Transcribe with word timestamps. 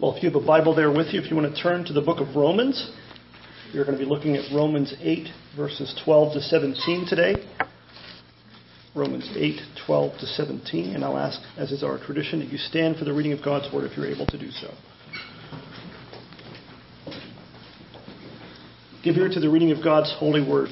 Well, 0.00 0.16
if 0.16 0.22
you 0.22 0.30
have 0.30 0.42
a 0.42 0.46
Bible 0.46 0.74
there 0.74 0.90
with 0.90 1.08
you, 1.08 1.20
if 1.20 1.30
you 1.30 1.36
want 1.36 1.54
to 1.54 1.62
turn 1.62 1.84
to 1.84 1.92
the 1.92 2.00
book 2.00 2.20
of 2.20 2.34
Romans, 2.34 2.90
we're 3.74 3.84
going 3.84 3.98
to 3.98 4.02
be 4.02 4.08
looking 4.08 4.34
at 4.34 4.50
Romans 4.50 4.94
8, 4.98 5.28
verses 5.54 5.94
12 6.06 6.32
to 6.32 6.40
17 6.40 7.06
today. 7.06 7.34
Romans 8.94 9.30
8, 9.36 9.60
12 9.84 10.18
to 10.20 10.26
17. 10.26 10.94
And 10.94 11.04
I'll 11.04 11.18
ask, 11.18 11.38
as 11.58 11.70
is 11.70 11.82
our 11.82 11.98
tradition, 11.98 12.38
that 12.38 12.48
you 12.48 12.56
stand 12.56 12.96
for 12.96 13.04
the 13.04 13.12
reading 13.12 13.34
of 13.34 13.44
God's 13.44 13.70
Word 13.74 13.84
if 13.90 13.94
you're 13.94 14.06
able 14.06 14.24
to 14.24 14.38
do 14.38 14.50
so. 14.50 14.72
Give 19.04 19.16
ear 19.16 19.28
to 19.28 19.38
the 19.38 19.50
reading 19.50 19.70
of 19.70 19.84
God's 19.84 20.14
holy 20.18 20.42
Word. 20.42 20.70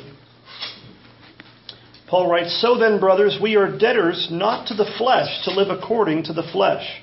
Paul 2.09 2.31
writes, 2.31 2.59
So 2.63 2.79
then, 2.79 2.99
brothers, 2.99 3.39
we 3.43 3.57
are 3.57 3.77
debtors 3.77 4.29
not 4.31 4.69
to 4.69 4.75
the 4.75 4.91
flesh 4.97 5.45
to 5.45 5.51
live 5.51 5.69
according 5.69 6.25
to 6.25 6.33
the 6.33 6.49
flesh. 6.51 7.03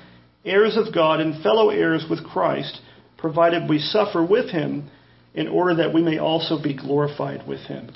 heirs 0.45 0.77
of 0.77 0.93
God 0.93 1.19
and 1.19 1.41
fellow 1.43 1.69
heirs 1.69 2.05
with 2.09 2.23
Christ, 2.23 2.79
provided 3.17 3.69
we 3.69 3.79
suffer 3.79 4.25
with 4.25 4.49
him, 4.49 4.89
in 5.33 5.47
order 5.47 5.75
that 5.75 5.93
we 5.93 6.01
may 6.01 6.17
also 6.17 6.61
be 6.61 6.75
glorified 6.75 7.47
with 7.47 7.61
him. 7.61 7.89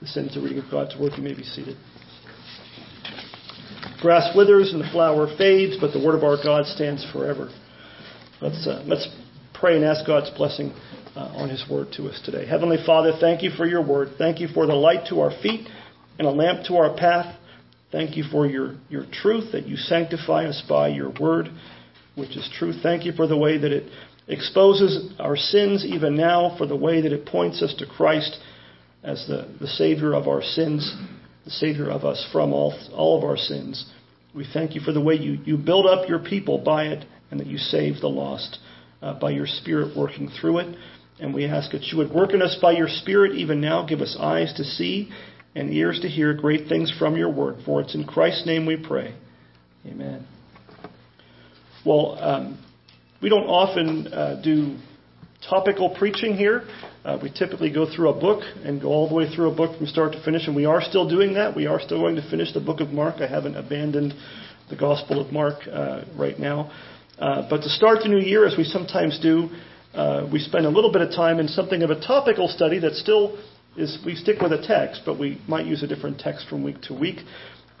This 0.00 0.16
ends 0.16 0.34
the 0.34 0.40
reading 0.40 0.58
of 0.58 0.70
God's 0.70 0.96
word. 0.98 1.12
You 1.16 1.22
may 1.22 1.34
be 1.34 1.42
seated. 1.42 1.76
Grass 4.00 4.34
withers 4.34 4.72
and 4.72 4.80
the 4.80 4.88
flower 4.90 5.26
fades, 5.36 5.76
but 5.78 5.92
the 5.92 6.02
word 6.02 6.14
of 6.14 6.24
our 6.24 6.42
God 6.42 6.64
stands 6.64 7.06
forever. 7.12 7.50
Let's, 8.40 8.66
uh, 8.66 8.82
let's 8.86 9.06
pray 9.52 9.76
and 9.76 9.84
ask 9.84 10.06
God's 10.06 10.30
blessing 10.30 10.72
uh, 11.14 11.34
on 11.36 11.50
his 11.50 11.62
word 11.70 11.88
to 11.96 12.08
us 12.08 12.18
today. 12.24 12.46
Heavenly 12.46 12.78
Father, 12.86 13.12
thank 13.20 13.42
you 13.42 13.50
for 13.50 13.66
your 13.66 13.86
word. 13.86 14.14
Thank 14.16 14.40
you 14.40 14.48
for 14.48 14.66
the 14.66 14.74
light 14.74 15.08
to 15.10 15.20
our 15.20 15.32
feet 15.42 15.68
and 16.18 16.26
a 16.26 16.30
lamp 16.30 16.64
to 16.68 16.76
our 16.76 16.96
path. 16.96 17.36
Thank 17.92 18.16
you 18.16 18.24
for 18.24 18.46
your, 18.46 18.76
your 18.88 19.04
truth 19.12 19.52
that 19.52 19.66
you 19.66 19.76
sanctify 19.76 20.46
us 20.46 20.62
by 20.66 20.88
your 20.88 21.12
word 21.20 21.50
which 22.14 22.36
is 22.36 22.48
true. 22.58 22.72
Thank 22.72 23.04
you 23.04 23.12
for 23.12 23.26
the 23.26 23.36
way 23.36 23.58
that 23.58 23.72
it 23.72 23.90
exposes 24.28 25.12
our 25.18 25.36
sins 25.36 25.84
even 25.84 26.16
now, 26.16 26.54
for 26.56 26.66
the 26.66 26.76
way 26.76 27.00
that 27.00 27.12
it 27.12 27.26
points 27.26 27.62
us 27.62 27.74
to 27.78 27.86
Christ 27.86 28.38
as 29.02 29.26
the, 29.26 29.48
the 29.60 29.66
Savior 29.66 30.14
of 30.14 30.28
our 30.28 30.42
sins, 30.42 30.94
the 31.44 31.50
Savior 31.50 31.90
of 31.90 32.04
us 32.04 32.26
from 32.32 32.52
all, 32.52 32.74
all 32.92 33.18
of 33.18 33.24
our 33.24 33.36
sins. 33.36 33.90
We 34.34 34.46
thank 34.52 34.74
you 34.74 34.80
for 34.80 34.92
the 34.92 35.00
way 35.00 35.14
you, 35.14 35.38
you 35.44 35.56
build 35.56 35.86
up 35.86 36.08
your 36.08 36.20
people 36.20 36.58
by 36.58 36.84
it 36.84 37.04
and 37.30 37.40
that 37.40 37.46
you 37.46 37.58
save 37.58 38.00
the 38.00 38.08
lost 38.08 38.58
uh, 39.02 39.18
by 39.18 39.30
your 39.30 39.46
Spirit 39.46 39.96
working 39.96 40.30
through 40.40 40.58
it. 40.58 40.76
And 41.18 41.34
we 41.34 41.44
ask 41.46 41.72
that 41.72 41.84
you 41.84 41.98
would 41.98 42.12
work 42.12 42.32
in 42.32 42.40
us 42.40 42.56
by 42.62 42.72
your 42.72 42.88
Spirit 42.88 43.32
even 43.32 43.60
now. 43.60 43.86
Give 43.86 44.00
us 44.00 44.16
eyes 44.18 44.52
to 44.56 44.64
see 44.64 45.10
and 45.54 45.72
ears 45.72 46.00
to 46.00 46.08
hear 46.08 46.32
great 46.34 46.68
things 46.68 46.92
from 46.96 47.16
your 47.16 47.30
word. 47.30 47.56
For 47.64 47.80
it's 47.80 47.94
in 47.94 48.04
Christ's 48.06 48.46
name 48.46 48.66
we 48.66 48.76
pray. 48.76 49.14
Amen. 49.86 50.26
Well, 51.84 52.18
um, 52.20 52.58
we 53.22 53.30
don't 53.30 53.46
often 53.46 54.06
uh, 54.08 54.40
do 54.44 54.76
topical 55.48 55.96
preaching 55.98 56.36
here. 56.36 56.64
Uh, 57.06 57.18
we 57.22 57.32
typically 57.32 57.72
go 57.72 57.86
through 57.90 58.10
a 58.10 58.20
book 58.20 58.42
and 58.62 58.82
go 58.82 58.88
all 58.88 59.08
the 59.08 59.14
way 59.14 59.34
through 59.34 59.50
a 59.50 59.54
book 59.54 59.78
from 59.78 59.86
start 59.86 60.12
to 60.12 60.22
finish, 60.22 60.46
and 60.46 60.54
we 60.54 60.66
are 60.66 60.82
still 60.82 61.08
doing 61.08 61.32
that. 61.34 61.56
We 61.56 61.66
are 61.66 61.80
still 61.80 62.00
going 62.00 62.16
to 62.16 62.30
finish 62.30 62.52
the 62.52 62.60
book 62.60 62.80
of 62.80 62.90
Mark. 62.90 63.22
I 63.22 63.26
haven't 63.26 63.56
abandoned 63.56 64.12
the 64.68 64.76
Gospel 64.76 65.24
of 65.24 65.32
Mark 65.32 65.66
uh, 65.72 66.02
right 66.18 66.38
now. 66.38 66.70
Uh, 67.18 67.48
but 67.48 67.62
to 67.62 67.70
start 67.70 68.00
the 68.02 68.10
new 68.10 68.20
year, 68.20 68.46
as 68.46 68.58
we 68.58 68.64
sometimes 68.64 69.18
do, 69.20 69.48
uh, 69.94 70.28
we 70.30 70.38
spend 70.38 70.66
a 70.66 70.70
little 70.70 70.92
bit 70.92 71.00
of 71.00 71.10
time 71.10 71.40
in 71.40 71.48
something 71.48 71.82
of 71.82 71.88
a 71.88 71.98
topical 71.98 72.46
study 72.46 72.78
that 72.78 72.92
still 72.92 73.38
is, 73.76 73.98
we 74.04 74.14
stick 74.14 74.40
with 74.42 74.52
a 74.52 74.66
text, 74.66 75.02
but 75.06 75.18
we 75.18 75.40
might 75.48 75.64
use 75.64 75.82
a 75.82 75.86
different 75.86 76.18
text 76.18 76.46
from 76.48 76.62
week 76.62 76.82
to 76.82 76.94
week. 76.94 77.20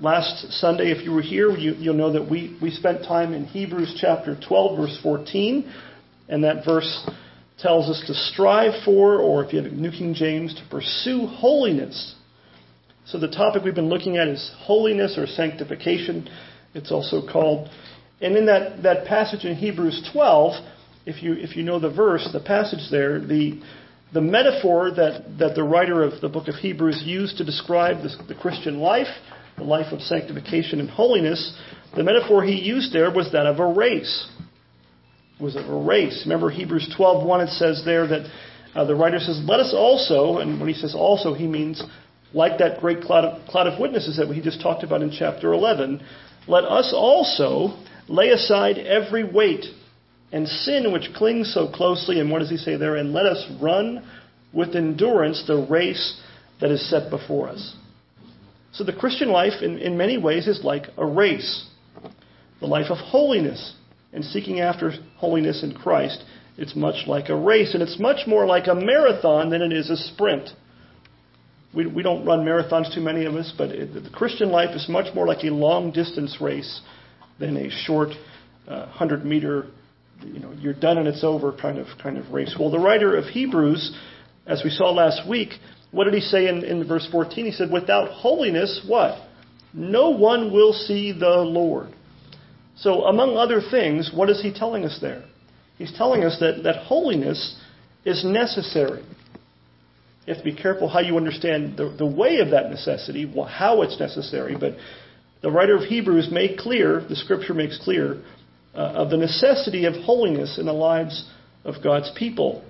Last 0.00 0.50
Sunday, 0.52 0.92
if 0.92 1.04
you 1.04 1.12
were 1.12 1.20
here, 1.20 1.50
you, 1.50 1.90
will 1.90 1.96
know 1.96 2.12
that 2.12 2.30
we, 2.30 2.56
we 2.62 2.70
spent 2.70 3.02
time 3.02 3.34
in 3.34 3.44
Hebrews 3.44 3.98
chapter 4.00 4.34
12, 4.34 4.78
verse 4.78 4.98
14, 5.02 5.70
and 6.26 6.42
that 6.42 6.64
verse 6.64 7.06
tells 7.58 7.90
us 7.90 8.02
to 8.06 8.14
strive 8.14 8.82
for, 8.82 9.20
or 9.20 9.44
if 9.44 9.52
you 9.52 9.62
have 9.62 9.70
New 9.70 9.90
King 9.90 10.14
James, 10.14 10.54
to 10.54 10.62
pursue 10.70 11.26
holiness. 11.26 12.14
So 13.04 13.20
the 13.20 13.28
topic 13.28 13.62
we've 13.62 13.74
been 13.74 13.90
looking 13.90 14.16
at 14.16 14.26
is 14.26 14.50
holiness 14.60 15.18
or 15.18 15.26
sanctification, 15.26 16.30
it's 16.72 16.90
also 16.90 17.20
called. 17.30 17.68
And 18.22 18.38
in 18.38 18.46
that, 18.46 18.82
that 18.82 19.06
passage 19.06 19.44
in 19.44 19.54
Hebrews 19.54 20.08
12, 20.14 20.64
if 21.04 21.22
you, 21.22 21.34
if 21.34 21.56
you 21.56 21.62
know 21.62 21.78
the 21.78 21.90
verse, 21.90 22.26
the 22.32 22.40
passage 22.40 22.90
there, 22.90 23.20
the, 23.20 23.60
the 24.14 24.22
metaphor 24.22 24.92
that, 24.92 25.36
that 25.38 25.54
the 25.54 25.62
writer 25.62 26.02
of 26.02 26.22
the 26.22 26.30
book 26.30 26.48
of 26.48 26.54
Hebrews 26.54 27.02
used 27.04 27.36
to 27.36 27.44
describe 27.44 28.02
the, 28.02 28.16
the 28.28 28.34
Christian 28.34 28.78
life 28.78 29.08
the 29.60 29.66
life 29.66 29.92
of 29.92 30.00
sanctification 30.00 30.80
and 30.80 30.88
holiness, 30.90 31.56
the 31.94 32.02
metaphor 32.02 32.42
he 32.42 32.54
used 32.54 32.92
there 32.92 33.10
was 33.10 33.30
that 33.32 33.46
of 33.46 33.60
a 33.60 33.66
race. 33.66 34.26
It 35.38 35.42
was 35.42 35.56
of 35.56 35.68
a 35.68 35.76
race. 35.76 36.22
Remember 36.24 36.50
Hebrews 36.50 36.94
12:1 36.98 37.46
it 37.46 37.50
says 37.50 37.82
there 37.84 38.06
that 38.06 38.30
uh, 38.74 38.84
the 38.84 38.94
writer 38.94 39.18
says, 39.18 39.40
"Let 39.44 39.60
us 39.60 39.74
also," 39.74 40.38
and 40.38 40.58
when 40.58 40.68
he 40.68 40.74
says 40.74 40.94
"also," 40.94 41.34
he 41.34 41.46
means 41.46 41.82
like 42.32 42.58
that 42.58 42.80
great 42.80 43.02
cloud 43.02 43.24
of, 43.24 43.46
cloud 43.48 43.66
of 43.66 43.78
witnesses 43.78 44.16
that 44.16 44.28
he 44.28 44.40
just 44.40 44.60
talked 44.62 44.82
about 44.82 45.02
in 45.02 45.10
chapter 45.10 45.52
11. 45.52 46.00
Let 46.46 46.64
us 46.64 46.92
also 46.94 47.76
lay 48.08 48.30
aside 48.30 48.78
every 48.78 49.24
weight 49.24 49.66
and 50.32 50.46
sin 50.48 50.92
which 50.92 51.12
clings 51.14 51.52
so 51.52 51.68
closely, 51.68 52.20
and 52.20 52.30
what 52.30 52.38
does 52.38 52.50
he 52.50 52.56
say 52.56 52.76
there? 52.76 52.96
And 52.96 53.12
let 53.12 53.26
us 53.26 53.44
run 53.60 54.08
with 54.52 54.76
endurance 54.76 55.44
the 55.46 55.56
race 55.56 56.20
that 56.60 56.70
is 56.70 56.88
set 56.88 57.10
before 57.10 57.48
us. 57.48 57.74
So 58.72 58.84
the 58.84 58.92
Christian 58.92 59.30
life, 59.30 59.62
in, 59.62 59.78
in 59.78 59.96
many 59.96 60.18
ways, 60.18 60.46
is 60.46 60.62
like 60.62 60.84
a 60.96 61.04
race. 61.04 61.66
The 62.60 62.66
life 62.66 62.90
of 62.90 62.98
holiness 62.98 63.74
and 64.12 64.24
seeking 64.24 64.60
after 64.60 64.92
holiness 65.16 65.62
in 65.62 65.74
Christ, 65.74 66.22
it's 66.56 66.76
much 66.76 67.06
like 67.06 67.28
a 67.28 67.36
race, 67.36 67.74
and 67.74 67.82
it's 67.82 67.98
much 67.98 68.26
more 68.26 68.46
like 68.46 68.66
a 68.66 68.74
marathon 68.74 69.50
than 69.50 69.62
it 69.62 69.72
is 69.72 69.90
a 69.90 69.96
sprint. 69.96 70.50
We, 71.72 71.86
we 71.86 72.02
don't 72.02 72.24
run 72.24 72.44
marathons, 72.44 72.92
too 72.94 73.00
many 73.00 73.24
of 73.24 73.34
us, 73.34 73.52
but 73.56 73.70
it, 73.70 73.94
the 73.94 74.10
Christian 74.10 74.50
life 74.50 74.74
is 74.74 74.88
much 74.88 75.14
more 75.14 75.26
like 75.26 75.44
a 75.44 75.50
long 75.50 75.92
distance 75.92 76.38
race 76.40 76.80
than 77.38 77.56
a 77.56 77.70
short 77.70 78.10
uh, 78.68 78.86
100 78.86 79.24
meter, 79.24 79.68
you 80.24 80.40
know, 80.40 80.52
you're 80.52 80.74
done 80.74 80.98
and 80.98 81.08
it's 81.08 81.24
over 81.24 81.52
kind 81.52 81.78
of, 81.78 81.86
kind 82.02 82.18
of 82.18 82.30
race. 82.30 82.54
Well, 82.58 82.70
the 82.70 82.78
writer 82.78 83.16
of 83.16 83.24
Hebrews, 83.24 83.96
as 84.46 84.62
we 84.62 84.70
saw 84.70 84.90
last 84.90 85.28
week, 85.28 85.50
what 85.92 86.04
did 86.04 86.14
he 86.14 86.20
say 86.20 86.48
in, 86.48 86.64
in 86.64 86.86
verse 86.86 87.08
14? 87.10 87.46
He 87.46 87.52
said, 87.52 87.70
Without 87.70 88.10
holiness, 88.10 88.84
what? 88.86 89.18
No 89.72 90.10
one 90.10 90.52
will 90.52 90.72
see 90.72 91.12
the 91.12 91.38
Lord. 91.38 91.94
So, 92.76 93.04
among 93.04 93.36
other 93.36 93.60
things, 93.60 94.10
what 94.14 94.30
is 94.30 94.40
he 94.42 94.52
telling 94.52 94.84
us 94.84 94.98
there? 95.00 95.24
He's 95.78 95.92
telling 95.96 96.24
us 96.24 96.38
that, 96.40 96.62
that 96.64 96.84
holiness 96.84 97.58
is 98.04 98.24
necessary. 98.24 99.02
You 100.26 100.34
have 100.34 100.38
to 100.38 100.44
be 100.44 100.54
careful 100.54 100.88
how 100.88 101.00
you 101.00 101.16
understand 101.16 101.76
the, 101.76 101.94
the 101.96 102.06
way 102.06 102.38
of 102.38 102.50
that 102.50 102.70
necessity, 102.70 103.30
how 103.48 103.82
it's 103.82 103.98
necessary. 103.98 104.56
But 104.58 104.76
the 105.42 105.50
writer 105.50 105.76
of 105.76 105.82
Hebrews 105.82 106.28
made 106.30 106.58
clear, 106.58 107.04
the 107.08 107.16
scripture 107.16 107.54
makes 107.54 107.78
clear, 107.82 108.22
uh, 108.74 108.78
of 108.78 109.10
the 109.10 109.16
necessity 109.16 109.86
of 109.86 109.94
holiness 109.94 110.58
in 110.58 110.66
the 110.66 110.72
lives 110.72 111.28
of 111.64 111.82
God's 111.82 112.10
people. 112.16 112.62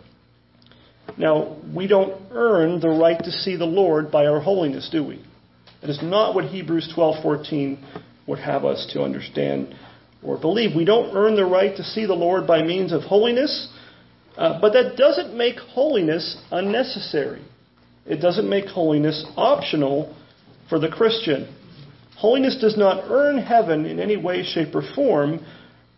Now, 1.17 1.57
we 1.75 1.87
don't 1.87 2.21
earn 2.31 2.81
the 2.81 2.89
right 2.89 3.19
to 3.19 3.33
see 3.33 3.57
the 3.57 3.65
Lord 3.65 4.11
by 4.11 4.27
our 4.27 4.41
holiness, 4.41 4.89
do 4.91 5.05
we? 5.05 5.23
That 5.81 5.91
is 5.91 6.03
not 6.03 6.35
what 6.35 6.45
Hebrews 6.47 6.93
12:14 6.95 7.79
would 8.27 8.39
have 8.39 8.65
us 8.65 8.87
to 8.93 9.03
understand 9.03 9.75
or 10.23 10.37
believe. 10.37 10.77
We 10.77 10.85
don't 10.85 11.17
earn 11.17 11.37
the 11.37 11.47
right 11.47 11.75
to 11.77 11.83
see 11.83 12.07
the 12.07 12.15
Lord 12.15 12.47
by 12.47 12.63
means 12.63 12.93
of 12.93 13.03
holiness, 13.03 13.69
uh, 14.37 14.61
but 14.61 14.73
that 14.75 14.97
doesn't 14.97 15.35
make 15.35 15.59
holiness 15.59 16.37
unnecessary. 16.51 17.43
It 18.07 18.21
doesn't 18.21 18.49
make 18.49 18.67
holiness 18.67 19.25
optional 19.37 20.15
for 20.69 20.79
the 20.79 20.89
Christian. 20.89 21.49
Holiness 22.17 22.57
does 22.61 22.77
not 22.77 23.05
earn 23.09 23.39
heaven 23.39 23.87
in 23.87 23.99
any 23.99 24.17
way, 24.17 24.43
shape, 24.43 24.75
or 24.75 24.83
form, 24.95 25.41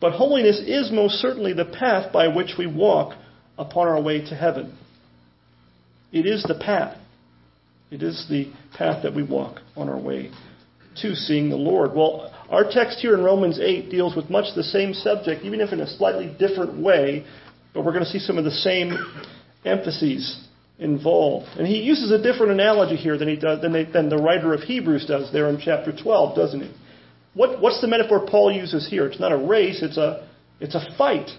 but 0.00 0.12
holiness 0.12 0.60
is 0.60 0.90
most 0.92 1.14
certainly 1.14 1.52
the 1.52 1.64
path 1.64 2.12
by 2.12 2.28
which 2.28 2.54
we 2.58 2.66
walk 2.66 3.16
upon 3.58 3.88
our 3.88 4.00
way 4.00 4.20
to 4.20 4.34
heaven. 4.34 4.76
It 6.12 6.26
is 6.26 6.42
the 6.42 6.54
path. 6.54 6.98
It 7.90 8.02
is 8.02 8.26
the 8.28 8.52
path 8.76 9.02
that 9.02 9.14
we 9.14 9.22
walk 9.22 9.60
on 9.76 9.88
our 9.88 9.98
way 9.98 10.30
to 11.00 11.14
seeing 11.14 11.48
the 11.48 11.56
Lord. 11.56 11.94
Well, 11.94 12.32
our 12.50 12.64
text 12.70 12.98
here 12.98 13.14
in 13.14 13.24
Romans 13.24 13.58
8 13.58 13.90
deals 13.90 14.14
with 14.14 14.28
much 14.28 14.54
the 14.54 14.62
same 14.62 14.92
subject, 14.92 15.42
even 15.42 15.60
if 15.60 15.72
in 15.72 15.80
a 15.80 15.86
slightly 15.86 16.34
different 16.38 16.82
way, 16.82 17.24
but 17.72 17.84
we're 17.84 17.92
going 17.92 18.04
to 18.04 18.10
see 18.10 18.18
some 18.18 18.38
of 18.38 18.44
the 18.44 18.50
same 18.50 18.92
emphases 19.64 20.46
involved. 20.78 21.46
And 21.56 21.66
he 21.66 21.82
uses 21.82 22.10
a 22.10 22.22
different 22.22 22.52
analogy 22.52 22.96
here 22.96 23.16
than, 23.16 23.28
he 23.28 23.36
does, 23.36 23.62
than, 23.62 23.72
they, 23.72 23.84
than 23.84 24.08
the 24.08 24.18
writer 24.18 24.52
of 24.52 24.60
Hebrews 24.60 25.06
does 25.06 25.32
there 25.32 25.48
in 25.48 25.58
chapter 25.62 25.92
12, 25.96 26.36
doesn't 26.36 26.60
he? 26.60 26.74
What, 27.34 27.60
what's 27.60 27.80
the 27.80 27.88
metaphor 27.88 28.26
Paul 28.28 28.52
uses 28.52 28.88
here? 28.88 29.06
It's 29.06 29.20
not 29.20 29.32
a 29.32 29.36
race, 29.36 29.82
it's 29.82 29.96
a, 29.96 30.28
it's 30.60 30.74
a 30.74 30.84
fight. 30.98 31.30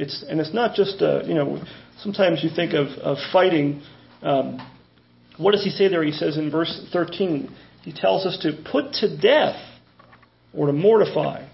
It's, 0.00 0.24
and 0.26 0.40
it's 0.40 0.54
not 0.54 0.74
just, 0.74 1.02
a, 1.02 1.22
you 1.26 1.34
know, 1.34 1.62
sometimes 1.98 2.42
you 2.42 2.48
think 2.48 2.72
of, 2.72 2.86
of 3.00 3.18
fighting. 3.32 3.82
Um, 4.22 4.58
what 5.36 5.52
does 5.52 5.62
he 5.62 5.68
say 5.68 5.88
there? 5.88 6.02
He 6.02 6.12
says 6.12 6.38
in 6.38 6.50
verse 6.50 6.88
13, 6.90 7.54
he 7.82 7.92
tells 7.92 8.24
us 8.24 8.38
to 8.42 8.52
put 8.72 8.94
to 8.94 9.14
death 9.14 9.60
or 10.54 10.68
to 10.68 10.72
mortify. 10.72 11.46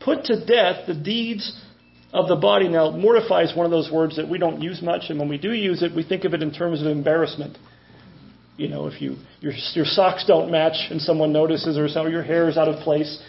Put 0.00 0.24
to 0.24 0.44
death 0.44 0.86
the 0.86 0.92
deeds 0.92 1.58
of 2.12 2.28
the 2.28 2.36
body. 2.36 2.68
Now, 2.68 2.90
mortify 2.90 3.44
is 3.44 3.56
one 3.56 3.64
of 3.64 3.72
those 3.72 3.90
words 3.90 4.16
that 4.16 4.28
we 4.28 4.36
don't 4.36 4.60
use 4.60 4.82
much, 4.82 5.04
and 5.08 5.18
when 5.18 5.30
we 5.30 5.38
do 5.38 5.52
use 5.52 5.82
it, 5.82 5.96
we 5.96 6.02
think 6.02 6.24
of 6.24 6.34
it 6.34 6.42
in 6.42 6.52
terms 6.52 6.82
of 6.82 6.88
embarrassment. 6.88 7.56
You 8.58 8.68
know, 8.68 8.86
if 8.86 9.00
you 9.00 9.16
your, 9.40 9.52
your 9.72 9.86
socks 9.86 10.26
don't 10.26 10.50
match 10.50 10.76
and 10.90 11.00
someone 11.00 11.32
notices, 11.32 11.78
or 11.78 11.88
some 11.88 12.10
your 12.10 12.22
hair 12.22 12.50
is 12.50 12.58
out 12.58 12.68
of 12.68 12.80
place, 12.84 13.20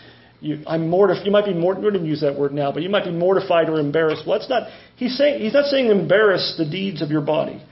you, 0.45 0.61
I'm 0.67 0.89
mortified. 0.89 1.25
You 1.25 1.31
might 1.31 1.45
be 1.45 1.55
more. 1.55 1.73
We 1.73 1.89
don't 1.89 2.05
use 2.05 2.21
that 2.21 2.37
word 2.37 2.53
now, 2.53 2.71
but 2.71 2.83
you 2.83 2.89
might 2.89 3.05
be 3.05 3.11
mortified 3.11 3.67
or 3.67 3.79
embarrassed. 3.79 4.27
Well, 4.27 4.37
that's 4.37 4.49
not. 4.49 4.69
He's 4.95 5.17
saying 5.17 5.41
he's 5.41 5.53
not 5.53 5.65
saying 5.65 5.87
embarrass 5.87 6.53
the 6.55 6.69
deeds 6.69 7.01
of 7.01 7.09
your 7.09 7.21
body. 7.21 7.63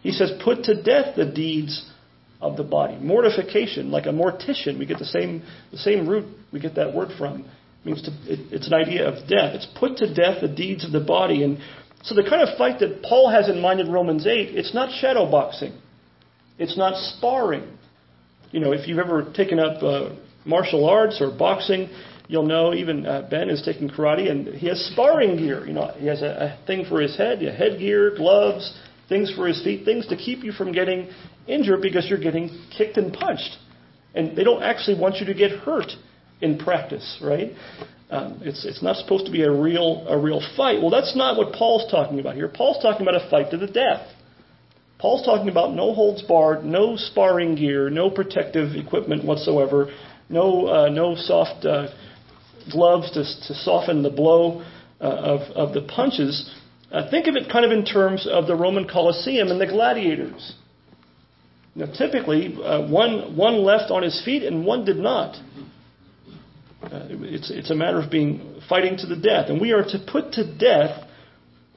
He 0.00 0.10
says 0.10 0.32
put 0.42 0.64
to 0.64 0.82
death 0.82 1.16
the 1.16 1.26
deeds 1.26 1.84
of 2.40 2.56
the 2.56 2.64
body. 2.64 2.96
Mortification, 2.96 3.90
like 3.90 4.06
a 4.06 4.08
mortician, 4.08 4.78
we 4.78 4.86
get 4.86 4.98
the 4.98 5.04
same 5.04 5.42
the 5.70 5.76
same 5.76 6.08
root 6.08 6.24
we 6.50 6.60
get 6.60 6.76
that 6.76 6.94
word 6.94 7.10
from. 7.18 7.40
It 7.42 7.86
means 7.86 8.00
to, 8.02 8.10
it, 8.32 8.52
it's 8.52 8.68
an 8.68 8.74
idea 8.74 9.06
of 9.06 9.28
death. 9.28 9.54
It's 9.54 9.68
put 9.78 9.98
to 9.98 10.14
death 10.14 10.40
the 10.40 10.48
deeds 10.48 10.86
of 10.86 10.92
the 10.92 11.04
body. 11.04 11.42
And 11.42 11.58
so 12.04 12.14
the 12.14 12.22
kind 12.22 12.40
of 12.40 12.56
fight 12.56 12.80
that 12.80 13.02
Paul 13.02 13.28
has 13.30 13.50
in 13.50 13.60
mind 13.60 13.80
in 13.80 13.92
Romans 13.92 14.26
8, 14.26 14.56
it's 14.56 14.72
not 14.72 14.98
shadow 14.98 15.30
boxing. 15.30 15.78
It's 16.58 16.78
not 16.78 16.96
sparring. 16.96 17.76
You 18.50 18.60
know, 18.60 18.72
if 18.72 18.88
you've 18.88 18.98
ever 18.98 19.30
taken 19.34 19.58
up 19.58 19.82
uh, 19.82 20.14
martial 20.46 20.88
arts 20.88 21.20
or 21.20 21.36
boxing, 21.36 21.90
you'll 22.28 22.46
know 22.46 22.74
even 22.74 23.06
uh, 23.06 23.26
Ben 23.30 23.50
is 23.50 23.62
taking 23.62 23.88
karate 23.88 24.30
and 24.30 24.48
he 24.48 24.68
has 24.68 24.80
sparring 24.92 25.36
gear. 25.36 25.66
You 25.66 25.74
know, 25.74 25.92
he 25.96 26.06
has 26.06 26.22
a, 26.22 26.58
a 26.60 26.66
thing 26.66 26.86
for 26.88 27.00
his 27.00 27.16
head, 27.16 27.42
a 27.42 27.52
headgear, 27.52 28.16
gloves, 28.16 28.76
things 29.08 29.32
for 29.34 29.46
his 29.46 29.62
feet, 29.62 29.84
things 29.84 30.06
to 30.08 30.16
keep 30.16 30.42
you 30.42 30.52
from 30.52 30.72
getting 30.72 31.10
injured 31.46 31.82
because 31.82 32.06
you're 32.08 32.20
getting 32.20 32.50
kicked 32.76 32.96
and 32.96 33.12
punched. 33.12 33.56
And 34.14 34.36
they 34.36 34.44
don't 34.44 34.62
actually 34.62 34.98
want 34.98 35.16
you 35.16 35.26
to 35.26 35.34
get 35.34 35.50
hurt 35.50 35.90
in 36.40 36.58
practice, 36.58 37.18
right? 37.22 37.52
Um, 38.10 38.40
it's, 38.42 38.64
it's 38.64 38.82
not 38.82 38.96
supposed 38.96 39.26
to 39.26 39.32
be 39.32 39.42
a 39.42 39.50
real, 39.50 40.06
a 40.08 40.18
real 40.18 40.40
fight. 40.56 40.80
Well, 40.80 40.90
that's 40.90 41.16
not 41.16 41.36
what 41.36 41.52
Paul's 41.52 41.90
talking 41.90 42.20
about 42.20 42.36
here. 42.36 42.48
Paul's 42.48 42.80
talking 42.82 43.06
about 43.06 43.20
a 43.20 43.28
fight 43.28 43.50
to 43.50 43.56
the 43.56 43.66
death. 43.66 44.06
Paul's 44.98 45.24
talking 45.24 45.48
about 45.48 45.74
no 45.74 45.92
holds 45.92 46.22
barred, 46.22 46.64
no 46.64 46.96
sparring 46.96 47.56
gear, 47.56 47.90
no 47.90 48.10
protective 48.10 48.74
equipment 48.74 49.24
whatsoever, 49.24 49.92
no, 50.28 50.66
uh, 50.66 50.88
no 50.88 51.14
soft 51.16 51.64
uh, 51.66 51.88
gloves 52.70 53.10
to, 53.12 53.22
to 53.22 53.54
soften 53.60 54.02
the 54.02 54.10
blow 54.10 54.64
uh, 55.00 55.04
of, 55.04 55.40
of 55.56 55.74
the 55.74 55.82
punches. 55.82 56.50
Uh, 56.90 57.10
think 57.10 57.26
of 57.26 57.36
it 57.36 57.50
kind 57.50 57.64
of 57.64 57.72
in 57.72 57.84
terms 57.84 58.26
of 58.30 58.46
the 58.46 58.54
Roman 58.54 58.86
Colosseum 58.88 59.48
and 59.48 59.60
the 59.60 59.66
gladiators. 59.66 60.54
Now, 61.74 61.86
typically, 61.86 62.56
uh, 62.62 62.88
one, 62.88 63.36
one 63.36 63.64
left 63.64 63.90
on 63.90 64.02
his 64.02 64.22
feet 64.24 64.44
and 64.44 64.64
one 64.64 64.84
did 64.84 64.96
not. 64.96 65.34
Uh, 66.82 67.06
it's, 67.10 67.50
it's 67.50 67.70
a 67.70 67.74
matter 67.74 68.00
of 68.00 68.10
being 68.10 68.60
fighting 68.68 68.96
to 68.98 69.06
the 69.06 69.16
death. 69.16 69.48
And 69.48 69.60
we 69.60 69.72
are 69.72 69.82
to 69.82 69.98
put 70.06 70.32
to 70.32 70.56
death 70.56 71.08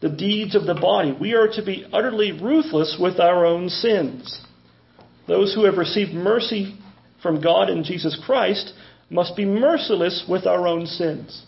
the 0.02 0.10
deeds 0.10 0.56
of 0.56 0.66
the 0.66 0.76
body. 0.76 1.18
We 1.20 1.34
are 1.34 1.48
to 1.48 1.66
be 1.66 1.88
utterly 1.92 2.32
ruthless 2.32 2.98
with 3.00 3.20
our 3.20 3.46
own 3.46 3.70
sins. 3.70 4.40
Those 5.28 5.54
who 5.56 5.66
have 5.66 5.78
received 5.78 6.14
mercy 6.14 6.78
from 7.22 7.42
God 7.42 7.70
in 7.70 7.84
Jesus 7.84 8.20
Christ 8.26 8.74
must 9.10 9.36
be 9.36 9.46
merciless 9.46 10.26
with 10.28 10.46
our 10.46 10.68
own 10.68 10.86
sins. 10.86 11.46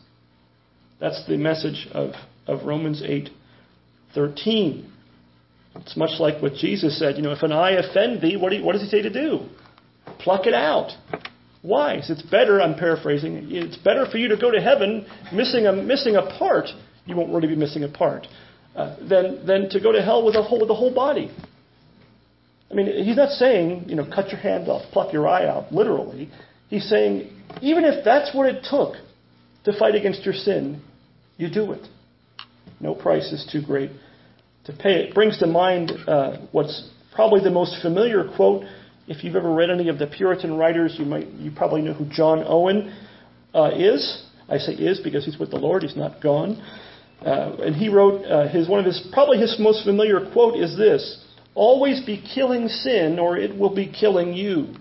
That's 0.99 1.25
the 1.27 1.37
message 1.37 1.87
of, 1.91 2.11
of 2.47 2.65
Romans 2.65 3.01
8 3.05 3.29
13. 4.15 4.91
It's 5.75 5.95
much 5.95 6.19
like 6.19 6.41
what 6.41 6.53
Jesus 6.55 6.97
said. 6.97 7.15
You 7.15 7.21
know, 7.21 7.31
if 7.31 7.43
an 7.43 7.51
eye 7.51 7.71
offend 7.71 8.21
thee, 8.21 8.37
what, 8.37 8.49
do 8.49 8.57
you, 8.57 8.63
what 8.63 8.73
does 8.73 8.81
he 8.81 8.87
say 8.87 9.01
to 9.03 9.09
do? 9.09 9.47
Pluck 10.19 10.47
it 10.47 10.53
out. 10.53 10.91
Why? 11.61 11.95
It's 11.95 12.21
better, 12.23 12.61
I'm 12.61 12.75
paraphrasing, 12.75 13.49
it's 13.51 13.77
better 13.77 14.05
for 14.09 14.17
you 14.17 14.29
to 14.29 14.37
go 14.37 14.49
to 14.49 14.61
heaven 14.61 15.05
missing 15.33 15.67
a, 15.67 15.73
missing 15.73 16.15
a 16.15 16.21
part, 16.37 16.69
you 17.05 17.15
won't 17.15 17.33
really 17.33 17.49
be 17.49 17.55
missing 17.55 17.83
a 17.83 17.89
part, 17.89 18.27
uh, 18.75 18.95
than, 19.07 19.45
than 19.45 19.69
to 19.69 19.79
go 19.79 19.91
to 19.91 20.01
hell 20.01 20.25
with 20.25 20.35
a 20.35 20.41
whole, 20.41 20.59
with 20.59 20.69
the 20.69 20.75
whole 20.75 20.93
body. 20.93 21.29
I 22.71 22.75
mean, 22.75 23.03
he's 23.03 23.17
not 23.17 23.31
saying, 23.31 23.85
you 23.87 23.95
know, 23.95 24.05
cut 24.05 24.29
your 24.29 24.39
hand 24.39 24.69
off, 24.69 24.83
pluck 24.93 25.11
your 25.11 25.27
eye 25.27 25.47
out, 25.47 25.71
literally. 25.73 26.29
He's 26.69 26.87
saying, 26.87 27.29
even 27.61 27.83
if 27.83 28.05
that's 28.05 28.33
what 28.33 28.47
it 28.47 28.63
took 28.69 28.95
to 29.65 29.77
fight 29.77 29.95
against 29.95 30.23
your 30.23 30.33
sin, 30.33 30.81
you 31.37 31.49
do 31.49 31.71
it. 31.73 31.85
No 32.79 32.93
price 32.95 33.31
is 33.31 33.47
too 33.51 33.61
great 33.61 33.91
to 34.65 34.73
pay. 34.73 35.03
It 35.03 35.13
brings 35.13 35.37
to 35.39 35.47
mind 35.47 35.91
uh, 36.07 36.37
what's 36.51 36.89
probably 37.13 37.41
the 37.41 37.49
most 37.49 37.81
familiar 37.81 38.23
quote. 38.35 38.63
If 39.07 39.23
you've 39.23 39.35
ever 39.35 39.51
read 39.51 39.69
any 39.71 39.89
of 39.89 39.97
the 39.97 40.07
Puritan 40.07 40.57
writers, 40.57 40.95
you 40.97 41.05
might 41.05 41.27
you 41.27 41.51
probably 41.51 41.81
know 41.81 41.93
who 41.93 42.05
John 42.05 42.43
Owen 42.45 42.95
uh, 43.53 43.71
is. 43.75 44.23
I 44.47 44.57
say 44.57 44.73
is 44.73 44.99
because 44.99 45.25
he's 45.25 45.37
with 45.37 45.49
the 45.49 45.57
Lord; 45.57 45.83
he's 45.83 45.97
not 45.97 46.21
gone. 46.21 46.61
Uh, 47.25 47.57
and 47.63 47.75
he 47.75 47.89
wrote 47.89 48.23
uh, 48.25 48.47
his 48.47 48.69
one 48.69 48.79
of 48.79 48.85
his 48.85 49.05
probably 49.11 49.39
his 49.39 49.57
most 49.59 49.83
familiar 49.83 50.29
quote 50.31 50.55
is 50.55 50.77
this: 50.77 51.25
"Always 51.55 52.05
be 52.05 52.23
killing 52.33 52.67
sin, 52.67 53.17
or 53.19 53.37
it 53.37 53.57
will 53.57 53.73
be 53.73 53.91
killing 53.91 54.33
you." 54.33 54.75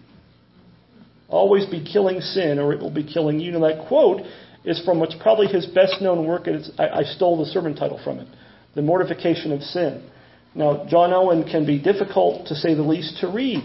Always 1.28 1.66
be 1.66 1.84
killing 1.84 2.20
sin, 2.20 2.58
or 2.58 2.72
it 2.72 2.80
will 2.80 2.90
be 2.90 3.04
killing 3.04 3.38
you. 3.38 3.54
And 3.54 3.62
that 3.62 3.86
quote 3.86 4.22
is 4.64 4.82
from 4.84 4.98
what's 4.98 5.14
probably 5.20 5.46
his 5.46 5.66
best 5.66 6.00
known 6.00 6.26
work, 6.26 6.46
and 6.46 6.64
I, 6.78 6.88
I 6.88 7.02
stole 7.02 7.38
the 7.38 7.50
sermon 7.50 7.76
title 7.76 8.00
from 8.02 8.18
it 8.18 8.28
The 8.74 8.82
Mortification 8.82 9.52
of 9.52 9.62
Sin. 9.62 10.08
Now, 10.54 10.86
John 10.88 11.12
Owen 11.12 11.44
can 11.44 11.66
be 11.66 11.78
difficult, 11.78 12.46
to 12.48 12.54
say 12.54 12.74
the 12.74 12.82
least, 12.82 13.18
to 13.20 13.28
read. 13.28 13.62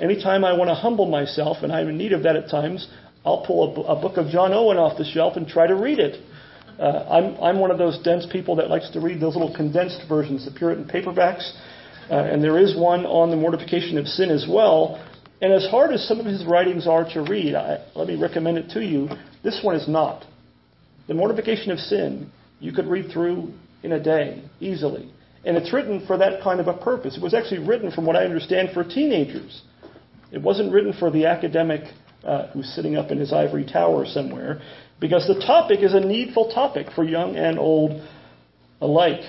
Anytime 0.00 0.44
I 0.44 0.52
want 0.52 0.68
to 0.68 0.74
humble 0.74 1.06
myself, 1.06 1.58
and 1.62 1.72
I'm 1.72 1.88
in 1.88 1.96
need 1.96 2.12
of 2.12 2.24
that 2.24 2.36
at 2.36 2.50
times, 2.50 2.86
I'll 3.24 3.46
pull 3.46 3.84
a, 3.86 3.96
a 3.96 4.00
book 4.00 4.18
of 4.18 4.28
John 4.28 4.52
Owen 4.52 4.76
off 4.76 4.98
the 4.98 5.04
shelf 5.04 5.36
and 5.36 5.46
try 5.46 5.66
to 5.66 5.74
read 5.74 5.98
it. 5.98 6.20
Uh, 6.78 7.06
I'm, 7.08 7.42
I'm 7.42 7.58
one 7.58 7.70
of 7.70 7.78
those 7.78 7.98
dense 8.02 8.26
people 8.30 8.56
that 8.56 8.68
likes 8.68 8.90
to 8.90 9.00
read 9.00 9.20
those 9.20 9.34
little 9.34 9.54
condensed 9.54 10.02
versions, 10.08 10.44
the 10.44 10.50
Puritan 10.50 10.84
paperbacks. 10.84 11.50
Uh, 12.10 12.16
and 12.16 12.44
there 12.44 12.58
is 12.58 12.76
one 12.76 13.06
on 13.06 13.30
the 13.30 13.36
mortification 13.36 13.96
of 13.96 14.06
sin 14.06 14.30
as 14.30 14.46
well. 14.48 15.02
And 15.40 15.52
as 15.52 15.66
hard 15.66 15.92
as 15.92 16.06
some 16.08 16.18
of 16.18 16.26
his 16.26 16.44
writings 16.46 16.86
are 16.86 17.04
to 17.12 17.22
read, 17.22 17.54
I, 17.54 17.84
let 17.94 18.08
me 18.08 18.16
recommend 18.16 18.58
it 18.58 18.70
to 18.70 18.80
you. 18.80 19.08
This 19.44 19.60
one 19.62 19.76
is 19.76 19.86
not. 19.86 20.24
The 21.08 21.14
mortification 21.14 21.70
of 21.70 21.78
sin, 21.78 22.30
you 22.58 22.72
could 22.72 22.86
read 22.86 23.12
through 23.12 23.52
in 23.82 23.92
a 23.92 24.02
day 24.02 24.42
easily. 24.60 25.12
And 25.44 25.56
it's 25.56 25.72
written 25.72 26.04
for 26.06 26.16
that 26.18 26.42
kind 26.42 26.58
of 26.58 26.68
a 26.68 26.74
purpose. 26.74 27.16
It 27.16 27.22
was 27.22 27.34
actually 27.34 27.66
written, 27.66 27.92
from 27.92 28.06
what 28.06 28.16
I 28.16 28.24
understand, 28.24 28.70
for 28.72 28.82
teenagers. 28.82 29.62
It 30.32 30.42
wasn't 30.42 30.72
written 30.72 30.92
for 30.92 31.10
the 31.10 31.26
academic 31.26 31.82
uh, 32.24 32.48
who's 32.48 32.66
sitting 32.74 32.96
up 32.96 33.10
in 33.10 33.18
his 33.18 33.32
ivory 33.32 33.64
tower 33.64 34.04
somewhere, 34.06 34.60
because 34.98 35.26
the 35.28 35.40
topic 35.46 35.80
is 35.82 35.94
a 35.94 36.00
needful 36.00 36.50
topic 36.52 36.88
for 36.94 37.04
young 37.04 37.36
and 37.36 37.58
old 37.58 38.02
alike. 38.80 39.20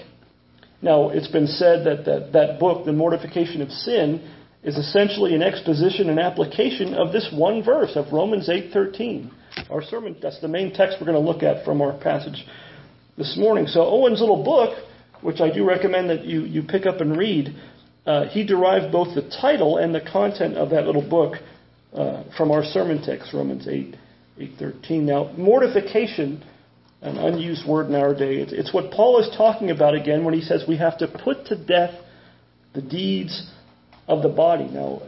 Now, 0.82 1.10
it's 1.10 1.28
been 1.28 1.48
said 1.48 1.86
that 1.86 2.06
that, 2.06 2.34
that 2.34 2.60
book, 2.60 2.86
The 2.86 2.94
Mortification 2.94 3.62
of 3.62 3.70
Sin, 3.70 4.34
is 4.64 4.76
essentially 4.76 5.36
an 5.36 5.44
exposition 5.44 6.10
and 6.10 6.20
application 6.20 6.94
of 6.94 7.12
this 7.12 7.30
one 7.32 7.64
verse 7.64 7.96
of 7.96 8.12
Romans 8.12 8.50
8:13. 8.50 9.32
Our 9.70 9.82
sermon 9.82 10.16
that's 10.22 10.40
the 10.42 10.48
main 10.48 10.74
text 10.74 10.98
we're 11.00 11.08
going 11.08 11.24
to 11.24 11.32
look 11.32 11.44
at 11.44 11.64
from 11.64 11.82
our 11.82 11.94
passage 11.94 12.46
this 13.18 13.36
morning. 13.38 13.68
So 13.68 13.82
Owen's 13.82 14.20
little 14.20 14.44
book, 14.44 14.78
which 15.22 15.42
I 15.42 15.52
do 15.52 15.68
recommend 15.68 16.10
that 16.10 16.26
you, 16.26 16.42
you 16.42 16.64
pick 16.64 16.86
up 16.86 17.02
and 17.02 17.18
read, 17.18 17.56
uh, 18.06 18.26
he 18.26 18.46
derived 18.46 18.92
both 18.92 19.16
the 19.16 19.30
title 19.42 19.78
and 19.78 19.94
the 19.94 20.02
content 20.02 20.56
of 20.56 20.70
that 20.70 20.86
little 20.86 21.08
book 21.08 21.36
uh, 21.94 22.24
from 22.38 22.52
our 22.52 22.64
sermon 22.64 23.02
text, 23.02 23.34
Romans 23.34 23.68
8, 23.68 23.96
8.13. 24.40 25.02
Now, 25.02 25.32
mortification, 25.38 26.44
an 27.02 27.18
unused 27.18 27.68
word 27.68 27.88
in 27.88 27.96
our 27.96 28.14
day, 28.14 28.36
it's, 28.38 28.54
it's 28.54 28.74
what 28.74 28.92
Paul 28.92 29.20
is 29.20 29.36
talking 29.36 29.72
about 29.72 29.96
again 29.96 30.24
when 30.24 30.34
he 30.34 30.42
says 30.42 30.64
we 30.68 30.78
have 30.78 30.98
to 31.00 31.08
put 31.08 31.48
to 31.48 31.56
death 31.56 31.96
the 32.74 32.82
deeds 32.82 33.52
of 34.08 34.24
the 34.24 34.30
body. 34.30 34.66
Now, 34.66 35.02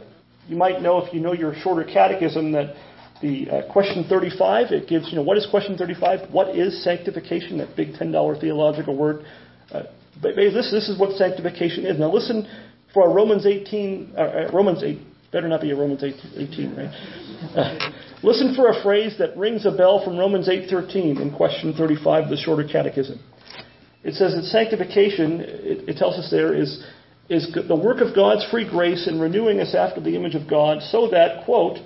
you 0.46 0.56
might 0.56 0.82
know 0.82 1.04
if 1.04 1.12
you 1.12 1.20
know 1.20 1.32
your 1.32 1.54
shorter 1.62 1.84
catechism 1.84 2.52
that 2.52 2.74
the 3.22 3.50
uh, 3.50 3.72
question 3.72 4.04
35, 4.08 4.72
it 4.72 4.88
gives, 4.88 5.10
you 5.10 5.16
know, 5.16 5.22
what 5.22 5.36
is 5.36 5.46
question 5.50 5.76
35? 5.76 6.32
What 6.32 6.56
is 6.56 6.82
sanctification? 6.82 7.58
That 7.58 7.76
big 7.76 7.94
$10 7.94 8.40
theological 8.40 8.96
word. 8.96 9.24
Uh, 9.70 9.82
but 10.20 10.34
this, 10.36 10.70
this 10.70 10.88
is 10.88 10.98
what 10.98 11.16
sanctification 11.16 11.86
is. 11.86 11.98
Now 11.98 12.12
listen 12.12 12.48
for 12.92 13.08
a 13.08 13.14
Romans 13.14 13.46
18, 13.46 14.14
uh, 14.16 14.20
uh 14.20 14.50
Romans 14.52 14.82
8, 14.82 14.98
Better 15.32 15.46
not 15.46 15.60
be 15.60 15.70
a 15.70 15.76
Romans 15.76 16.02
8, 16.02 16.14
18, 16.36 16.76
right? 16.76 16.88
Uh, 17.56 17.92
listen 18.22 18.54
for 18.56 18.68
a 18.68 18.82
phrase 18.82 19.16
that 19.18 19.36
rings 19.36 19.64
a 19.64 19.70
bell 19.70 20.02
from 20.04 20.18
Romans 20.18 20.48
8:13 20.48 21.20
in 21.20 21.32
question 21.32 21.72
35 21.72 22.24
of 22.24 22.30
the 22.30 22.36
Shorter 22.36 22.64
Catechism. 22.64 23.20
It 24.02 24.14
says 24.14 24.34
that 24.34 24.42
sanctification, 24.44 25.40
it, 25.40 25.88
it 25.90 25.96
tells 25.98 26.18
us 26.18 26.30
there, 26.30 26.52
is, 26.54 26.84
is 27.30 27.56
the 27.68 27.76
work 27.76 28.00
of 28.00 28.14
God's 28.14 28.44
free 28.50 28.68
grace 28.68 29.06
in 29.06 29.20
renewing 29.20 29.60
us 29.60 29.74
after 29.74 30.00
the 30.00 30.16
image 30.16 30.34
of 30.34 30.50
God 30.50 30.82
so 30.82 31.08
that, 31.12 31.44
quote, 31.44 31.78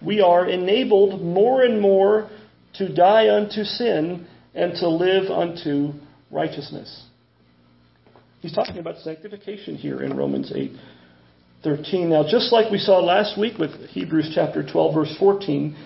we 0.00 0.20
are 0.20 0.48
enabled 0.48 1.20
more 1.20 1.62
and 1.62 1.80
more 1.80 2.30
to 2.74 2.94
die 2.94 3.28
unto 3.28 3.64
sin 3.64 4.26
and 4.54 4.74
to 4.76 4.88
live 4.88 5.28
unto 5.28 5.92
righteousness. 6.30 7.04
He's 8.40 8.54
talking 8.54 8.78
about 8.78 8.98
sanctification 8.98 9.76
here 9.76 10.02
in 10.02 10.16
Romans 10.16 10.52
8 10.54 10.72
13. 11.64 12.10
Now, 12.10 12.24
just 12.28 12.52
like 12.52 12.72
we 12.72 12.78
saw 12.78 12.98
last 12.98 13.38
week 13.38 13.56
with 13.56 13.70
Hebrews 13.90 14.32
chapter 14.34 14.68
12, 14.68 14.94
verse 14.94 15.16
14, 15.18 15.76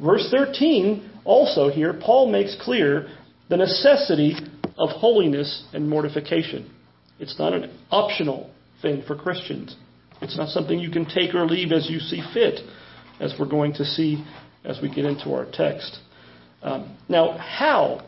verse 0.00 0.28
13 0.30 1.10
also 1.24 1.70
here, 1.70 1.92
Paul 1.92 2.30
makes 2.30 2.56
clear 2.60 3.08
the 3.48 3.56
necessity 3.56 4.36
of 4.76 4.90
holiness 4.90 5.64
and 5.72 5.88
mortification. 5.88 6.72
It's 7.18 7.38
not 7.38 7.52
an 7.52 7.76
optional 7.90 8.50
thing 8.82 9.02
for 9.06 9.16
Christians. 9.16 9.76
It's 10.20 10.36
not 10.36 10.48
something 10.48 10.78
you 10.78 10.90
can 10.90 11.04
take 11.04 11.34
or 11.34 11.46
leave 11.46 11.72
as 11.72 11.88
you 11.88 12.00
see 12.00 12.22
fit, 12.32 12.60
as 13.20 13.34
we're 13.38 13.48
going 13.48 13.74
to 13.74 13.84
see 13.84 14.24
as 14.64 14.80
we 14.82 14.92
get 14.92 15.04
into 15.04 15.32
our 15.32 15.46
text. 15.50 15.98
Um, 16.62 16.96
now, 17.08 17.36
how? 17.38 18.06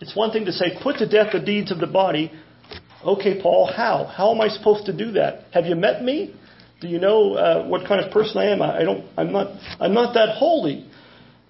It's 0.00 0.16
one 0.16 0.32
thing 0.32 0.46
to 0.46 0.52
say, 0.52 0.78
put 0.82 0.96
to 0.98 1.08
death 1.08 1.32
the 1.32 1.40
deeds 1.40 1.70
of 1.70 1.78
the 1.78 1.86
body. 1.86 2.32
Okay, 3.04 3.40
Paul, 3.40 3.70
how? 3.74 4.04
How 4.04 4.34
am 4.34 4.40
I 4.40 4.48
supposed 4.48 4.86
to 4.86 4.96
do 4.96 5.12
that? 5.12 5.44
Have 5.52 5.66
you 5.66 5.74
met 5.74 6.02
me? 6.02 6.34
Do 6.80 6.88
you 6.88 6.98
know 6.98 7.34
uh, 7.34 7.66
what 7.66 7.86
kind 7.86 8.04
of 8.04 8.10
person 8.12 8.38
I 8.38 8.46
am? 8.46 8.62
I, 8.62 8.80
I 8.80 8.84
don't. 8.84 9.06
I'm 9.16 9.32
not. 9.32 9.48
I'm 9.78 9.94
not 9.94 10.14
that 10.14 10.36
holy. 10.36 10.88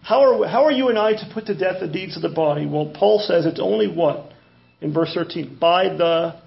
How 0.03 0.21
are, 0.21 0.49
how 0.49 0.65
are 0.65 0.73
you 0.73 0.89
and 0.89 0.99
I 0.99 1.13
to 1.13 1.31
put 1.33 1.47
to 1.47 1.55
death 1.57 1.77
the 1.81 1.87
deeds 1.87 2.17
of 2.17 2.23
the 2.23 2.29
body? 2.29 2.67
Well, 2.67 2.93
Paul 2.95 3.21
says 3.25 3.47
it's 3.47 3.61
only 3.61 3.87
what? 3.87 4.33
In 4.81 4.93
verse 4.93 5.15
13. 5.15 5.59
By 5.61 5.85
the 5.85 6.42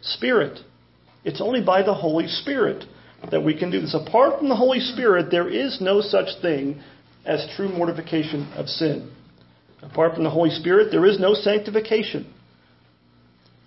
Spirit. 0.00 0.60
It's 1.24 1.40
only 1.40 1.62
by 1.62 1.82
the 1.82 1.94
Holy 1.94 2.28
Spirit 2.28 2.84
that 3.30 3.44
we 3.44 3.58
can 3.58 3.70
do 3.70 3.80
this. 3.80 3.94
Apart 3.94 4.38
from 4.38 4.48
the 4.48 4.56
Holy 4.56 4.80
Spirit, 4.80 5.30
there 5.30 5.48
is 5.48 5.80
no 5.80 6.00
such 6.00 6.40
thing 6.40 6.80
as 7.24 7.46
true 7.56 7.68
mortification 7.68 8.52
of 8.54 8.68
sin. 8.68 9.12
Apart 9.82 10.14
from 10.14 10.24
the 10.24 10.30
Holy 10.30 10.50
Spirit, 10.50 10.90
there 10.90 11.04
is 11.04 11.18
no 11.20 11.34
sanctification. 11.34 12.32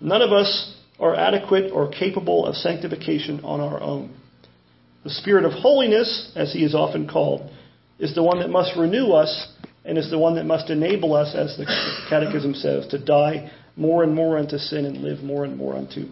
None 0.00 0.22
of 0.22 0.32
us 0.32 0.74
are 0.98 1.14
adequate 1.14 1.70
or 1.72 1.90
capable 1.90 2.46
of 2.46 2.54
sanctification 2.56 3.40
on 3.44 3.60
our 3.60 3.80
own. 3.80 4.14
The 5.04 5.10
Spirit 5.10 5.44
of 5.44 5.52
holiness, 5.52 6.32
as 6.36 6.52
he 6.52 6.64
is 6.64 6.74
often 6.74 7.08
called, 7.08 7.50
is 7.98 8.14
the 8.14 8.22
one 8.22 8.40
that 8.40 8.50
must 8.50 8.76
renew 8.76 9.12
us 9.12 9.48
and 9.84 9.98
is 9.98 10.10
the 10.10 10.18
one 10.18 10.36
that 10.36 10.44
must 10.44 10.70
enable 10.70 11.14
us, 11.14 11.34
as 11.34 11.56
the 11.56 11.66
Catechism 12.08 12.54
says, 12.54 12.86
to 12.88 13.04
die 13.04 13.50
more 13.76 14.02
and 14.02 14.14
more 14.14 14.38
unto 14.38 14.58
sin 14.58 14.84
and 14.84 14.98
live 14.98 15.22
more 15.22 15.44
and 15.44 15.56
more 15.56 15.74
unto 15.74 16.06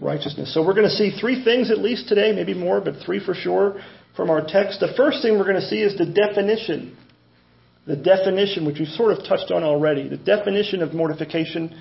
righteousness. 0.00 0.52
So 0.54 0.64
we're 0.64 0.74
going 0.74 0.88
to 0.88 0.94
see 0.94 1.16
three 1.18 1.44
things 1.44 1.70
at 1.70 1.78
least 1.78 2.08
today, 2.08 2.32
maybe 2.32 2.54
more, 2.54 2.80
but 2.80 2.94
three 3.04 3.24
for 3.24 3.34
sure 3.34 3.80
from 4.16 4.30
our 4.30 4.44
text. 4.46 4.80
The 4.80 4.92
first 4.96 5.22
thing 5.22 5.38
we're 5.38 5.44
going 5.44 5.60
to 5.60 5.68
see 5.68 5.80
is 5.80 5.96
the 5.96 6.06
definition. 6.06 6.96
The 7.86 7.96
definition, 7.96 8.66
which 8.66 8.78
we've 8.78 8.88
sort 8.88 9.12
of 9.12 9.24
touched 9.24 9.50
on 9.50 9.62
already. 9.62 10.08
The 10.08 10.18
definition 10.18 10.82
of 10.82 10.92
mortification. 10.92 11.80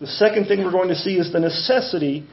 The 0.00 0.06
second 0.06 0.46
thing 0.46 0.64
we're 0.64 0.72
going 0.72 0.88
to 0.88 0.94
see 0.94 1.16
is 1.16 1.32
the 1.32 1.40
necessity 1.40 2.26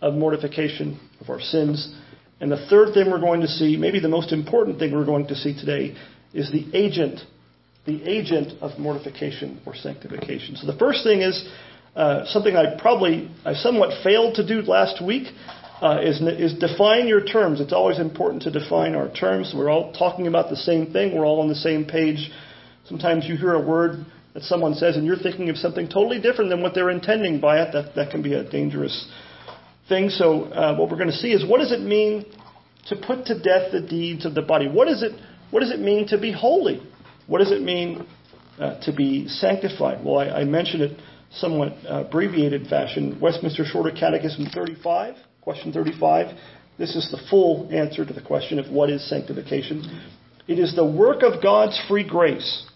of 0.00 0.14
mortification 0.14 0.98
of 1.20 1.30
our 1.30 1.40
sins. 1.40 1.94
And 2.40 2.50
the 2.50 2.66
third 2.68 2.94
thing 2.94 3.10
we're 3.10 3.20
going 3.20 3.42
to 3.42 3.48
see, 3.48 3.76
maybe 3.76 4.00
the 4.00 4.08
most 4.08 4.32
important 4.32 4.78
thing 4.78 4.92
we're 4.92 5.04
going 5.04 5.28
to 5.28 5.36
see 5.36 5.54
today, 5.54 5.94
is 6.34 6.50
the 6.50 6.66
agent, 6.76 7.20
the 7.84 8.02
agent 8.04 8.62
of 8.62 8.78
mortification 8.78 9.60
or 9.66 9.74
sanctification. 9.74 10.56
So 10.56 10.66
the 10.66 10.78
first 10.78 11.02
thing 11.02 11.20
is 11.22 11.48
uh, 11.96 12.24
something 12.26 12.54
I 12.56 12.78
probably 12.80 13.30
I 13.44 13.54
somewhat 13.54 14.02
failed 14.02 14.36
to 14.36 14.46
do 14.46 14.62
last 14.62 15.04
week. 15.04 15.28
Uh, 15.80 16.00
is, 16.00 16.20
is 16.20 16.54
define 16.60 17.08
your 17.08 17.24
terms. 17.24 17.60
It's 17.60 17.72
always 17.72 17.98
important 17.98 18.44
to 18.44 18.52
define 18.52 18.94
our 18.94 19.12
terms. 19.12 19.52
We're 19.52 19.68
all 19.68 19.92
talking 19.92 20.28
about 20.28 20.48
the 20.48 20.56
same 20.56 20.92
thing. 20.92 21.12
We're 21.12 21.26
all 21.26 21.40
on 21.40 21.48
the 21.48 21.56
same 21.56 21.84
page. 21.84 22.30
Sometimes 22.84 23.26
you 23.26 23.36
hear 23.36 23.54
a 23.54 23.60
word 23.60 24.06
that 24.34 24.44
someone 24.44 24.74
says 24.74 24.96
and 24.96 25.04
you're 25.04 25.16
thinking 25.16 25.50
of 25.50 25.56
something 25.56 25.88
totally 25.88 26.20
different 26.20 26.50
than 26.50 26.62
what 26.62 26.74
they're 26.74 26.90
intending 26.90 27.40
by 27.40 27.60
it. 27.62 27.72
That, 27.72 27.96
that 27.96 28.10
can 28.12 28.22
be 28.22 28.34
a 28.34 28.48
dangerous 28.48 29.10
thing. 29.88 30.08
So 30.08 30.44
uh, 30.44 30.76
what 30.76 30.88
we're 30.88 30.98
going 30.98 31.10
to 31.10 31.16
see 31.16 31.32
is 31.32 31.44
what 31.44 31.58
does 31.58 31.72
it 31.72 31.80
mean 31.80 32.26
to 32.86 32.96
put 32.96 33.26
to 33.26 33.34
death 33.38 33.72
the 33.72 33.80
deeds 33.80 34.24
of 34.24 34.34
the 34.34 34.42
body? 34.42 34.68
What 34.68 34.86
is 34.86 35.02
it? 35.02 35.12
What 35.50 35.60
does 35.60 35.72
it 35.72 35.80
mean 35.80 36.06
to 36.08 36.18
be 36.18 36.32
holy? 36.32 36.80
What 37.26 37.38
does 37.38 37.52
it 37.52 37.62
mean 37.62 38.06
uh, 38.58 38.80
to 38.80 38.92
be 38.92 39.28
sanctified? 39.28 40.04
Well, 40.04 40.18
I, 40.18 40.40
I 40.40 40.44
mentioned 40.44 40.82
it 40.82 40.98
somewhat 41.32 41.72
uh, 41.88 42.04
abbreviated 42.06 42.66
fashion. 42.66 43.18
Westminster 43.20 43.64
Shorter 43.64 43.90
Catechism 43.90 44.46
35, 44.52 45.14
question 45.40 45.72
35. 45.72 46.36
This 46.78 46.96
is 46.96 47.10
the 47.10 47.20
full 47.30 47.68
answer 47.72 48.04
to 48.04 48.12
the 48.12 48.22
question 48.22 48.58
of 48.58 48.70
what 48.70 48.90
is 48.90 49.08
sanctification. 49.08 50.02
It 50.48 50.58
is 50.58 50.74
the 50.74 50.84
work 50.84 51.22
of 51.22 51.42
God's 51.42 51.80
free 51.88 52.06
grace. 52.06 52.66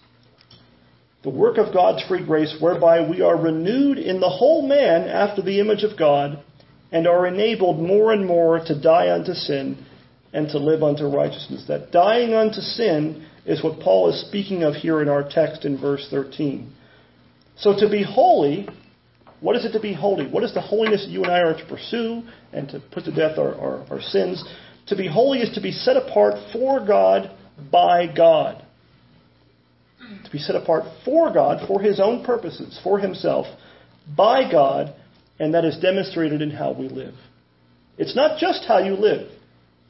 The 1.23 1.29
work 1.29 1.57
of 1.57 1.73
God's 1.73 2.03
free 2.07 2.25
grace 2.25 2.55
whereby 2.59 3.07
we 3.07 3.21
are 3.21 3.35
renewed 3.35 3.97
in 3.97 4.19
the 4.19 4.29
whole 4.29 4.65
man 4.65 5.09
after 5.09 5.41
the 5.41 5.59
image 5.59 5.83
of 5.83 5.97
God 5.97 6.43
and 6.91 7.07
are 7.07 7.27
enabled 7.27 7.79
more 7.79 8.13
and 8.13 8.25
more 8.25 8.59
to 8.59 8.79
die 8.79 9.11
unto 9.11 9.33
sin 9.33 9.85
and 10.31 10.47
to 10.49 10.57
live 10.57 10.83
unto 10.83 11.05
righteousness. 11.05 11.65
That 11.67 11.91
dying 11.91 12.33
unto 12.33 12.61
sin 12.61 13.27
is 13.47 13.63
what 13.63 13.79
Paul 13.79 14.09
is 14.09 14.21
speaking 14.27 14.63
of 14.63 14.75
here 14.75 15.01
in 15.01 15.07
our 15.07 15.27
text 15.27 15.65
in 15.65 15.79
verse 15.79 16.05
13. 16.11 16.71
So 17.55 17.73
to 17.79 17.89
be 17.89 18.03
holy, 18.03 18.67
what 19.39 19.55
is 19.55 19.65
it 19.65 19.71
to 19.71 19.79
be 19.79 19.93
holy? 19.93 20.27
What 20.27 20.43
is 20.43 20.53
the 20.53 20.61
holiness 20.61 21.05
you 21.09 21.23
and 21.23 21.31
I 21.31 21.39
are 21.39 21.57
to 21.57 21.65
pursue 21.65 22.23
and 22.51 22.67
to 22.69 22.81
put 22.91 23.05
to 23.05 23.11
death 23.11 23.37
our, 23.37 23.55
our, 23.55 23.85
our 23.89 24.01
sins? 24.01 24.43
To 24.87 24.95
be 24.95 25.07
holy 25.07 25.39
is 25.39 25.53
to 25.55 25.61
be 25.61 25.71
set 25.71 25.95
apart 25.95 26.35
for 26.51 26.85
God 26.85 27.31
by 27.71 28.13
God. 28.13 28.63
To 30.25 30.31
be 30.31 30.39
set 30.39 30.55
apart 30.55 30.83
for 31.05 31.33
God, 31.33 31.67
for 31.67 31.81
His 31.81 31.99
own 31.99 32.23
purposes, 32.23 32.79
for 32.83 32.99
Himself, 32.99 33.47
by 34.15 34.49
God, 34.49 34.93
and 35.39 35.53
that 35.53 35.65
is 35.65 35.77
demonstrated 35.77 36.41
in 36.41 36.51
how 36.51 36.73
we 36.73 36.89
live. 36.89 37.13
It's 37.97 38.15
not 38.15 38.39
just 38.39 38.65
how 38.67 38.79
you 38.79 38.93
live. 38.93 39.29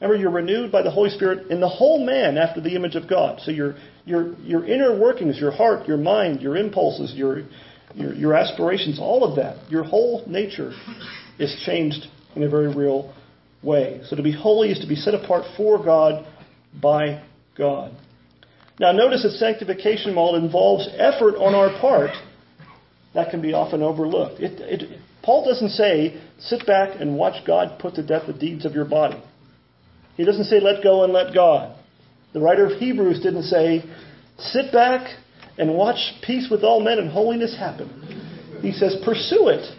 Remember, 0.00 0.20
you're 0.20 0.30
renewed 0.30 0.70
by 0.70 0.82
the 0.82 0.90
Holy 0.90 1.10
Spirit 1.10 1.50
in 1.50 1.60
the 1.60 1.68
whole 1.68 2.04
man 2.04 2.38
after 2.38 2.60
the 2.60 2.76
image 2.76 2.94
of 2.94 3.08
God. 3.08 3.40
So 3.40 3.50
your 3.50 3.74
your 4.04 4.34
your 4.40 4.64
inner 4.64 4.96
workings, 4.98 5.38
your 5.38 5.50
heart, 5.50 5.88
your 5.88 5.96
mind, 5.96 6.40
your 6.40 6.56
impulses, 6.56 7.14
your 7.14 7.42
your, 7.94 8.14
your 8.14 8.34
aspirations, 8.34 9.00
all 9.00 9.24
of 9.24 9.36
that, 9.36 9.70
your 9.70 9.82
whole 9.82 10.22
nature 10.26 10.72
is 11.38 11.60
changed 11.64 12.06
in 12.36 12.42
a 12.42 12.48
very 12.48 12.72
real 12.72 13.12
way. 13.62 14.00
So 14.04 14.14
to 14.14 14.22
be 14.22 14.32
holy 14.32 14.70
is 14.70 14.80
to 14.80 14.86
be 14.86 14.94
set 14.94 15.14
apart 15.14 15.44
for 15.56 15.82
God 15.82 16.26
by 16.80 17.24
God. 17.56 17.92
Now 18.78 18.92
notice 18.92 19.24
that 19.24 19.32
sanctification, 19.32 20.14
while 20.14 20.36
it 20.36 20.44
involves 20.44 20.88
effort 20.96 21.34
on 21.36 21.54
our 21.54 21.80
part, 21.80 22.10
that 23.14 23.30
can 23.30 23.42
be 23.42 23.52
often 23.52 23.82
overlooked. 23.82 24.40
It, 24.40 24.60
it, 24.60 25.00
Paul 25.22 25.44
doesn't 25.44 25.70
say, 25.70 26.20
sit 26.38 26.64
back 26.66 27.00
and 27.00 27.16
watch 27.16 27.44
God 27.44 27.80
put 27.80 27.96
to 27.96 28.06
death 28.06 28.28
the 28.28 28.32
deeds 28.32 28.64
of 28.64 28.74
your 28.74 28.84
body. 28.84 29.20
He 30.18 30.24
doesn't 30.24 30.44
say, 30.44 30.60
let 30.60 30.82
go 30.82 31.04
and 31.04 31.12
let 31.12 31.32
God. 31.32 31.78
The 32.34 32.40
writer 32.40 32.66
of 32.66 32.78
Hebrews 32.78 33.20
didn't 33.22 33.44
say, 33.44 33.84
sit 34.36 34.72
back 34.72 35.16
and 35.56 35.74
watch 35.74 36.12
peace 36.22 36.48
with 36.50 36.64
all 36.64 36.80
men 36.80 36.98
and 36.98 37.08
holiness 37.08 37.56
happen. 37.56 38.58
He 38.60 38.72
says, 38.72 38.96
pursue 39.04 39.48
it. 39.48 39.72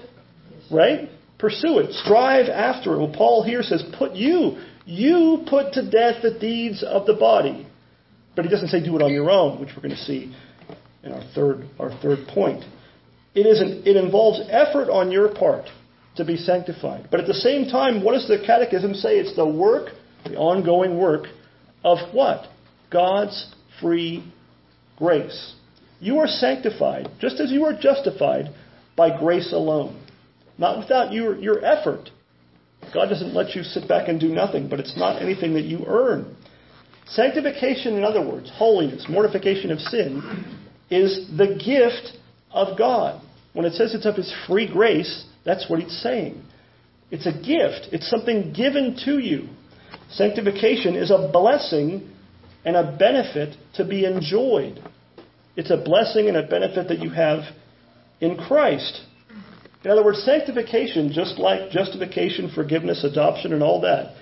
Right? 0.72 1.10
Pursue 1.38 1.80
it. 1.80 1.92
Strive 1.92 2.48
after 2.48 2.94
it. 2.94 3.00
Well, 3.00 3.14
Paul 3.14 3.44
here 3.44 3.62
says, 3.62 3.84
put 3.98 4.14
you, 4.14 4.64
you 4.86 5.44
put 5.48 5.74
to 5.74 5.84
death 5.84 6.22
the 6.24 6.40
deeds 6.40 6.84
of 6.84 7.06
the 7.06 7.16
body. 7.16 7.68
But 8.36 8.46
he 8.46 8.52
doesn't 8.52 8.70
say 8.70 8.84
do 8.84 8.96
it 8.96 9.02
on 9.02 9.12
your 9.12 9.30
own, 9.30 9.60
which 9.60 9.70
we're 9.76 9.84
going 9.84 9.96
to 9.96 10.04
see 10.04 10.34
in 11.04 11.12
our 11.12 11.24
third, 11.36 11.70
our 11.78 11.92
third 12.02 12.28
point. 12.30 12.64
It, 13.36 13.46
is 13.46 13.60
an, 13.60 13.84
it 13.86 13.98
involves 13.98 14.40
effort 14.50 14.90
on 14.90 15.12
your 15.12 15.36
part 15.36 15.66
to 16.16 16.24
be 16.24 16.38
sanctified. 16.38 17.10
But 17.12 17.20
at 17.20 17.28
the 17.28 17.34
same 17.34 17.70
time, 17.70 18.04
what 18.04 18.14
does 18.14 18.28
the 18.28 18.42
Catechism 18.46 18.94
say? 18.94 19.20
It's 19.20 19.36
the 19.36 19.46
work 19.46 19.90
the 20.24 20.36
ongoing 20.36 20.98
work 20.98 21.26
of 21.84 21.98
what? 22.14 22.46
God's 22.92 23.54
free 23.82 24.32
grace. 24.98 25.56
You 26.00 26.20
are 26.20 26.28
sanctified 26.28 27.10
just 27.20 27.40
as 27.40 27.52
you 27.52 27.66
are 27.66 27.74
justified 27.80 28.54
by 28.96 29.18
grace 29.18 29.52
alone, 29.54 30.06
not 30.58 30.78
without 30.78 31.14
your, 31.14 31.38
your 31.38 31.64
effort. 31.64 32.10
God 32.94 33.08
doesn't 33.10 33.34
let 33.34 33.56
you 33.56 33.64
sit 33.64 33.88
back 33.88 34.08
and 34.08 34.20
do 34.20 34.30
nothing, 34.30 34.70
but 34.70 34.80
it's 34.80 34.98
not 34.98 35.22
anything 35.22 35.54
that 35.54 35.66
you 35.66 35.86
earn. 35.88 36.36
Sanctification, 37.08 37.96
in 37.96 38.04
other 38.04 38.26
words, 38.26 38.52
holiness, 38.54 39.06
mortification 39.10 39.72
of 39.72 39.80
sin, 39.80 40.58
is 40.90 41.30
the 41.38 41.56
gift 41.56 42.18
of 42.52 42.78
God. 42.78 43.22
When 43.54 43.66
it 43.66 43.74
says 43.74 43.94
it's 43.94 44.06
of 44.06 44.16
His 44.16 44.34
free 44.48 44.72
grace, 44.72 45.26
that's 45.44 45.70
what 45.70 45.80
it's 45.80 46.02
saying. 46.02 46.44
It's 47.12 47.26
a 47.26 47.32
gift. 47.32 47.92
It's 47.92 48.10
something 48.10 48.54
given 48.54 48.96
to 49.06 49.18
you. 49.20 49.50
Sanctification 50.12 50.96
is 50.96 51.12
a 51.12 51.30
blessing 51.32 52.10
and 52.66 52.76
a 52.76 52.96
benefit 52.98 53.56
to 53.76 53.86
be 53.86 54.06
enjoyed. 54.06 54.82
It's 55.56 55.72
a 55.72 55.78
blessing 55.78 56.28
and 56.28 56.38
a 56.38 56.48
benefit 56.48 56.88
that 56.88 57.00
you 57.00 57.10
have 57.10 57.44
in 58.20 58.38
Christ. 58.38 59.02
In 59.84 59.92
other 59.92 60.04
words, 60.04 60.24
sanctification, 60.24 61.12
just 61.14 61.38
like 61.38 61.72
justification, 61.72 62.52
forgiveness, 62.54 63.04
adoption, 63.04 63.54
and 63.54 63.64
all 63.64 63.82
that, 63.82 64.16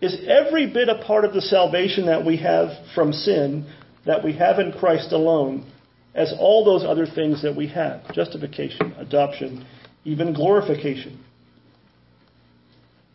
is 0.00 0.16
every 0.26 0.72
bit 0.72 0.88
a 0.88 1.02
part 1.04 1.24
of 1.24 1.34
the 1.34 1.40
salvation 1.40 2.06
that 2.06 2.24
we 2.24 2.36
have 2.38 2.70
from 2.94 3.12
sin, 3.12 3.66
that 4.06 4.24
we 4.24 4.32
have 4.32 4.58
in 4.58 4.72
Christ 4.72 5.12
alone, 5.12 5.70
as 6.14 6.32
all 6.38 6.64
those 6.64 6.84
other 6.84 7.06
things 7.06 7.42
that 7.42 7.54
we 7.54 7.68
have 7.68 8.12
justification, 8.12 8.92
adoption, 8.98 9.66
even 10.04 10.32
glorification. 10.32 11.24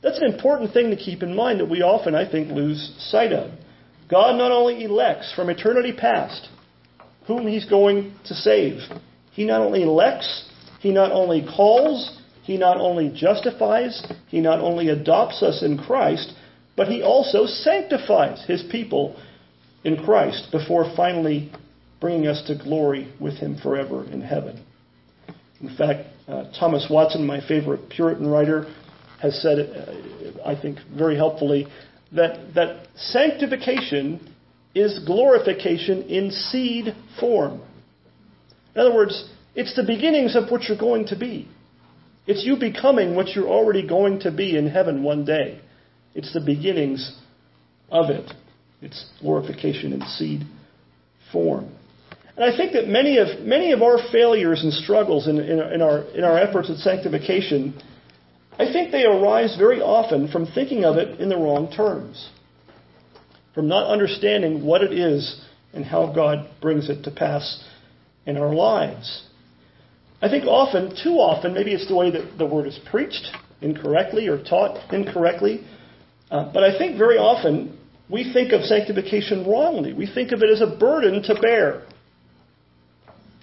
That's 0.04 0.20
an 0.20 0.32
important 0.32 0.74
thing 0.74 0.90
to 0.90 0.98
keep 0.98 1.24
in 1.24 1.34
mind 1.34 1.62
that 1.62 1.70
we 1.70 1.82
often, 1.82 2.14
I 2.14 2.30
think, 2.30 2.52
lose 2.52 2.94
sight 3.00 3.32
of. 3.32 3.52
God 4.10 4.38
not 4.38 4.52
only 4.52 4.84
elects 4.84 5.34
from 5.34 5.50
eternity 5.50 5.94
past 5.94 6.50
whom 7.26 7.48
He's 7.48 7.66
going 7.66 8.14
to 8.26 8.34
save, 8.34 8.82
He 9.32 9.46
not 9.46 9.62
only 9.62 9.82
elects, 9.82 10.50
He 10.82 10.92
not 10.92 11.14
only 11.14 11.42
calls, 11.44 12.20
He 12.44 12.58
not 12.58 12.78
only 12.78 13.14
justifies, 13.16 14.06
He 14.28 14.42
not 14.42 14.60
only 14.60 14.90
adopts 14.90 15.42
us 15.42 15.64
in 15.64 15.78
Christ, 15.78 16.34
but 16.76 16.90
He 16.90 17.02
also 17.02 17.46
sanctifies 17.46 18.44
His 18.46 18.62
people 18.70 19.16
in 19.86 20.04
Christ 20.04 20.50
before 20.52 20.94
finally 20.98 21.50
bringing 22.02 22.28
us 22.28 22.44
to 22.48 22.62
glory 22.62 23.14
with 23.22 23.36
Him 23.36 23.58
forever 23.58 24.04
in 24.04 24.20
heaven. 24.20 24.66
In 25.62 25.74
fact, 25.78 26.10
uh, 26.28 26.52
Thomas 26.60 26.88
Watson, 26.90 27.26
my 27.26 27.40
favorite 27.48 27.88
Puritan 27.90 28.28
writer, 28.28 28.68
has 29.24 29.42
said, 29.42 29.58
uh, 29.58 30.46
I 30.46 30.60
think 30.62 30.80
very 30.96 31.16
helpfully, 31.16 31.66
that, 32.12 32.54
that 32.56 32.88
sanctification 32.96 34.34
is 34.76 35.00
glorification 35.06 36.04
in 36.04 36.30
seed 36.30 36.94
form. 37.20 37.62
In 38.76 38.82
other 38.82 38.94
words, 38.94 39.30
it's 39.56 39.76
the 39.76 39.84
beginnings 39.84 40.36
of 40.36 40.52
what 40.52 40.64
you're 40.64 40.78
going 40.78 41.08
to 41.08 41.18
be. 41.18 41.48
It's 42.28 42.44
you 42.46 42.58
becoming 42.58 43.16
what 43.16 43.30
you're 43.30 43.48
already 43.48 43.88
going 43.88 44.20
to 44.22 44.32
be 44.32 44.58
in 44.58 44.68
heaven 44.68 45.04
one 45.04 45.26
day. 45.26 45.62
It's 46.16 46.34
the 46.34 46.42
beginnings 46.42 47.18
of 47.90 48.10
it. 48.10 48.30
It's 48.82 49.06
glorification 49.22 49.94
in 49.94 50.02
seed 50.02 50.42
form. 51.32 51.72
And 52.36 52.44
I 52.44 52.56
think 52.58 52.74
that 52.74 52.88
many 52.88 53.20
of, 53.20 53.42
many 53.42 53.72
of 53.72 53.82
our 53.82 54.00
failures 54.12 54.64
and 54.64 54.74
struggles 54.74 55.28
in, 55.28 55.38
in, 55.40 55.60
in, 55.60 55.82
our, 55.82 56.00
in 56.10 56.24
our 56.24 56.38
efforts 56.38 56.70
at 56.70 56.78
sanctification 56.78 57.80
I 58.60 58.72
think 58.72 58.92
they 58.92 59.06
arise 59.06 59.56
very 59.58 59.82
often 59.82 60.28
from 60.28 60.46
thinking 60.46 60.86
of 60.86 60.98
it 60.98 61.20
in 61.20 61.30
the 61.30 61.38
wrong 61.38 61.72
terms, 61.72 62.30
from 63.56 63.68
not 63.68 63.88
understanding 63.88 64.64
what 64.64 64.84
it 64.84 64.94
is 64.94 65.42
and 65.74 65.84
how 65.84 66.14
God 66.14 66.48
brings 66.62 66.90
it 66.90 67.04
to 67.04 67.12
pass 67.12 67.64
in 68.26 68.38
our 68.38 68.54
lives. 68.54 69.24
I 70.22 70.30
think 70.30 70.46
often, 70.46 70.96
too 71.04 71.16
often, 71.16 71.54
maybe 71.54 71.74
it's 71.74 71.88
the 71.88 71.96
way 71.96 72.12
that 72.12 72.38
the 72.38 72.46
word 72.46 72.68
is 72.68 72.80
preached 72.90 73.28
incorrectly 73.62 74.28
or 74.28 74.42
taught 74.42 74.94
incorrectly, 74.94 75.66
uh, 76.30 76.52
but 76.54 76.64
I 76.64 76.78
think 76.78 76.98
very 76.98 77.18
often 77.18 77.78
we 78.10 78.32
think 78.32 78.54
of 78.54 78.62
sanctification 78.62 79.46
wrongly. 79.48 79.94
We 79.94 80.06
think 80.06 80.32
of 80.32 80.44
it 80.44 80.50
as 80.50 80.62
a 80.62 80.68
burden 80.78 81.24
to 81.24 81.36
bear. 81.36 81.84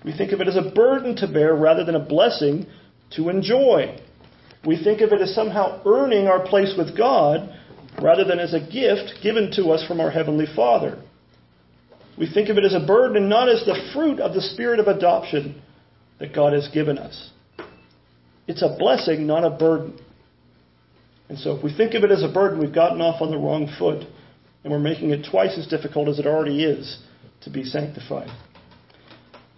We 0.05 0.17
think 0.17 0.33
of 0.33 0.41
it 0.41 0.49
as 0.49 0.57
a 0.57 0.71
burden 0.71 1.17
to 1.17 1.29
bear 1.29 1.55
rather 1.55 1.85
than 1.85 1.95
a 1.95 2.05
blessing 2.05 2.67
to 3.17 3.29
enjoy. 3.29 4.01
We 4.65 4.83
think 4.83 5.01
of 5.01 5.13
it 5.13 5.21
as 5.21 5.35
somehow 5.35 5.81
earning 5.87 6.27
our 6.27 6.47
place 6.47 6.75
with 6.77 6.97
God 6.97 7.55
rather 8.03 8.25
than 8.25 8.39
as 8.39 8.55
a 8.55 8.61
gift 8.61 9.23
given 9.23 9.51
to 9.57 9.71
us 9.71 9.87
from 9.87 10.01
our 10.01 10.11
Heavenly 10.11 10.47
Father. 10.55 11.03
We 12.19 12.31
think 12.31 12.51
of 12.51 12.59
it 12.59 12.65
as 12.65 12.75
a 12.75 12.87
burden 12.87 13.17
and 13.17 13.29
not 13.29 13.49
as 13.49 13.65
the 13.65 13.91
fruit 13.95 14.21
of 14.21 14.35
the 14.35 14.43
spirit 14.43 14.79
of 14.79 14.87
adoption 14.87 15.63
that 16.19 16.35
God 16.35 16.53
has 16.53 16.69
given 16.69 16.99
us. 16.99 17.31
It's 18.47 18.63
a 18.63 18.77
blessing, 18.79 19.27
not 19.27 19.45
a 19.45 19.51
burden. 19.51 19.99
And 21.29 21.39
so 21.39 21.57
if 21.57 21.65
we 21.65 21.75
think 21.75 21.95
of 21.95 22.05
it 22.05 22.11
as 22.11 22.23
a 22.23 22.29
burden, 22.29 22.59
we've 22.59 22.75
gotten 22.75 23.01
off 23.01 23.23
on 23.23 23.31
the 23.31 23.39
wrong 23.39 23.73
foot, 23.79 24.05
and 24.63 24.73
we're 24.73 24.79
making 24.79 25.11
it 25.11 25.27
twice 25.31 25.57
as 25.57 25.67
difficult 25.67 26.09
as 26.09 26.19
it 26.19 26.27
already 26.27 26.65
is 26.65 26.99
to 27.43 27.51
be 27.51 27.65
sanctified. 27.65 28.29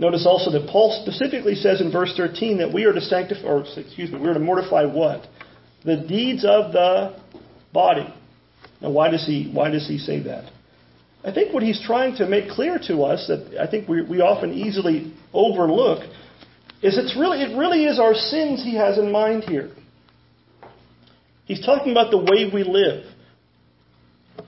Notice 0.02 0.26
also 0.26 0.50
that 0.50 0.68
Paul 0.68 1.00
specifically 1.06 1.54
says 1.54 1.80
in 1.80 1.92
verse 1.92 2.12
13 2.16 2.58
that 2.58 2.74
we 2.74 2.86
are 2.86 2.92
to 2.92 3.00
sanctify, 3.00 3.44
or 3.44 3.60
excuse 3.60 4.10
me, 4.10 4.18
we 4.18 4.26
are 4.26 4.34
to 4.34 4.40
mortify 4.40 4.84
what? 4.84 5.28
The 5.84 5.96
deeds 5.96 6.44
of 6.44 6.72
the 6.72 7.22
body. 7.72 8.12
Now, 8.80 8.90
why 8.90 9.12
does 9.12 9.24
he 9.24 9.52
why 9.54 9.70
does 9.70 9.86
he 9.86 9.98
say 9.98 10.24
that? 10.24 10.50
I 11.24 11.32
think 11.32 11.54
what 11.54 11.62
he's 11.62 11.80
trying 11.86 12.16
to 12.16 12.26
make 12.26 12.50
clear 12.50 12.80
to 12.88 13.04
us 13.04 13.28
that 13.28 13.56
I 13.60 13.70
think 13.70 13.88
we, 13.88 14.02
we 14.02 14.20
often 14.20 14.52
easily 14.52 15.14
overlook 15.32 16.02
is 16.82 16.98
it's 16.98 17.16
really 17.16 17.40
it 17.40 17.56
really 17.56 17.84
is 17.84 18.00
our 18.00 18.14
sins 18.14 18.60
he 18.64 18.74
has 18.74 18.98
in 18.98 19.12
mind 19.12 19.44
here. 19.44 19.70
He's 21.44 21.64
talking 21.64 21.92
about 21.92 22.10
the 22.10 22.18
way 22.18 22.50
we 22.52 22.64
live. 22.64 23.04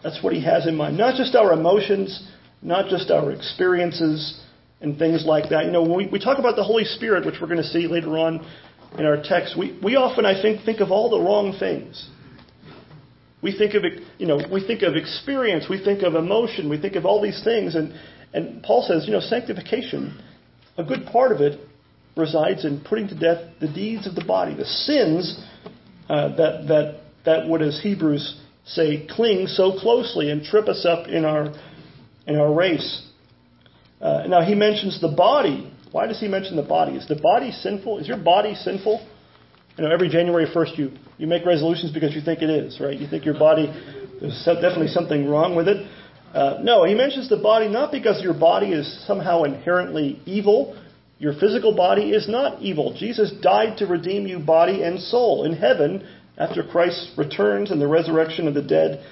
That's 0.02 0.20
what 0.20 0.32
he 0.32 0.42
has 0.42 0.66
in 0.66 0.74
mind. 0.74 0.98
Not 0.98 1.14
just 1.14 1.36
our 1.36 1.52
emotions, 1.52 2.28
not 2.60 2.88
just 2.88 3.12
our 3.12 3.30
experiences, 3.30 4.40
and 4.84 4.98
things 4.98 5.24
like 5.26 5.50
that. 5.50 5.64
You 5.64 5.72
know, 5.72 5.82
when 5.82 5.96
we, 5.96 6.06
we 6.06 6.18
talk 6.20 6.38
about 6.38 6.56
the 6.56 6.62
Holy 6.62 6.84
Spirit, 6.84 7.24
which 7.26 7.36
we're 7.40 7.48
going 7.48 7.62
to 7.62 7.68
see 7.68 7.88
later 7.88 8.18
on 8.18 8.46
in 8.98 9.06
our 9.06 9.20
text, 9.22 9.58
we, 9.58 9.78
we 9.82 9.96
often, 9.96 10.24
I 10.24 10.40
think, 10.40 10.64
think 10.64 10.80
of 10.80 10.90
all 10.92 11.10
the 11.10 11.18
wrong 11.18 11.56
things. 11.58 12.08
We 13.42 13.56
think 13.56 13.74
of, 13.74 13.82
you 14.18 14.26
know, 14.26 14.40
we 14.50 14.64
think 14.66 14.82
of 14.82 14.94
experience, 14.94 15.66
we 15.68 15.82
think 15.82 16.02
of 16.02 16.14
emotion, 16.14 16.68
we 16.70 16.80
think 16.80 16.94
of 16.94 17.04
all 17.04 17.20
these 17.20 17.42
things, 17.44 17.74
and, 17.74 17.92
and 18.32 18.62
Paul 18.62 18.86
says, 18.88 19.04
you 19.06 19.12
know, 19.12 19.20
sanctification, 19.20 20.22
a 20.78 20.84
good 20.84 21.06
part 21.06 21.32
of 21.32 21.40
it 21.40 21.60
resides 22.16 22.64
in 22.64 22.80
putting 22.80 23.08
to 23.08 23.18
death 23.18 23.52
the 23.60 23.68
deeds 23.68 24.06
of 24.06 24.14
the 24.14 24.24
body, 24.24 24.54
the 24.54 24.64
sins 24.64 25.44
uh, 26.08 26.28
that, 26.36 26.68
that, 26.68 27.00
that 27.24 27.48
would, 27.48 27.60
as 27.60 27.80
Hebrews 27.82 28.40
say, 28.66 29.06
cling 29.10 29.46
so 29.46 29.78
closely 29.78 30.30
and 30.30 30.42
trip 30.42 30.68
us 30.68 30.86
up 30.88 31.08
in 31.08 31.24
our, 31.24 31.52
in 32.26 32.36
our 32.36 32.52
race. 32.52 33.10
Uh, 34.04 34.26
now, 34.28 34.42
he 34.42 34.54
mentions 34.54 35.00
the 35.00 35.08
body. 35.08 35.72
Why 35.90 36.06
does 36.06 36.20
he 36.20 36.28
mention 36.28 36.56
the 36.56 36.62
body? 36.62 36.92
Is 36.92 37.08
the 37.08 37.16
body 37.16 37.50
sinful? 37.50 38.00
Is 38.00 38.06
your 38.06 38.18
body 38.18 38.54
sinful? 38.54 39.00
You 39.78 39.84
know, 39.84 39.90
every 39.90 40.10
January 40.10 40.46
1st, 40.46 40.76
you, 40.76 40.92
you 41.16 41.26
make 41.26 41.46
resolutions 41.46 41.90
because 41.90 42.14
you 42.14 42.20
think 42.20 42.42
it 42.42 42.50
is, 42.50 42.78
right? 42.80 42.98
You 42.98 43.08
think 43.08 43.24
your 43.24 43.38
body, 43.38 43.66
there's 44.20 44.44
definitely 44.44 44.88
something 44.88 45.26
wrong 45.26 45.56
with 45.56 45.68
it. 45.68 45.86
Uh, 46.34 46.58
no, 46.62 46.84
he 46.84 46.94
mentions 46.94 47.30
the 47.30 47.38
body 47.38 47.66
not 47.66 47.90
because 47.90 48.22
your 48.22 48.34
body 48.34 48.72
is 48.72 49.06
somehow 49.06 49.44
inherently 49.44 50.20
evil. 50.26 50.78
Your 51.18 51.32
physical 51.32 51.74
body 51.74 52.10
is 52.10 52.28
not 52.28 52.60
evil. 52.60 52.92
Jesus 52.92 53.32
died 53.40 53.78
to 53.78 53.86
redeem 53.86 54.26
you 54.26 54.38
body 54.38 54.82
and 54.82 55.00
soul. 55.00 55.44
In 55.44 55.54
heaven, 55.54 56.06
after 56.36 56.62
Christ 56.62 57.12
returns 57.16 57.70
and 57.70 57.80
the 57.80 57.88
resurrection 57.88 58.48
of 58.48 58.54
the 58.54 58.62
dead, 58.62 59.02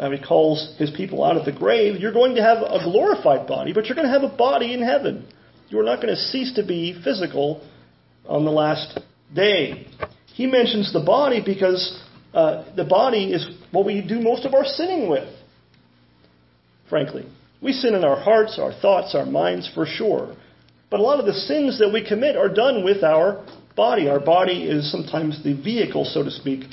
uh, 0.00 0.10
he 0.10 0.18
calls 0.18 0.74
his 0.78 0.90
people 0.90 1.22
out 1.22 1.36
of 1.36 1.44
the 1.44 1.52
grave, 1.52 2.00
you're 2.00 2.12
going 2.12 2.34
to 2.34 2.42
have 2.42 2.58
a 2.58 2.82
glorified 2.82 3.46
body, 3.46 3.74
but 3.74 3.84
you're 3.84 3.94
going 3.94 4.08
to 4.08 4.12
have 4.12 4.22
a 4.22 4.34
body 4.34 4.72
in 4.72 4.82
heaven. 4.82 5.28
You 5.68 5.78
are 5.78 5.84
not 5.84 5.96
going 5.96 6.08
to 6.08 6.16
cease 6.16 6.54
to 6.54 6.66
be 6.66 6.98
physical 7.04 7.62
on 8.26 8.46
the 8.46 8.50
last 8.50 8.98
day. 9.34 9.86
He 10.32 10.46
mentions 10.46 10.90
the 10.94 11.04
body 11.04 11.42
because 11.44 12.02
uh, 12.32 12.74
the 12.74 12.84
body 12.84 13.32
is 13.32 13.46
what 13.72 13.84
we 13.84 14.00
do 14.00 14.20
most 14.20 14.46
of 14.46 14.54
our 14.54 14.64
sinning 14.64 15.10
with, 15.10 15.28
frankly. 16.88 17.26
We 17.60 17.72
sin 17.72 17.94
in 17.94 18.02
our 18.02 18.18
hearts, 18.18 18.58
our 18.58 18.72
thoughts, 18.72 19.14
our 19.14 19.26
minds, 19.26 19.70
for 19.74 19.84
sure. 19.84 20.34
But 20.90 21.00
a 21.00 21.02
lot 21.02 21.20
of 21.20 21.26
the 21.26 21.34
sins 21.34 21.78
that 21.78 21.92
we 21.92 22.08
commit 22.08 22.36
are 22.36 22.48
done 22.48 22.84
with 22.84 23.04
our 23.04 23.46
body. 23.76 24.08
Our 24.08 24.18
body 24.18 24.64
is 24.64 24.90
sometimes 24.90 25.44
the 25.44 25.52
vehicle, 25.52 26.06
so 26.06 26.24
to 26.24 26.30
speak, 26.30 26.64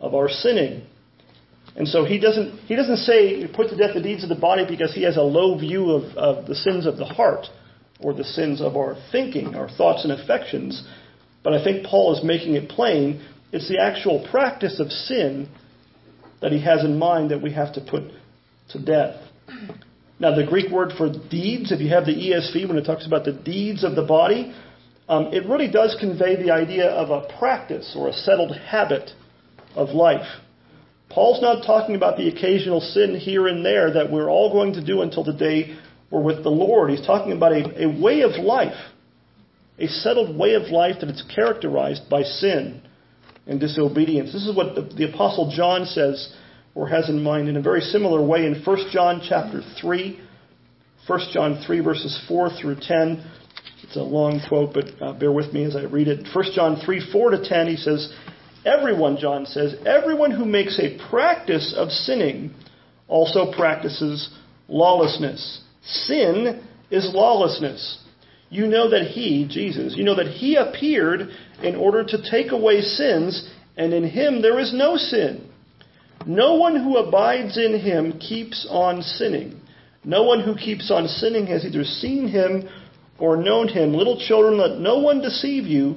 of 0.00 0.14
our 0.14 0.28
sinning. 0.28 0.82
And 1.78 1.86
so 1.86 2.04
he 2.04 2.18
doesn't, 2.18 2.58
he 2.66 2.74
doesn't 2.74 2.98
say 2.98 3.46
put 3.46 3.70
to 3.70 3.76
death 3.76 3.94
the 3.94 4.02
deeds 4.02 4.24
of 4.24 4.28
the 4.28 4.34
body 4.34 4.64
because 4.68 4.92
he 4.92 5.04
has 5.04 5.16
a 5.16 5.22
low 5.22 5.56
view 5.56 5.92
of, 5.92 6.16
of 6.16 6.46
the 6.46 6.56
sins 6.56 6.86
of 6.86 6.96
the 6.96 7.04
heart 7.04 7.46
or 8.00 8.12
the 8.12 8.24
sins 8.24 8.60
of 8.60 8.76
our 8.76 8.96
thinking, 9.12 9.54
our 9.54 9.70
thoughts 9.70 10.02
and 10.04 10.12
affections. 10.12 10.86
But 11.44 11.54
I 11.54 11.62
think 11.62 11.86
Paul 11.86 12.16
is 12.16 12.24
making 12.24 12.54
it 12.54 12.68
plain 12.68 13.24
it's 13.52 13.68
the 13.68 13.78
actual 13.78 14.26
practice 14.30 14.78
of 14.78 14.90
sin 14.90 15.48
that 16.42 16.52
he 16.52 16.60
has 16.62 16.84
in 16.84 16.98
mind 16.98 17.30
that 17.30 17.40
we 17.40 17.52
have 17.52 17.72
to 17.74 17.80
put 17.80 18.02
to 18.70 18.84
death. 18.84 19.16
Now, 20.20 20.34
the 20.34 20.44
Greek 20.44 20.70
word 20.70 20.92
for 20.98 21.08
deeds, 21.08 21.72
if 21.72 21.80
you 21.80 21.88
have 21.88 22.04
the 22.04 22.12
ESV, 22.12 22.68
when 22.68 22.76
it 22.76 22.84
talks 22.84 23.06
about 23.06 23.24
the 23.24 23.32
deeds 23.32 23.84
of 23.84 23.94
the 23.94 24.02
body, 24.02 24.52
um, 25.08 25.32
it 25.32 25.46
really 25.46 25.70
does 25.70 25.96
convey 25.98 26.36
the 26.36 26.50
idea 26.50 26.90
of 26.90 27.10
a 27.10 27.26
practice 27.38 27.94
or 27.96 28.08
a 28.08 28.12
settled 28.12 28.54
habit 28.56 29.12
of 29.74 29.90
life. 29.90 30.26
Paul's 31.10 31.40
not 31.40 31.64
talking 31.64 31.94
about 31.94 32.16
the 32.16 32.28
occasional 32.28 32.80
sin 32.80 33.18
here 33.18 33.46
and 33.48 33.64
there 33.64 33.94
that 33.94 34.12
we're 34.12 34.30
all 34.30 34.52
going 34.52 34.74
to 34.74 34.84
do 34.84 35.02
until 35.02 35.24
the 35.24 35.32
day 35.32 35.78
we're 36.10 36.22
with 36.22 36.42
the 36.42 36.50
Lord. 36.50 36.90
He's 36.90 37.06
talking 37.06 37.32
about 37.32 37.52
a, 37.52 37.84
a 37.84 38.00
way 38.00 38.20
of 38.20 38.32
life, 38.32 38.76
a 39.78 39.86
settled 39.86 40.38
way 40.38 40.54
of 40.54 40.70
life 40.70 40.96
that 41.00 41.08
is 41.08 41.22
characterized 41.34 42.08
by 42.10 42.22
sin 42.22 42.82
and 43.46 43.58
disobedience. 43.58 44.32
This 44.32 44.46
is 44.46 44.54
what 44.54 44.74
the, 44.74 44.82
the 44.82 45.12
Apostle 45.12 45.52
John 45.54 45.86
says 45.86 46.32
or 46.74 46.88
has 46.88 47.08
in 47.08 47.22
mind 47.22 47.48
in 47.48 47.56
a 47.56 47.62
very 47.62 47.80
similar 47.80 48.24
way 48.24 48.46
in 48.46 48.62
1 48.62 48.78
John 48.92 49.22
chapter 49.26 49.62
3. 49.80 50.20
1 51.06 51.20
John 51.32 51.62
3 51.66 51.80
verses 51.80 52.22
4 52.28 52.50
through 52.60 52.76
10. 52.80 53.30
It's 53.82 53.96
a 53.96 54.02
long 54.02 54.40
quote, 54.48 54.74
but 54.74 54.84
uh, 55.00 55.18
bear 55.18 55.32
with 55.32 55.52
me 55.52 55.64
as 55.64 55.74
I 55.74 55.84
read 55.84 56.08
it. 56.08 56.28
1 56.32 56.44
John 56.54 56.80
3 56.84 57.10
4 57.10 57.30
to 57.30 57.48
10, 57.48 57.66
he 57.66 57.76
says, 57.76 58.12
Everyone, 58.64 59.16
John 59.16 59.46
says, 59.46 59.74
everyone 59.86 60.30
who 60.30 60.44
makes 60.44 60.78
a 60.78 60.98
practice 61.08 61.74
of 61.76 61.90
sinning 61.90 62.54
also 63.06 63.52
practices 63.52 64.30
lawlessness. 64.68 65.62
Sin 65.82 66.64
is 66.90 67.10
lawlessness. 67.14 67.98
You 68.50 68.66
know 68.66 68.90
that 68.90 69.08
he, 69.08 69.46
Jesus, 69.48 69.94
you 69.96 70.04
know 70.04 70.16
that 70.16 70.28
he 70.28 70.56
appeared 70.56 71.28
in 71.62 71.76
order 71.76 72.02
to 72.04 72.30
take 72.30 72.50
away 72.50 72.80
sins, 72.80 73.50
and 73.76 73.92
in 73.92 74.08
him 74.08 74.42
there 74.42 74.58
is 74.58 74.72
no 74.72 74.96
sin. 74.96 75.50
No 76.26 76.56
one 76.56 76.76
who 76.76 76.96
abides 76.96 77.56
in 77.56 77.78
him 77.78 78.18
keeps 78.18 78.66
on 78.70 79.02
sinning. 79.02 79.60
No 80.04 80.24
one 80.24 80.42
who 80.42 80.54
keeps 80.56 80.90
on 80.90 81.06
sinning 81.06 81.46
has 81.48 81.64
either 81.64 81.84
seen 81.84 82.28
him 82.28 82.68
or 83.18 83.36
known 83.36 83.68
him. 83.68 83.92
Little 83.94 84.18
children, 84.18 84.58
let 84.58 84.78
no 84.78 84.98
one 84.98 85.20
deceive 85.20 85.64
you. 85.64 85.96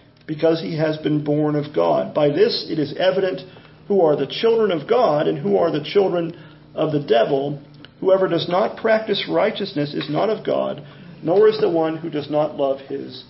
because 0.31 0.61
he 0.61 0.77
has 0.77 0.95
been 0.99 1.25
born 1.25 1.57
of 1.57 1.75
God. 1.75 2.13
By 2.13 2.29
this 2.29 2.65
it 2.69 2.79
is 2.79 2.95
evident 2.97 3.41
who 3.89 3.99
are 3.99 4.15
the 4.15 4.27
children 4.27 4.71
of 4.71 4.87
God 4.87 5.27
and 5.27 5.37
who 5.37 5.57
are 5.57 5.69
the 5.69 5.83
children 5.83 6.41
of 6.73 6.93
the 6.93 7.05
devil. 7.05 7.61
Whoever 7.99 8.29
does 8.29 8.47
not 8.47 8.77
practice 8.77 9.27
righteousness 9.29 9.93
is 9.93 10.09
not 10.09 10.29
of 10.29 10.45
God, 10.45 10.87
nor 11.21 11.49
is 11.49 11.59
the 11.59 11.69
one 11.69 11.97
who 11.97 12.09
does 12.09 12.31
not 12.31 12.55
love 12.55 12.79
his 12.79 13.25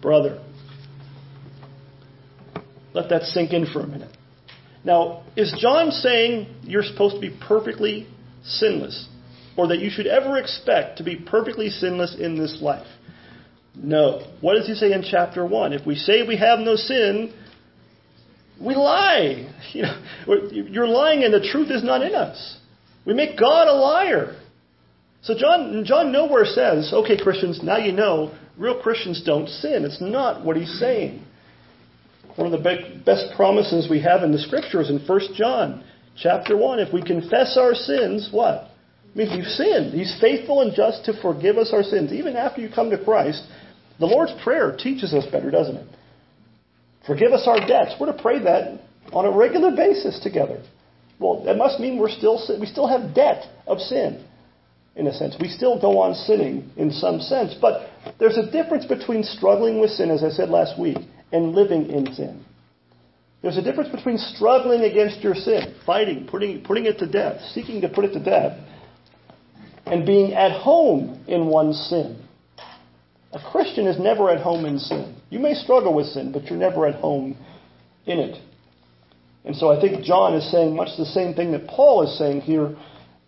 brother. 0.00 0.40
Let 2.94 3.08
that 3.08 3.22
sink 3.22 3.52
in 3.52 3.66
for 3.66 3.80
a 3.80 3.86
minute. 3.88 4.16
Now, 4.84 5.24
is 5.34 5.52
John 5.58 5.90
saying 5.90 6.46
you're 6.62 6.84
supposed 6.84 7.16
to 7.16 7.20
be 7.20 7.36
perfectly 7.48 8.06
sinless? 8.44 9.08
Or 9.56 9.66
that 9.66 9.80
you 9.80 9.90
should 9.90 10.06
ever 10.06 10.38
expect 10.38 10.98
to 10.98 11.02
be 11.02 11.16
perfectly 11.16 11.70
sinless 11.70 12.14
in 12.16 12.38
this 12.38 12.62
life? 12.62 12.86
No. 13.76 14.22
What 14.40 14.54
does 14.54 14.66
he 14.66 14.74
say 14.74 14.92
in 14.92 15.02
chapter 15.08 15.44
1? 15.44 15.72
If 15.72 15.86
we 15.86 15.94
say 15.94 16.26
we 16.26 16.36
have 16.36 16.58
no 16.60 16.76
sin, 16.76 17.32
we 18.60 18.74
lie. 18.74 19.52
You 19.72 19.82
know, 19.82 20.00
you're 20.52 20.86
lying 20.86 21.24
and 21.24 21.34
the 21.34 21.46
truth 21.46 21.70
is 21.70 21.84
not 21.84 22.00
in 22.00 22.14
us. 22.14 22.56
We 23.04 23.12
make 23.12 23.38
God 23.38 23.68
a 23.68 23.72
liar. 23.72 24.36
So 25.22 25.34
John, 25.36 25.84
John 25.84 26.12
nowhere 26.12 26.46
says, 26.46 26.92
okay, 26.92 27.18
Christians, 27.20 27.60
now 27.62 27.76
you 27.76 27.92
know 27.92 28.32
real 28.56 28.80
Christians 28.80 29.22
don't 29.26 29.48
sin. 29.48 29.84
It's 29.84 30.00
not 30.00 30.44
what 30.44 30.56
he's 30.56 30.78
saying. 30.78 31.24
One 32.36 32.52
of 32.52 32.62
the 32.62 33.02
best 33.04 33.34
promises 33.34 33.88
we 33.90 34.02
have 34.02 34.22
in 34.22 34.32
the 34.32 34.38
scriptures 34.38 34.88
in 34.88 35.04
1 35.06 35.20
John 35.34 35.84
chapter 36.16 36.56
1. 36.56 36.78
If 36.78 36.92
we 36.92 37.02
confess 37.02 37.56
our 37.58 37.74
sins, 37.74 38.28
what? 38.30 38.70
It 39.10 39.16
means 39.16 39.30
we've 39.34 39.44
sinned. 39.44 39.94
He's 39.94 40.16
faithful 40.20 40.60
and 40.60 40.74
just 40.74 41.04
to 41.06 41.20
forgive 41.20 41.56
us 41.56 41.70
our 41.72 41.82
sins. 41.82 42.12
Even 42.12 42.36
after 42.36 42.60
you 42.60 42.68
come 42.72 42.90
to 42.90 43.02
Christ, 43.02 43.42
the 43.98 44.06
Lord's 44.06 44.32
Prayer 44.42 44.76
teaches 44.76 45.14
us 45.14 45.24
better, 45.30 45.50
doesn't 45.50 45.76
it? 45.76 45.88
Forgive 47.06 47.32
us 47.32 47.46
our 47.46 47.66
debts. 47.66 47.94
We're 48.00 48.12
to 48.12 48.20
pray 48.20 48.42
that 48.42 48.80
on 49.12 49.24
a 49.24 49.30
regular 49.30 49.70
basis 49.74 50.20
together. 50.20 50.62
Well, 51.18 51.44
that 51.44 51.56
must 51.56 51.80
mean 51.80 51.98
we're 51.98 52.10
still 52.10 52.40
we 52.60 52.66
still 52.66 52.88
have 52.88 53.14
debt 53.14 53.44
of 53.66 53.78
sin, 53.78 54.24
in 54.96 55.06
a 55.06 55.12
sense. 55.12 55.36
We 55.40 55.48
still 55.48 55.80
go 55.80 55.98
on 56.00 56.14
sinning 56.14 56.70
in 56.76 56.90
some 56.90 57.20
sense. 57.20 57.54
But 57.60 57.88
there's 58.18 58.36
a 58.36 58.50
difference 58.50 58.84
between 58.84 59.22
struggling 59.22 59.80
with 59.80 59.90
sin, 59.90 60.10
as 60.10 60.24
I 60.24 60.30
said 60.30 60.50
last 60.50 60.78
week, 60.78 60.98
and 61.32 61.52
living 61.52 61.90
in 61.90 62.12
sin. 62.14 62.44
There's 63.42 63.58
a 63.58 63.62
difference 63.62 63.90
between 63.90 64.18
struggling 64.18 64.82
against 64.82 65.20
your 65.20 65.34
sin, 65.34 65.74
fighting, 65.86 66.26
putting, 66.26 66.62
putting 66.64 66.86
it 66.86 66.98
to 66.98 67.06
death, 67.06 67.40
seeking 67.52 67.82
to 67.82 67.88
put 67.88 68.04
it 68.04 68.12
to 68.14 68.20
death, 68.22 68.58
and 69.84 70.04
being 70.04 70.32
at 70.34 70.50
home 70.50 71.24
in 71.28 71.46
one's 71.46 71.78
sin. 71.88 72.25
A 73.36 73.50
Christian 73.52 73.86
is 73.86 73.98
never 73.98 74.30
at 74.30 74.40
home 74.40 74.64
in 74.64 74.78
sin. 74.78 75.14
You 75.28 75.38
may 75.40 75.52
struggle 75.52 75.92
with 75.92 76.06
sin, 76.06 76.32
but 76.32 76.44
you're 76.44 76.58
never 76.58 76.86
at 76.86 76.94
home 76.94 77.36
in 78.06 78.18
it. 78.18 78.40
And 79.44 79.54
so 79.54 79.70
I 79.70 79.78
think 79.78 80.02
John 80.02 80.32
is 80.32 80.50
saying 80.50 80.74
much 80.74 80.96
the 80.96 81.04
same 81.04 81.34
thing 81.34 81.52
that 81.52 81.66
Paul 81.68 82.02
is 82.02 82.16
saying 82.16 82.40
here 82.40 82.74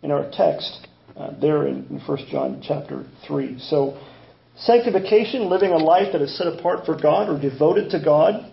in 0.02 0.10
our 0.10 0.30
text 0.32 0.86
uh, 1.14 1.38
there 1.38 1.66
in, 1.66 1.86
in 1.90 2.00
1 2.00 2.18
John 2.30 2.62
chapter 2.66 3.04
3. 3.26 3.58
So 3.58 4.00
sanctification, 4.56 5.50
living 5.50 5.72
a 5.72 5.76
life 5.76 6.12
that 6.12 6.22
is 6.22 6.38
set 6.38 6.46
apart 6.46 6.86
for 6.86 6.98
God 6.98 7.28
or 7.28 7.38
devoted 7.38 7.90
to 7.90 8.02
God. 8.02 8.50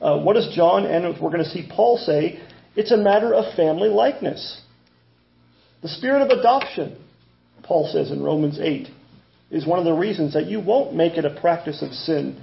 Uh, 0.00 0.20
what 0.20 0.34
does 0.34 0.54
John 0.54 0.86
and 0.86 1.20
we're 1.20 1.32
going 1.32 1.42
to 1.42 1.50
see 1.50 1.68
Paul 1.68 1.96
say? 1.96 2.40
It's 2.76 2.92
a 2.92 2.96
matter 2.96 3.34
of 3.34 3.56
family 3.56 3.88
likeness. 3.88 4.60
The 5.82 5.88
spirit 5.88 6.22
of 6.22 6.38
adoption, 6.38 6.96
Paul 7.64 7.90
says 7.92 8.12
in 8.12 8.22
Romans 8.22 8.60
8, 8.60 8.86
is 9.52 9.66
one 9.66 9.78
of 9.78 9.84
the 9.84 9.92
reasons 9.92 10.32
that 10.32 10.46
you 10.46 10.58
won't 10.58 10.94
make 10.94 11.18
it 11.18 11.26
a 11.26 11.40
practice 11.40 11.82
of 11.82 11.92
sin, 11.92 12.42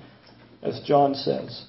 as 0.61 0.79
John 0.85 1.15
says. 1.15 1.65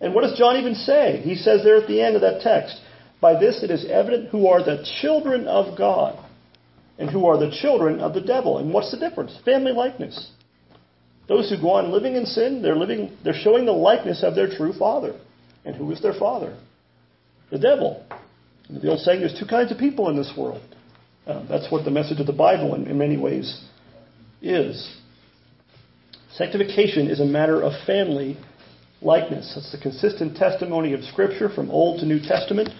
And 0.00 0.14
what 0.14 0.22
does 0.22 0.38
John 0.38 0.56
even 0.58 0.74
say? 0.74 1.22
He 1.24 1.34
says 1.34 1.64
there 1.64 1.78
at 1.78 1.88
the 1.88 2.02
end 2.02 2.14
of 2.14 2.20
that 2.20 2.42
text, 2.42 2.78
By 3.20 3.40
this 3.40 3.62
it 3.62 3.70
is 3.70 3.86
evident 3.88 4.28
who 4.28 4.48
are 4.48 4.62
the 4.62 4.86
children 5.00 5.48
of 5.48 5.78
God 5.78 6.22
and 6.98 7.08
who 7.08 7.26
are 7.26 7.38
the 7.38 7.56
children 7.62 8.00
of 8.00 8.12
the 8.12 8.20
devil. 8.20 8.58
And 8.58 8.72
what's 8.72 8.90
the 8.90 8.98
difference? 8.98 9.36
Family 9.44 9.72
likeness. 9.72 10.30
Those 11.26 11.48
who 11.48 11.58
go 11.58 11.70
on 11.70 11.90
living 11.90 12.14
in 12.14 12.26
sin, 12.26 12.60
they're 12.60 12.76
living 12.76 13.16
they're 13.24 13.32
showing 13.32 13.64
the 13.64 13.72
likeness 13.72 14.22
of 14.22 14.34
their 14.34 14.54
true 14.54 14.74
father. 14.74 15.18
And 15.64 15.74
who 15.74 15.90
is 15.90 16.02
their 16.02 16.14
father? 16.14 16.58
The 17.50 17.58
devil. 17.58 18.04
The 18.68 18.90
old 18.90 19.00
saying, 19.00 19.20
there's 19.20 19.38
two 19.38 19.46
kinds 19.46 19.72
of 19.72 19.78
people 19.78 20.10
in 20.10 20.16
this 20.16 20.32
world. 20.36 20.62
Uh, 21.26 21.46
that's 21.48 21.70
what 21.70 21.84
the 21.84 21.90
message 21.90 22.20
of 22.20 22.26
the 22.26 22.32
Bible, 22.32 22.74
in, 22.74 22.86
in 22.86 22.98
many 22.98 23.16
ways, 23.16 23.62
is. 24.42 24.98
Sanctification 26.34 27.08
is 27.08 27.20
a 27.20 27.24
matter 27.24 27.62
of 27.62 27.72
family 27.86 28.38
likeness. 29.00 29.52
That's 29.54 29.72
the 29.72 29.78
consistent 29.78 30.36
testimony 30.36 30.94
of 30.94 31.04
Scripture 31.04 31.48
from 31.48 31.70
Old 31.70 32.00
to 32.00 32.06
New 32.06 32.20
Testament. 32.20 32.70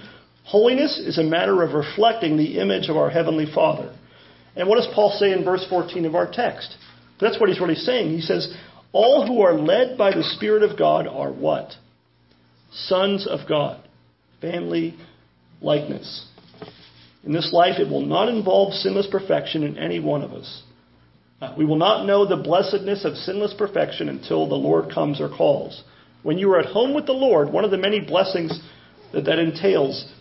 Holiness 0.45 0.99
is 0.99 1.19
a 1.19 1.23
matter 1.23 1.63
of 1.63 1.75
reflecting 1.75 2.37
the 2.37 2.59
image 2.59 2.89
of 2.89 2.97
our 2.97 3.11
Heavenly 3.11 3.47
Father. 3.53 3.95
And 4.57 4.69
what 4.69 4.77
does 4.77 4.89
Paul 4.95 5.17
say 5.19 5.33
in 5.33 5.45
verse 5.45 5.65
14 5.69 6.05
of 6.05 6.15
our 6.15 6.31
text? 6.31 6.77
That's 7.21 7.39
what 7.39 7.49
he's 7.49 7.61
really 7.61 7.75
saying. 7.75 8.11
He 8.11 8.21
says, 8.21 8.55
All 8.93 9.27
who 9.27 9.43
are 9.43 9.55
led 9.55 9.97
by 9.97 10.13
the 10.13 10.25
Spirit 10.25 10.63
of 10.63 10.79
God 10.79 11.07
are 11.07 11.33
what? 11.33 11.73
Sons 12.73 13.27
of 13.27 13.49
God. 13.49 13.83
Family 14.41 14.97
likeness. 15.61 16.27
In 17.25 17.33
this 17.33 17.53
life, 17.53 17.79
it 17.79 17.89
will 17.89 18.05
not 18.05 18.29
involve 18.29 18.75
sinless 18.75 19.07
perfection 19.07 19.63
in 19.63 19.79
any 19.79 20.01
one 20.01 20.23
of 20.23 20.33
us. 20.33 20.63
We 21.57 21.65
will 21.65 21.77
not 21.77 22.07
know 22.07 22.25
the 22.25 22.37
blessedness 22.37 23.05
of 23.05 23.17
sinless 23.17 23.55
perfection 23.55 24.09
until 24.09 24.49
the 24.49 24.55
Lord 24.55 24.93
comes 24.93 25.21
or 25.21 25.29
calls. 25.29 25.83
When 26.23 26.39
you 26.39 26.51
are 26.53 26.61
at 26.61 26.67
home 26.67 26.95
with 26.95 27.07
the 27.07 27.13
Lord, 27.13 27.53
one 27.53 27.65
of 27.65 27.71
the 27.71 27.79
many 27.79 28.01
blessings 28.01 28.61
that 29.13 29.25
that 29.25 29.39
entails 29.39 30.13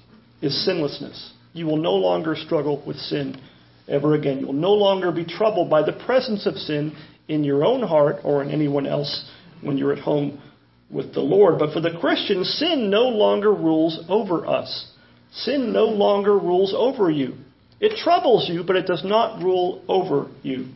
is 0.41 0.65
sinlessness. 0.65 1.33
You 1.53 1.67
will 1.67 1.77
no 1.77 1.93
longer 1.93 2.35
struggle 2.35 2.83
with 2.85 2.97
sin 2.97 3.39
ever 3.87 4.15
again. 4.15 4.39
You 4.39 4.47
will 4.47 4.53
no 4.53 4.73
longer 4.73 5.11
be 5.11 5.25
troubled 5.25 5.69
by 5.69 5.83
the 5.83 5.93
presence 5.93 6.47
of 6.47 6.55
sin 6.55 6.95
in 7.27 7.43
your 7.43 7.63
own 7.63 7.83
heart 7.83 8.17
or 8.23 8.41
in 8.41 8.49
anyone 8.49 8.87
else 8.87 9.29
when 9.61 9.77
you're 9.77 9.93
at 9.93 9.99
home 9.99 10.41
with 10.89 11.13
the 11.13 11.21
Lord. 11.21 11.59
But 11.59 11.73
for 11.73 11.81
the 11.81 11.97
Christian, 11.99 12.43
sin 12.43 12.89
no 12.89 13.03
longer 13.03 13.53
rules 13.53 14.03
over 14.09 14.47
us. 14.47 14.91
Sin 15.33 15.71
no 15.71 15.85
longer 15.85 16.37
rules 16.37 16.73
over 16.75 17.11
you. 17.11 17.35
It 17.79 17.97
troubles 17.97 18.49
you, 18.49 18.63
but 18.63 18.75
it 18.75 18.87
does 18.87 19.03
not 19.03 19.41
rule 19.41 19.83
over 19.87 20.27
you. 20.43 20.67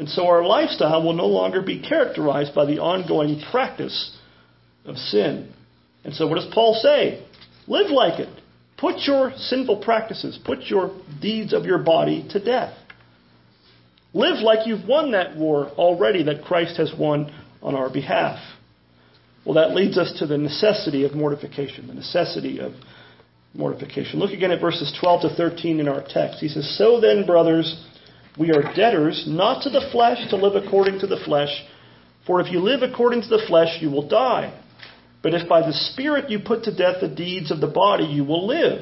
And 0.00 0.08
so 0.08 0.26
our 0.28 0.42
lifestyle 0.42 1.02
will 1.02 1.12
no 1.12 1.26
longer 1.26 1.60
be 1.60 1.78
characterized 1.78 2.54
by 2.54 2.64
the 2.64 2.78
ongoing 2.78 3.38
practice 3.50 4.16
of 4.86 4.96
sin. 4.96 5.52
And 6.04 6.14
so 6.14 6.26
what 6.26 6.36
does 6.36 6.48
Paul 6.54 6.72
say? 6.82 7.22
Live 7.66 7.90
like 7.90 8.18
it. 8.18 8.30
Put 8.78 9.00
your 9.00 9.30
sinful 9.36 9.82
practices, 9.82 10.38
put 10.42 10.60
your 10.62 10.98
deeds 11.20 11.52
of 11.52 11.66
your 11.66 11.76
body 11.76 12.26
to 12.30 12.42
death. 12.42 12.74
Live 14.14 14.38
like 14.42 14.66
you've 14.66 14.88
won 14.88 15.12
that 15.12 15.36
war 15.36 15.66
already 15.76 16.22
that 16.22 16.44
Christ 16.44 16.78
has 16.78 16.94
won 16.98 17.30
on 17.60 17.74
our 17.74 17.92
behalf. 17.92 18.38
Well, 19.44 19.56
that 19.56 19.74
leads 19.74 19.98
us 19.98 20.18
to 20.20 20.26
the 20.26 20.38
necessity 20.38 21.04
of 21.04 21.14
mortification, 21.14 21.88
the 21.88 21.94
necessity 21.94 22.58
of 22.58 22.72
mortification. 23.52 24.18
Look 24.18 24.30
again 24.30 24.50
at 24.50 24.62
verses 24.62 24.96
12 24.98 25.22
to 25.30 25.36
13 25.36 25.78
in 25.78 25.88
our 25.88 26.02
text. 26.08 26.40
He 26.40 26.48
says, 26.48 26.78
So 26.78 27.02
then, 27.02 27.26
brothers, 27.26 27.84
We 28.40 28.52
are 28.52 28.72
debtors, 28.74 29.24
not 29.26 29.64
to 29.64 29.68
the 29.68 29.86
flesh, 29.92 30.30
to 30.30 30.36
live 30.36 30.56
according 30.56 31.00
to 31.00 31.06
the 31.06 31.20
flesh. 31.26 31.50
For 32.26 32.40
if 32.40 32.50
you 32.50 32.60
live 32.60 32.80
according 32.82 33.20
to 33.20 33.28
the 33.28 33.44
flesh, 33.46 33.82
you 33.82 33.90
will 33.90 34.08
die. 34.08 34.58
But 35.22 35.34
if 35.34 35.46
by 35.46 35.60
the 35.60 35.74
Spirit 35.74 36.30
you 36.30 36.38
put 36.38 36.64
to 36.64 36.74
death 36.74 37.02
the 37.02 37.08
deeds 37.08 37.50
of 37.50 37.60
the 37.60 37.66
body, 37.66 38.04
you 38.04 38.24
will 38.24 38.46
live. 38.46 38.80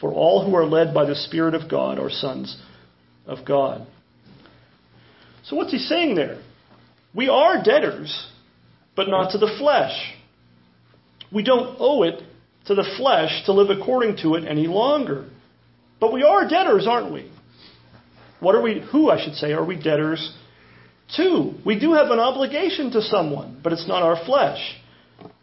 For 0.00 0.12
all 0.12 0.46
who 0.46 0.54
are 0.54 0.64
led 0.64 0.94
by 0.94 1.04
the 1.04 1.16
Spirit 1.16 1.54
of 1.54 1.68
God 1.68 1.98
are 1.98 2.10
sons 2.10 2.56
of 3.26 3.44
God. 3.44 3.88
So 5.46 5.56
what's 5.56 5.72
he 5.72 5.78
saying 5.78 6.14
there? 6.14 6.40
We 7.12 7.28
are 7.28 7.60
debtors, 7.60 8.28
but 8.94 9.08
not 9.08 9.32
to 9.32 9.38
the 9.38 9.52
flesh. 9.58 10.14
We 11.32 11.42
don't 11.42 11.76
owe 11.80 12.04
it 12.04 12.22
to 12.66 12.76
the 12.76 12.88
flesh 12.96 13.46
to 13.46 13.52
live 13.52 13.76
according 13.76 14.18
to 14.18 14.36
it 14.36 14.44
any 14.44 14.68
longer. 14.68 15.28
But 15.98 16.12
we 16.12 16.22
are 16.22 16.48
debtors, 16.48 16.86
aren't 16.88 17.12
we? 17.12 17.32
What 18.42 18.56
are 18.56 18.60
we, 18.60 18.84
who, 18.90 19.08
I 19.08 19.24
should 19.24 19.34
say, 19.34 19.52
are 19.52 19.64
we 19.64 19.76
debtors 19.76 20.34
to? 21.16 21.52
We 21.64 21.78
do 21.78 21.92
have 21.92 22.10
an 22.10 22.18
obligation 22.18 22.90
to 22.90 23.00
someone, 23.00 23.60
but 23.62 23.72
it's 23.72 23.86
not 23.86 24.02
our 24.02 24.16
flesh. 24.26 24.58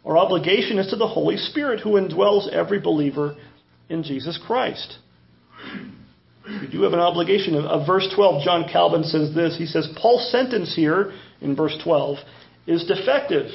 Our 0.04 0.18
obligation 0.18 0.78
is 0.78 0.88
to 0.90 0.96
the 0.96 1.08
Holy 1.08 1.38
Spirit 1.38 1.80
who 1.80 1.92
indwells 1.92 2.52
every 2.52 2.78
believer 2.78 3.36
in 3.88 4.02
Jesus 4.02 4.38
Christ. 4.46 4.98
We 6.44 6.68
do 6.70 6.82
have 6.82 6.92
an 6.92 7.00
obligation. 7.00 7.54
Of 7.54 7.86
verse 7.86 8.06
12, 8.14 8.44
John 8.44 8.68
Calvin 8.70 9.04
says 9.04 9.34
this. 9.34 9.56
He 9.56 9.64
says, 9.64 9.88
Paul's 9.96 10.30
sentence 10.30 10.76
here 10.76 11.12
in 11.40 11.56
verse 11.56 11.78
12 11.82 12.18
is 12.66 12.84
defective. 12.84 13.50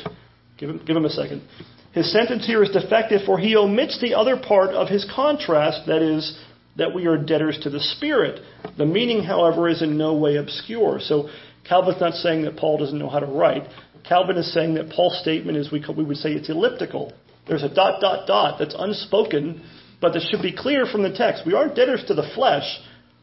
Give 0.58 0.72
him, 0.72 0.82
give 0.88 0.98
him 0.98 1.06
a 1.06 1.10
second. 1.10 1.44
His 1.92 2.12
sentence 2.12 2.48
here 2.48 2.64
is 2.64 2.72
defective, 2.72 3.22
for 3.28 3.38
he 3.38 3.56
omits 3.56 4.02
the 4.02 4.16
other 4.16 4.38
part 4.38 4.72
of 4.72 4.88
his 4.88 5.06
contrast, 5.16 5.86
that 5.86 6.02
is, 6.02 6.36
that 6.78 6.94
we 6.94 7.08
are 7.08 7.18
debtors 7.18 7.60
to 7.64 7.70
the 7.70 7.80
Spirit. 7.80 8.42
The 8.78 8.86
meaning, 8.86 9.24
however, 9.24 9.70
is 9.70 9.82
in 9.82 9.98
no 9.98 10.16
way 10.16 10.36
obscure. 10.36 11.00
So 11.00 11.30
Calvin's 11.68 12.02
not 12.02 12.14
saying 12.16 12.44
that 12.44 12.58
Paul 12.58 12.78
doesn't 12.78 12.98
know 12.98 13.10
how 13.10 13.20
to 13.20 13.26
write. 13.26 13.64
Calvin 14.08 14.38
is 14.38 14.54
saying 14.54 14.76
that 14.76 14.90
Paul's 14.90 15.20
statement 15.20 15.58
is, 15.58 15.72
we, 15.72 15.84
would 15.88 16.18
say 16.18 16.32
it's 16.32 16.50
elliptical. 16.50 17.14
There's 17.48 17.64
a 17.64 17.74
dot, 17.74 18.02
dot, 18.02 18.28
dot 18.28 18.60
that's 18.60 18.76
unspoken, 18.78 19.64
but 20.02 20.14
that 20.14 20.28
should 20.30 20.42
be 20.42 20.56
clear 20.56 20.86
from 20.86 21.04
the 21.04 21.14
text. 21.14 21.44
We 21.46 21.54
aren't 21.54 21.76
debtors 21.76 22.04
to 22.08 22.14
the 22.14 22.30
flesh. 22.36 22.80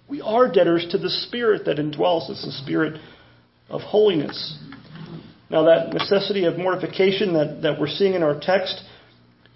We 0.08 0.20
are 0.20 0.50
debtors 0.50 0.86
to 0.90 0.98
the 0.98 1.08
Spirit 1.08 1.66
that 1.66 1.76
indwells 1.76 2.30
us, 2.30 2.44
the 2.44 2.52
Spirit 2.64 3.00
of 3.68 3.80
holiness. 3.82 4.58
Now, 5.50 5.64
that 5.64 5.92
necessity 5.92 6.44
of 6.44 6.56
mortification 6.56 7.34
that, 7.34 7.60
that 7.62 7.80
we're 7.80 7.88
seeing 7.88 8.14
in 8.14 8.22
our 8.22 8.38
text, 8.40 8.82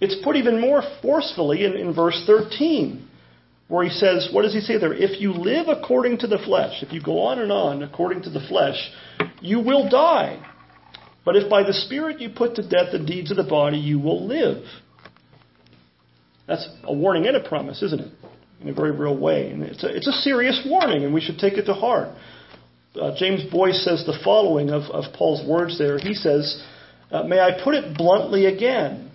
it's 0.01 0.17
put 0.23 0.37
even 0.37 0.61
more 0.61 0.83
forcefully 1.03 1.65
in, 1.65 1.73
in 1.75 1.95
verse 1.95 2.23
13, 2.27 3.06
where 3.69 3.85
he 3.85 3.91
says, 3.91 4.29
What 4.33 4.43
does 4.43 4.55
he 4.55 4.61
say 4.61 4.79
there? 4.79 4.95
If 4.95 5.21
you 5.21 5.33
live 5.33 5.67
according 5.69 6.19
to 6.19 6.27
the 6.27 6.39
flesh, 6.39 6.83
if 6.83 6.93
you 6.93 7.03
go 7.03 7.21
on 7.23 7.39
and 7.39 7.51
on 7.51 7.83
according 7.83 8.23
to 8.23 8.31
the 8.31 8.41
flesh, 8.41 8.77
you 9.41 9.61
will 9.61 9.89
die. 9.89 10.45
But 11.25 11.37
if 11.37 11.51
by 11.51 11.65
the 11.65 11.73
Spirit 11.73 12.21
you 12.21 12.31
put 12.31 12.55
to 12.57 12.63
death 12.63 12.93
the 12.93 13.05
deeds 13.05 13.33
of 13.33 13.37
the 13.37 13.45
body, 13.45 13.79
you 13.79 13.99
will 13.99 14.27
live. 14.27 14.63
That's 16.47 16.69
a 16.85 16.95
warning 16.95 17.27
and 17.27 17.37
a 17.37 17.49
promise, 17.49 17.83
isn't 17.83 18.01
it? 18.01 18.13
In 18.61 18.69
a 18.69 18.73
very 18.73 18.93
real 18.93 19.19
way. 19.19 19.51
And 19.51 19.65
it's 19.65 19.83
a, 19.83 19.89
it's 19.89 20.07
a 20.07 20.13
serious 20.13 20.65
warning, 20.65 21.03
and 21.03 21.13
we 21.13 21.21
should 21.21 21.39
take 21.39 21.55
it 21.55 21.65
to 21.65 21.75
heart. 21.75 22.17
Uh, 22.95 23.15
James 23.19 23.43
Boice 23.51 23.85
says 23.85 24.05
the 24.07 24.19
following 24.25 24.71
of, 24.71 24.85
of 24.85 25.13
Paul's 25.15 25.47
words 25.47 25.77
there. 25.79 25.99
He 25.99 26.15
says, 26.15 26.65
uh, 27.11 27.25
May 27.25 27.41
I 27.41 27.61
put 27.63 27.75
it 27.75 27.99
bluntly 27.99 28.47
again? 28.47 29.11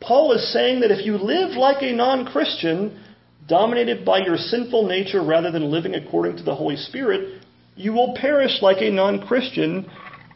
Paul 0.00 0.32
is 0.32 0.52
saying 0.52 0.80
that 0.80 0.92
if 0.92 1.04
you 1.04 1.16
live 1.16 1.56
like 1.56 1.82
a 1.82 1.92
non 1.92 2.26
Christian, 2.26 3.02
dominated 3.48 4.04
by 4.04 4.18
your 4.18 4.36
sinful 4.36 4.86
nature 4.86 5.22
rather 5.22 5.50
than 5.50 5.70
living 5.70 5.94
according 5.94 6.36
to 6.38 6.42
the 6.42 6.54
Holy 6.54 6.76
Spirit, 6.76 7.42
you 7.76 7.92
will 7.92 8.16
perish 8.16 8.62
like 8.62 8.78
a 8.80 8.90
non 8.90 9.26
Christian 9.26 9.90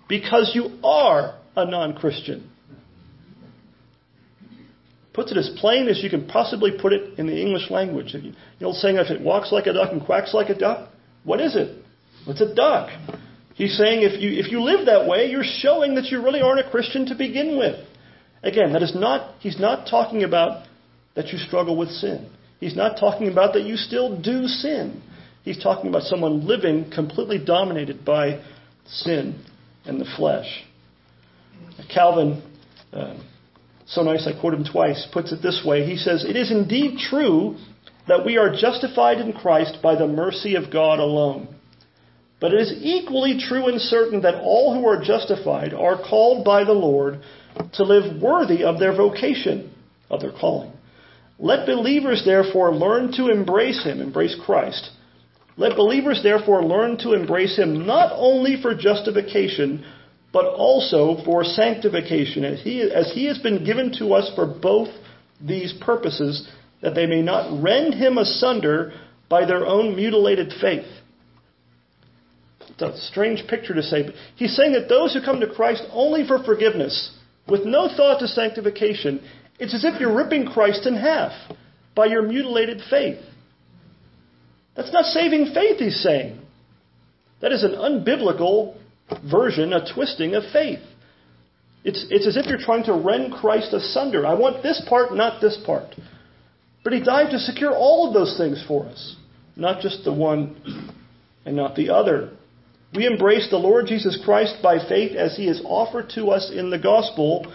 because 0.08 0.52
you 0.54 0.78
are 0.84 1.38
a 1.56 1.64
non 1.68 1.94
Christian. 1.94 2.50
Puts 5.12 5.32
it 5.32 5.38
as 5.38 5.50
plain 5.56 5.88
as 5.88 6.02
you 6.02 6.10
can 6.10 6.28
possibly 6.28 6.72
put 6.80 6.92
it 6.92 7.18
in 7.18 7.26
the 7.26 7.40
English 7.40 7.70
language. 7.70 8.12
The 8.12 8.64
old 8.64 8.76
saying, 8.76 8.96
if 8.96 9.10
it 9.10 9.20
walks 9.20 9.50
like 9.50 9.66
a 9.66 9.72
duck 9.72 9.90
and 9.90 10.04
quacks 10.04 10.32
like 10.32 10.50
a 10.50 10.54
duck, 10.54 10.88
what 11.24 11.40
is 11.40 11.56
it? 11.56 11.82
It's 12.26 12.40
a 12.40 12.54
duck. 12.54 12.90
He's 13.54 13.76
saying 13.76 14.02
if 14.02 14.20
you, 14.20 14.38
if 14.38 14.50
you 14.52 14.62
live 14.62 14.86
that 14.86 15.06
way, 15.06 15.26
you're 15.26 15.42
showing 15.44 15.96
that 15.96 16.06
you 16.06 16.22
really 16.22 16.40
aren't 16.40 16.66
a 16.66 16.70
Christian 16.70 17.06
to 17.06 17.14
begin 17.14 17.58
with. 17.58 17.84
Again, 18.42 18.72
that 18.72 18.82
is 18.82 18.94
not, 18.94 19.34
he's 19.40 19.58
not 19.58 19.88
talking 19.88 20.22
about 20.22 20.66
that 21.14 21.28
you 21.28 21.38
struggle 21.38 21.76
with 21.76 21.90
sin. 21.90 22.30
He's 22.60 22.76
not 22.76 22.98
talking 23.00 23.28
about 23.28 23.54
that 23.54 23.64
you 23.64 23.76
still 23.76 24.20
do 24.20 24.46
sin. 24.46 25.02
He's 25.42 25.60
talking 25.60 25.88
about 25.88 26.02
someone 26.02 26.46
living 26.46 26.90
completely 26.94 27.42
dominated 27.42 28.04
by 28.04 28.42
sin 28.86 29.42
and 29.86 30.00
the 30.00 30.04
flesh. 30.16 30.64
Calvin, 31.92 32.42
uh, 32.92 33.16
so 33.86 34.02
nice 34.02 34.26
I 34.26 34.38
quote 34.38 34.54
him 34.54 34.64
twice, 34.70 35.06
puts 35.12 35.32
it 35.32 35.42
this 35.42 35.62
way. 35.64 35.86
He 35.86 35.96
says, 35.96 36.24
It 36.24 36.36
is 36.36 36.52
indeed 36.52 36.98
true 36.98 37.56
that 38.06 38.26
we 38.26 38.36
are 38.36 38.54
justified 38.54 39.18
in 39.18 39.32
Christ 39.32 39.78
by 39.82 39.94
the 39.94 40.06
mercy 40.06 40.54
of 40.56 40.70
God 40.70 40.98
alone. 40.98 41.48
But 42.40 42.52
it 42.52 42.60
is 42.60 42.72
equally 42.82 43.38
true 43.38 43.68
and 43.68 43.80
certain 43.80 44.22
that 44.22 44.34
all 44.34 44.74
who 44.74 44.86
are 44.86 45.02
justified 45.02 45.72
are 45.74 46.00
called 46.02 46.44
by 46.44 46.64
the 46.64 46.72
Lord 46.72 47.20
to 47.74 47.82
live 47.84 48.20
worthy 48.20 48.64
of 48.64 48.78
their 48.78 48.94
vocation, 48.94 49.74
of 50.10 50.20
their 50.20 50.32
calling. 50.32 50.72
Let 51.40 51.66
believers 51.66 52.22
therefore 52.24 52.74
learn 52.74 53.12
to 53.12 53.28
embrace 53.28 53.82
Him, 53.82 54.00
embrace 54.00 54.36
Christ. 54.44 54.90
Let 55.56 55.74
believers 55.74 56.20
therefore 56.22 56.62
learn 56.62 56.98
to 56.98 57.14
embrace 57.14 57.56
Him 57.56 57.86
not 57.86 58.12
only 58.14 58.60
for 58.60 58.74
justification, 58.74 59.84
but 60.32 60.44
also 60.44 61.24
for 61.24 61.42
sanctification, 61.42 62.44
as 62.44 62.62
he, 62.62 62.82
as 62.82 63.10
he 63.14 63.24
has 63.26 63.38
been 63.38 63.64
given 63.64 63.92
to 63.98 64.12
us 64.12 64.30
for 64.36 64.46
both 64.46 64.88
these 65.40 65.72
purposes, 65.80 66.46
that 66.82 66.94
they 66.94 67.06
may 67.06 67.22
not 67.22 67.62
rend 67.62 67.94
Him 67.94 68.18
asunder 68.18 68.92
by 69.30 69.46
their 69.46 69.66
own 69.66 69.96
mutilated 69.96 70.52
faith. 70.60 70.86
It's 72.68 72.82
a 72.82 72.96
strange 73.06 73.46
picture 73.48 73.74
to 73.74 73.82
say, 73.82 74.02
but 74.02 74.14
he's 74.36 74.54
saying 74.54 74.72
that 74.72 74.88
those 74.88 75.14
who 75.14 75.22
come 75.22 75.40
to 75.40 75.52
Christ 75.52 75.84
only 75.90 76.26
for 76.26 76.42
forgiveness, 76.44 77.12
with 77.48 77.64
no 77.64 77.88
thought 77.96 78.20
to 78.20 78.28
sanctification, 78.28 79.20
it's 79.60 79.74
as 79.74 79.84
if 79.84 80.00
you're 80.00 80.16
ripping 80.16 80.46
Christ 80.46 80.86
in 80.86 80.96
half 80.96 81.32
by 81.94 82.06
your 82.06 82.22
mutilated 82.22 82.80
faith. 82.88 83.20
That's 84.74 84.92
not 84.92 85.04
saving 85.04 85.52
faith, 85.52 85.78
he's 85.78 86.02
saying. 86.02 86.40
That 87.42 87.52
is 87.52 87.62
an 87.62 87.72
unbiblical 87.72 88.76
version, 89.30 89.72
a 89.72 89.92
twisting 89.92 90.34
of 90.34 90.44
faith. 90.52 90.80
It's, 91.84 92.04
it's 92.10 92.26
as 92.26 92.36
if 92.36 92.46
you're 92.46 92.58
trying 92.58 92.84
to 92.84 92.94
rend 92.94 93.32
Christ 93.34 93.72
asunder. 93.72 94.26
I 94.26 94.34
want 94.34 94.62
this 94.62 94.82
part, 94.88 95.14
not 95.14 95.40
this 95.40 95.58
part. 95.64 95.94
But 96.82 96.92
he 96.92 97.02
died 97.02 97.30
to 97.30 97.38
secure 97.38 97.74
all 97.74 98.08
of 98.08 98.14
those 98.14 98.36
things 98.38 98.64
for 98.66 98.86
us, 98.86 99.16
not 99.56 99.80
just 99.80 100.04
the 100.04 100.12
one 100.12 100.92
and 101.44 101.56
not 101.56 101.76
the 101.76 101.90
other. 101.90 102.30
We 102.94 103.06
embrace 103.06 103.48
the 103.50 103.56
Lord 103.56 103.86
Jesus 103.86 104.20
Christ 104.24 104.56
by 104.62 104.78
faith 104.88 105.16
as 105.16 105.36
he 105.36 105.46
is 105.48 105.62
offered 105.64 106.10
to 106.14 106.30
us 106.30 106.50
in 106.54 106.70
the 106.70 106.78
gospel 106.78 107.52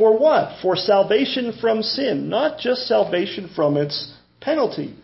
for 0.00 0.18
what? 0.18 0.62
For 0.62 0.76
salvation 0.76 1.52
from 1.60 1.82
sin, 1.82 2.30
not 2.30 2.58
just 2.58 2.88
salvation 2.88 3.50
from 3.54 3.76
its 3.76 4.14
penalty, 4.40 4.96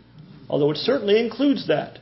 although 0.49 0.71
it 0.71 0.77
certainly 0.77 1.23
includes 1.23 1.67
that. 1.67 1.99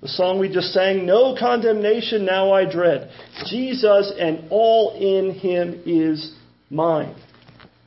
The 0.00 0.06
song 0.06 0.38
we 0.38 0.48
just 0.48 0.72
sang, 0.72 1.04
No 1.04 1.36
condemnation 1.36 2.24
now 2.24 2.52
I 2.52 2.70
dread. 2.70 3.10
Jesus 3.46 4.12
and 4.16 4.44
all 4.50 4.94
in 4.94 5.34
him 5.34 5.82
is 5.84 6.32
mine. 6.70 7.16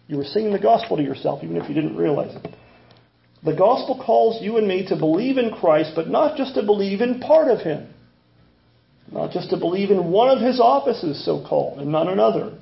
You 0.09 0.17
were 0.17 0.25
singing 0.25 0.51
the 0.51 0.59
gospel 0.59 0.97
to 0.97 1.03
yourself, 1.03 1.41
even 1.41 1.55
if 1.55 1.69
you 1.69 1.73
didn't 1.73 1.95
realize 1.95 2.35
it. 2.35 2.53
The 3.45 3.55
gospel 3.55 4.03
calls 4.05 4.43
you 4.43 4.57
and 4.57 4.67
me 4.67 4.85
to 4.89 4.97
believe 4.97 5.37
in 5.37 5.51
Christ, 5.51 5.93
but 5.95 6.09
not 6.09 6.35
just 6.35 6.55
to 6.55 6.63
believe 6.63 6.99
in 6.99 7.21
part 7.21 7.49
of 7.49 7.61
him. 7.61 7.87
Not 9.09 9.31
just 9.31 9.51
to 9.51 9.57
believe 9.57 9.89
in 9.89 10.11
one 10.11 10.29
of 10.29 10.45
his 10.45 10.59
offices, 10.59 11.23
so 11.23 11.45
called, 11.47 11.79
and 11.79 11.93
not 11.93 12.09
another. 12.09 12.57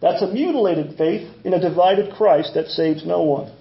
That's 0.00 0.22
a 0.22 0.28
mutilated 0.28 0.96
faith 0.96 1.28
in 1.44 1.54
a 1.54 1.60
divided 1.60 2.14
Christ 2.14 2.52
that 2.54 2.68
saves 2.68 3.04
no 3.04 3.22
one. 3.22 3.52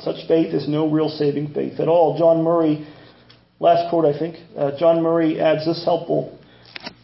Such 0.00 0.26
faith 0.26 0.54
is 0.54 0.68
no 0.68 0.90
real 0.90 1.08
saving 1.08 1.52
faith 1.52 1.78
at 1.78 1.88
all. 1.88 2.18
John 2.18 2.42
Murray, 2.42 2.88
last 3.60 3.90
quote 3.90 4.04
I 4.04 4.18
think, 4.18 4.36
uh, 4.56 4.72
John 4.78 5.02
Murray 5.02 5.40
adds 5.40 5.66
this 5.66 5.84
helpful 5.84 6.38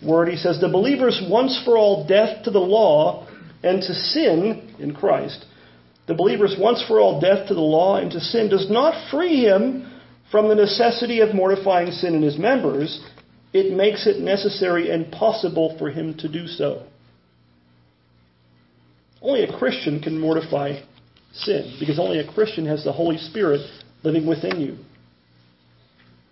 word. 0.02 0.28
He 0.28 0.36
says, 0.36 0.60
The 0.60 0.68
believer's 0.68 1.22
once 1.28 1.60
for 1.64 1.76
all 1.76 2.06
death 2.06 2.44
to 2.44 2.50
the 2.50 2.58
law 2.58 3.28
and 3.62 3.82
to 3.82 3.94
sin 3.94 4.74
in 4.78 4.94
Christ, 4.94 5.44
the 6.06 6.14
believer's 6.14 6.56
once 6.58 6.82
for 6.86 7.00
all 7.00 7.20
death 7.20 7.48
to 7.48 7.54
the 7.54 7.60
law 7.60 7.96
and 7.96 8.10
to 8.12 8.20
sin 8.20 8.48
does 8.48 8.70
not 8.70 9.10
free 9.10 9.44
him 9.44 9.92
from 10.30 10.48
the 10.48 10.54
necessity 10.54 11.20
of 11.20 11.34
mortifying 11.34 11.90
sin 11.92 12.14
in 12.14 12.22
his 12.22 12.38
members 12.38 13.00
it 13.52 13.74
makes 13.74 14.06
it 14.06 14.20
necessary 14.20 14.90
and 14.90 15.10
possible 15.10 15.76
for 15.78 15.90
him 15.90 16.16
to 16.18 16.28
do 16.28 16.46
so. 16.46 16.82
Only 19.22 19.44
a 19.44 19.58
Christian 19.58 20.00
can 20.00 20.18
mortify 20.18 20.80
sin 21.32 21.76
because 21.78 21.98
only 21.98 22.18
a 22.18 22.32
Christian 22.32 22.66
has 22.66 22.84
the 22.84 22.92
Holy 22.92 23.18
Spirit 23.18 23.60
living 24.02 24.26
within 24.26 24.60
you. 24.60 24.78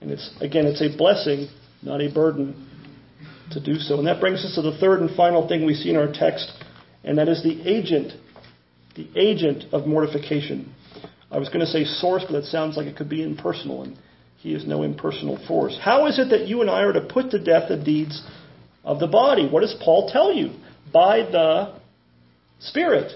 And 0.00 0.10
it's 0.10 0.30
again 0.40 0.66
it's 0.66 0.82
a 0.82 0.96
blessing, 0.96 1.48
not 1.82 2.00
a 2.00 2.12
burden 2.12 2.70
to 3.52 3.60
do 3.60 3.76
so. 3.76 3.98
And 3.98 4.06
that 4.06 4.20
brings 4.20 4.44
us 4.44 4.54
to 4.54 4.62
the 4.62 4.76
third 4.78 5.00
and 5.00 5.14
final 5.16 5.48
thing 5.48 5.64
we 5.64 5.74
see 5.74 5.90
in 5.90 5.96
our 5.96 6.12
text, 6.12 6.50
and 7.02 7.18
that 7.18 7.28
is 7.28 7.42
the 7.42 7.62
agent, 7.68 8.12
the 8.96 9.08
agent 9.16 9.72
of 9.72 9.86
mortification. 9.86 10.74
I 11.30 11.38
was 11.38 11.48
going 11.48 11.60
to 11.60 11.66
say 11.66 11.84
source, 11.84 12.22
but 12.24 12.32
that 12.32 12.44
sounds 12.44 12.76
like 12.76 12.86
it 12.86 12.96
could 12.96 13.08
be 13.08 13.22
impersonal, 13.22 13.82
and 13.82 13.96
he 14.38 14.54
is 14.54 14.66
no 14.66 14.82
impersonal 14.82 15.38
force. 15.46 15.78
How 15.82 16.06
is 16.06 16.18
it 16.18 16.30
that 16.30 16.46
you 16.46 16.60
and 16.60 16.70
I 16.70 16.82
are 16.82 16.92
to 16.92 17.00
put 17.00 17.30
to 17.30 17.42
death 17.42 17.68
the 17.68 17.82
deeds 17.82 18.22
of 18.84 19.00
the 19.00 19.06
body? 19.06 19.48
What 19.48 19.60
does 19.60 19.74
Paul 19.82 20.10
tell 20.10 20.32
you? 20.32 20.52
By 20.92 21.18
the 21.18 21.80
Spirit. 22.68 23.12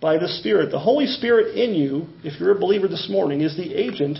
By 0.00 0.18
the 0.18 0.28
Spirit. 0.28 0.70
The 0.70 0.78
Holy 0.78 1.06
Spirit 1.06 1.56
in 1.56 1.74
you, 1.74 2.06
if 2.22 2.38
you're 2.38 2.56
a 2.56 2.58
believer 2.58 2.88
this 2.88 3.08
morning, 3.10 3.40
is 3.40 3.56
the 3.56 3.74
agent 3.74 4.18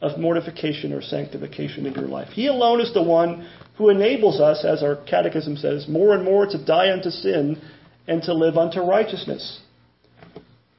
of 0.00 0.18
mortification 0.18 0.92
or 0.92 1.00
sanctification 1.00 1.86
in 1.86 1.94
your 1.94 2.08
life. 2.08 2.28
He 2.28 2.48
alone 2.48 2.80
is 2.80 2.92
the 2.92 3.02
one 3.02 3.48
who 3.76 3.88
enables 3.88 4.40
us, 4.40 4.64
as 4.64 4.82
our 4.82 4.96
catechism 5.08 5.56
says, 5.56 5.86
more 5.88 6.14
and 6.14 6.24
more 6.24 6.44
to 6.46 6.64
die 6.64 6.92
unto 6.92 7.10
sin 7.10 7.62
and 8.08 8.20
to 8.24 8.34
live 8.34 8.56
unto 8.56 8.80
righteousness. 8.80 9.60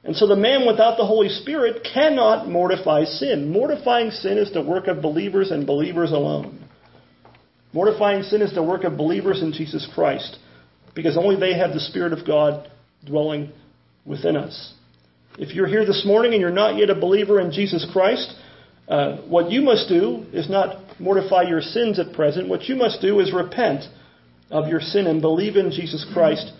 And 0.04 0.14
so 0.14 0.26
the 0.26 0.36
man 0.36 0.66
without 0.66 0.98
the 0.98 1.06
Holy 1.06 1.30
Spirit 1.30 1.86
cannot 1.94 2.46
mortify 2.46 3.04
sin. 3.04 3.50
Mortifying 3.50 4.10
sin 4.10 4.36
is 4.36 4.52
the 4.52 4.62
work 4.62 4.86
of 4.86 5.00
believers 5.00 5.50
and 5.50 5.66
believers 5.66 6.12
alone. 6.12 6.68
Mortifying 7.72 8.22
sin 8.22 8.42
is 8.42 8.54
the 8.54 8.62
work 8.62 8.84
of 8.84 8.98
believers 8.98 9.40
in 9.40 9.52
Jesus 9.52 9.88
Christ, 9.94 10.38
because 10.94 11.16
only 11.16 11.36
they 11.36 11.58
have 11.58 11.72
the 11.72 11.80
Spirit 11.80 12.12
of 12.12 12.26
God 12.26 12.70
dwelling 13.04 13.52
within 14.04 14.36
us. 14.36 14.74
If 15.38 15.54
you're 15.54 15.66
here 15.66 15.84
this 15.84 16.04
morning 16.06 16.32
and 16.32 16.40
you're 16.40 16.50
not 16.50 16.76
yet 16.76 16.90
a 16.90 16.94
believer 16.94 17.40
in 17.40 17.50
Jesus 17.50 17.86
Christ, 17.92 18.34
uh, 18.88 19.16
what 19.22 19.50
you 19.50 19.62
must 19.62 19.88
do 19.88 20.26
is 20.32 20.48
not 20.48 21.00
mortify 21.00 21.42
your 21.42 21.60
sins 21.60 21.98
at 21.98 22.12
present. 22.12 22.48
What 22.48 22.64
you 22.64 22.76
must 22.76 23.00
do 23.00 23.20
is 23.20 23.32
repent 23.32 23.84
of 24.50 24.68
your 24.68 24.80
sin 24.80 25.06
and 25.06 25.20
believe 25.20 25.56
in 25.56 25.70
Jesus 25.70 26.06
Christ 26.12 26.52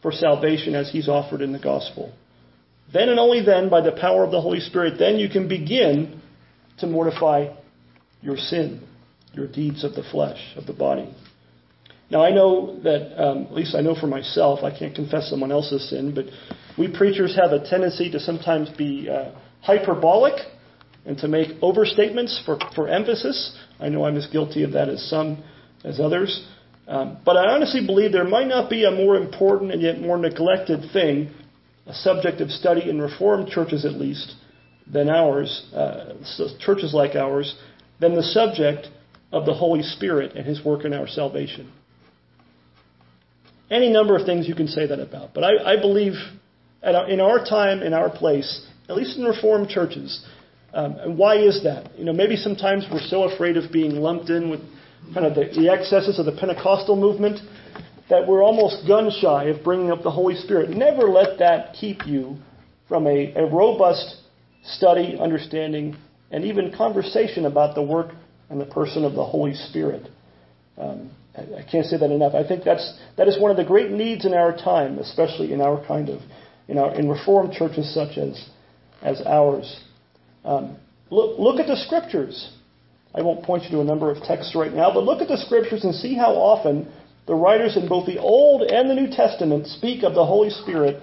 for 0.00 0.12
salvation 0.12 0.74
as 0.74 0.90
he's 0.90 1.08
offered 1.08 1.42
in 1.42 1.52
the 1.52 1.58
gospel. 1.58 2.12
Then 2.92 3.08
and 3.08 3.20
only 3.20 3.44
then, 3.44 3.68
by 3.68 3.82
the 3.82 3.92
power 3.92 4.24
of 4.24 4.30
the 4.30 4.40
Holy 4.40 4.60
Spirit, 4.60 4.98
then 4.98 5.16
you 5.16 5.28
can 5.28 5.48
begin 5.48 6.20
to 6.78 6.86
mortify 6.86 7.54
your 8.22 8.36
sin, 8.36 8.86
your 9.32 9.46
deeds 9.46 9.84
of 9.84 9.94
the 9.94 10.02
flesh, 10.02 10.40
of 10.56 10.66
the 10.66 10.72
body. 10.72 11.14
Now, 12.10 12.24
I 12.24 12.30
know 12.30 12.80
that, 12.82 13.22
um, 13.22 13.44
at 13.44 13.54
least 13.54 13.76
I 13.76 13.82
know 13.82 13.94
for 13.94 14.08
myself, 14.08 14.64
I 14.64 14.76
can't 14.76 14.94
confess 14.94 15.30
someone 15.30 15.52
else's 15.52 15.88
sin, 15.90 16.12
but 16.12 16.26
we 16.76 16.88
preachers 16.88 17.36
have 17.36 17.52
a 17.52 17.68
tendency 17.68 18.10
to 18.10 18.18
sometimes 18.18 18.68
be 18.70 19.08
uh, 19.08 19.30
hyperbolic 19.60 20.34
and 21.06 21.16
to 21.18 21.28
make 21.28 21.60
overstatements 21.60 22.44
for, 22.44 22.58
for 22.74 22.88
emphasis. 22.88 23.56
I 23.78 23.88
know 23.88 24.04
I'm 24.04 24.16
as 24.16 24.26
guilty 24.26 24.64
of 24.64 24.72
that 24.72 24.88
as 24.88 25.08
some, 25.08 25.42
as 25.84 26.00
others. 26.00 26.46
Um, 26.88 27.18
but 27.24 27.36
I 27.36 27.52
honestly 27.52 27.86
believe 27.86 28.10
there 28.10 28.24
might 28.24 28.48
not 28.48 28.68
be 28.68 28.84
a 28.84 28.90
more 28.90 29.14
important 29.14 29.70
and 29.70 29.80
yet 29.80 30.00
more 30.00 30.18
neglected 30.18 30.90
thing, 30.92 31.30
a 31.86 31.94
subject 31.94 32.40
of 32.40 32.50
study 32.50 32.90
in 32.90 33.00
Reformed 33.00 33.48
churches 33.48 33.84
at 33.84 33.92
least, 33.92 34.34
than 34.92 35.08
ours, 35.08 35.66
uh, 35.72 36.14
churches 36.58 36.92
like 36.92 37.14
ours, 37.14 37.54
than 38.00 38.16
the 38.16 38.22
subject 38.24 38.88
of 39.30 39.46
the 39.46 39.54
Holy 39.54 39.82
Spirit 39.82 40.34
and 40.34 40.44
His 40.44 40.64
work 40.64 40.84
in 40.84 40.92
our 40.92 41.06
salvation. 41.06 41.70
Any 43.70 43.90
number 43.90 44.16
of 44.16 44.26
things 44.26 44.48
you 44.48 44.54
can 44.54 44.66
say 44.66 44.86
that 44.86 44.98
about. 44.98 45.32
But 45.32 45.44
I, 45.44 45.74
I 45.74 45.80
believe 45.80 46.14
our, 46.82 47.08
in 47.08 47.20
our 47.20 47.44
time, 47.44 47.82
in 47.82 47.94
our 47.94 48.10
place, 48.10 48.66
at 48.88 48.96
least 48.96 49.16
in 49.16 49.24
Reformed 49.24 49.68
churches, 49.68 50.24
um, 50.72 50.96
and 50.96 51.18
why 51.18 51.36
is 51.36 51.62
that? 51.64 51.98
You 51.98 52.04
know, 52.04 52.12
maybe 52.12 52.36
sometimes 52.36 52.86
we're 52.90 53.00
so 53.00 53.24
afraid 53.24 53.56
of 53.56 53.72
being 53.72 53.92
lumped 53.92 54.30
in 54.30 54.50
with 54.50 54.60
kind 55.14 55.26
of 55.26 55.34
the, 55.34 55.50
the 55.54 55.68
excesses 55.70 56.18
of 56.18 56.26
the 56.26 56.32
Pentecostal 56.32 56.96
movement 56.96 57.40
that 58.08 58.26
we're 58.26 58.42
almost 58.42 58.86
gun 58.86 59.10
shy 59.20 59.44
of 59.44 59.64
bringing 59.64 59.90
up 59.90 60.02
the 60.02 60.10
Holy 60.10 60.34
Spirit. 60.34 60.70
Never 60.70 61.02
let 61.02 61.38
that 61.38 61.74
keep 61.74 62.06
you 62.06 62.36
from 62.88 63.06
a, 63.06 63.32
a 63.34 63.46
robust 63.46 64.16
study, 64.64 65.16
understanding, 65.20 65.96
and 66.30 66.44
even 66.44 66.72
conversation 66.76 67.46
about 67.46 67.74
the 67.74 67.82
work 67.82 68.12
and 68.48 68.60
the 68.60 68.66
person 68.66 69.04
of 69.04 69.14
the 69.14 69.24
Holy 69.24 69.54
Spirit. 69.54 70.08
Um, 70.76 71.10
I, 71.36 71.62
can't 71.70 71.86
say 71.86 71.96
that 71.96 72.10
enough. 72.10 72.34
I 72.34 72.46
think 72.46 72.64
that's 72.64 72.98
that 73.16 73.28
is 73.28 73.38
one 73.40 73.50
of 73.50 73.56
the 73.56 73.64
great 73.64 73.90
needs 73.90 74.24
in 74.24 74.34
our 74.34 74.56
time, 74.56 74.98
especially 74.98 75.52
in 75.52 75.60
our 75.60 75.84
kind 75.86 76.08
of 76.08 76.20
in 76.68 76.78
our 76.78 76.94
in 76.94 77.08
Reformed 77.08 77.52
churches 77.52 77.92
such 77.94 78.18
as 78.18 78.48
as 79.02 79.22
ours. 79.26 79.80
Um, 80.44 80.76
look, 81.10 81.38
look 81.38 81.60
at 81.60 81.66
the 81.66 81.76
scriptures. 81.76 82.52
I 83.14 83.22
won't 83.22 83.44
point 83.44 83.64
you 83.64 83.70
to 83.70 83.80
a 83.80 83.84
number 83.84 84.10
of 84.10 84.22
texts 84.22 84.54
right 84.54 84.72
now, 84.72 84.92
but 84.92 85.04
look 85.04 85.20
at 85.20 85.28
the 85.28 85.36
scriptures 85.36 85.84
and 85.84 85.94
see 85.94 86.14
how 86.14 86.34
often 86.34 86.92
the 87.26 87.34
writers 87.34 87.76
in 87.76 87.88
both 87.88 88.06
the 88.06 88.18
Old 88.18 88.62
and 88.62 88.88
the 88.88 88.94
New 88.94 89.08
Testament 89.08 89.66
speak 89.66 90.04
of 90.04 90.14
the 90.14 90.24
Holy 90.24 90.50
Spirit 90.50 91.02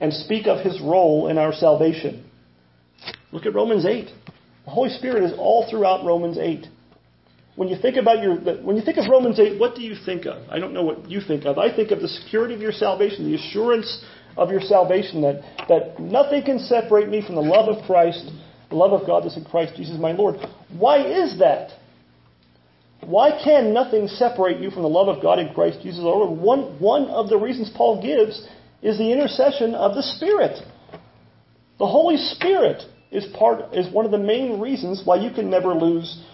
and 0.00 0.12
speak 0.12 0.46
of 0.46 0.64
his 0.64 0.80
role 0.80 1.28
in 1.28 1.38
our 1.38 1.52
salvation. 1.52 2.28
Look 3.32 3.46
at 3.46 3.54
Romans 3.54 3.86
8. 3.86 4.08
The 4.64 4.70
Holy 4.70 4.90
Spirit 4.90 5.24
is 5.24 5.32
all 5.38 5.68
throughout 5.68 6.04
Romans 6.04 6.38
8. 6.38 6.66
When 7.54 7.68
you 7.68 7.76
think 7.76 7.96
about 7.96 8.22
your 8.22 8.36
when 8.36 8.76
you 8.76 8.82
think 8.82 8.96
of 8.96 9.08
Romans 9.10 9.38
8, 9.38 9.60
what 9.60 9.74
do 9.74 9.82
you 9.82 9.94
think 10.06 10.26
of? 10.26 10.48
I 10.48 10.58
don't 10.58 10.72
know 10.72 10.82
what 10.82 11.10
you 11.10 11.20
think 11.20 11.44
of. 11.44 11.58
I 11.58 11.74
think 11.74 11.90
of 11.90 12.00
the 12.00 12.08
security 12.08 12.54
of 12.54 12.60
your 12.60 12.72
salvation, 12.72 13.30
the 13.30 13.36
assurance 13.36 14.04
of 14.36 14.50
your 14.50 14.60
salvation 14.62 15.20
that, 15.20 15.42
that 15.68 16.00
nothing 16.00 16.42
can 16.42 16.58
separate 16.58 17.08
me 17.08 17.24
from 17.24 17.34
the 17.34 17.42
love 17.42 17.68
of 17.68 17.84
Christ 17.84 18.30
the 18.72 18.76
love 18.76 18.98
of 18.98 19.06
God 19.06 19.24
that's 19.24 19.36
in 19.36 19.44
Christ 19.44 19.74
Jesus 19.76 19.96
my 19.98 20.12
Lord. 20.12 20.36
Why 20.76 21.06
is 21.06 21.38
that? 21.38 21.78
Why 23.00 23.38
can 23.44 23.74
nothing 23.74 24.08
separate 24.08 24.60
you 24.60 24.70
from 24.70 24.82
the 24.82 24.88
love 24.88 25.08
of 25.08 25.22
God 25.22 25.38
in 25.38 25.52
Christ 25.52 25.80
Jesus 25.82 26.00
our 26.00 26.06
Lord? 26.06 26.38
One, 26.40 26.80
one 26.80 27.04
of 27.08 27.28
the 27.28 27.36
reasons 27.36 27.70
Paul 27.76 28.02
gives 28.02 28.48
is 28.80 28.98
the 28.98 29.12
intercession 29.12 29.74
of 29.74 29.94
the 29.94 30.02
Spirit. 30.02 30.58
The 31.78 31.86
Holy 31.86 32.16
Spirit 32.16 32.82
is 33.10 33.26
part 33.36 33.74
is 33.74 33.92
one 33.92 34.04
of 34.04 34.10
the 34.10 34.18
main 34.18 34.58
reasons 34.58 35.02
why 35.04 35.16
you 35.16 35.30
can 35.30 35.50
never 35.50 35.74
lose 35.74 36.24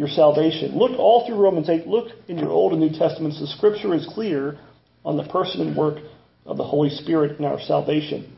your 0.00 0.08
salvation. 0.08 0.76
Look 0.76 0.98
all 0.98 1.26
through 1.26 1.36
Romans 1.36 1.68
8. 1.68 1.86
Look 1.86 2.08
in 2.26 2.38
your 2.38 2.48
Old 2.48 2.72
and 2.72 2.80
New 2.80 2.98
Testaments. 2.98 3.38
The 3.38 3.46
Scripture 3.46 3.94
is 3.94 4.08
clear 4.14 4.58
on 5.04 5.18
the 5.18 5.24
person 5.24 5.60
and 5.60 5.76
work 5.76 5.98
of 6.46 6.56
the 6.56 6.64
Holy 6.64 6.88
Spirit 6.88 7.38
in 7.38 7.44
our 7.44 7.60
salvation. 7.60 8.34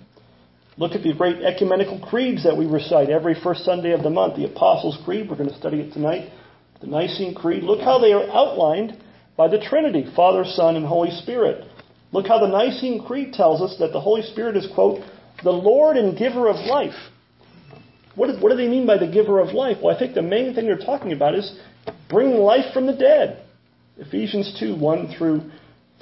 Look 0.76 0.92
at 0.92 1.04
the 1.04 1.14
great 1.14 1.40
ecumenical 1.40 2.00
creeds 2.00 2.42
that 2.42 2.56
we 2.56 2.66
recite 2.66 3.10
every 3.10 3.36
first 3.40 3.64
Sunday 3.64 3.92
of 3.92 4.02
the 4.02 4.10
month. 4.10 4.34
The 4.36 4.46
Apostles' 4.46 4.98
Creed, 5.04 5.30
we're 5.30 5.36
going 5.36 5.50
to 5.50 5.56
study 5.56 5.80
it 5.80 5.92
tonight. 5.92 6.32
The 6.80 6.88
Nicene 6.88 7.32
Creed. 7.32 7.62
Look 7.62 7.80
how 7.80 8.00
they 8.00 8.12
are 8.12 8.28
outlined 8.28 9.00
by 9.36 9.46
the 9.46 9.60
Trinity 9.60 10.10
Father, 10.16 10.44
Son, 10.44 10.74
and 10.74 10.84
Holy 10.84 11.10
Spirit. 11.10 11.64
Look 12.10 12.26
how 12.26 12.40
the 12.40 12.48
Nicene 12.48 13.04
Creed 13.04 13.34
tells 13.34 13.62
us 13.62 13.78
that 13.78 13.92
the 13.92 14.00
Holy 14.00 14.22
Spirit 14.22 14.56
is, 14.56 14.66
quote, 14.74 15.00
the 15.44 15.52
Lord 15.52 15.96
and 15.96 16.18
giver 16.18 16.48
of 16.48 16.56
life. 16.56 16.98
What, 18.14 18.30
is, 18.30 18.42
what 18.42 18.50
do 18.50 18.56
they 18.56 18.68
mean 18.68 18.86
by 18.86 18.98
the 18.98 19.06
giver 19.06 19.40
of 19.40 19.54
life? 19.54 19.78
Well, 19.82 19.94
I 19.94 19.98
think 19.98 20.14
the 20.14 20.22
main 20.22 20.54
thing 20.54 20.66
they're 20.66 20.76
talking 20.76 21.12
about 21.12 21.34
is 21.34 21.58
bringing 22.08 22.36
life 22.36 22.72
from 22.74 22.86
the 22.86 22.92
dead. 22.92 23.42
Ephesians 23.98 24.56
2 24.60 24.76
1 24.76 25.14
through 25.16 25.50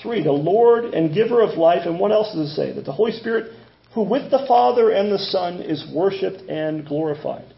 3. 0.02 0.24
The 0.24 0.32
Lord 0.32 0.86
and 0.86 1.14
giver 1.14 1.42
of 1.42 1.58
life. 1.58 1.82
And 1.86 2.00
what 2.00 2.12
else 2.12 2.34
does 2.34 2.50
it 2.50 2.54
say? 2.54 2.72
That 2.72 2.84
the 2.84 2.92
Holy 2.92 3.12
Spirit 3.12 3.52
who 3.94 4.02
with 4.02 4.30
the 4.30 4.44
Father 4.46 4.90
and 4.90 5.10
the 5.10 5.18
Son 5.18 5.60
is 5.60 5.84
worshiped 5.92 6.48
and 6.48 6.86
glorified. 6.86 7.52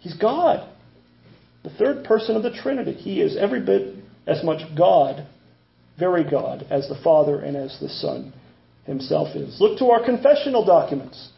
He's 0.00 0.14
God, 0.14 0.68
the 1.62 1.70
third 1.70 2.04
person 2.04 2.36
of 2.36 2.42
the 2.42 2.50
Trinity. 2.50 2.92
He 2.92 3.20
is 3.20 3.36
every 3.36 3.60
bit 3.60 3.94
as 4.26 4.42
much 4.42 4.62
God, 4.76 5.26
very 5.98 6.28
God, 6.28 6.66
as 6.70 6.88
the 6.88 7.00
Father 7.02 7.38
and 7.40 7.56
as 7.56 7.78
the 7.80 7.88
Son 7.88 8.32
himself 8.84 9.34
is. 9.36 9.60
Look 9.60 9.78
to 9.78 9.86
our 9.86 10.04
confessional 10.04 10.64
documents. 10.64 11.30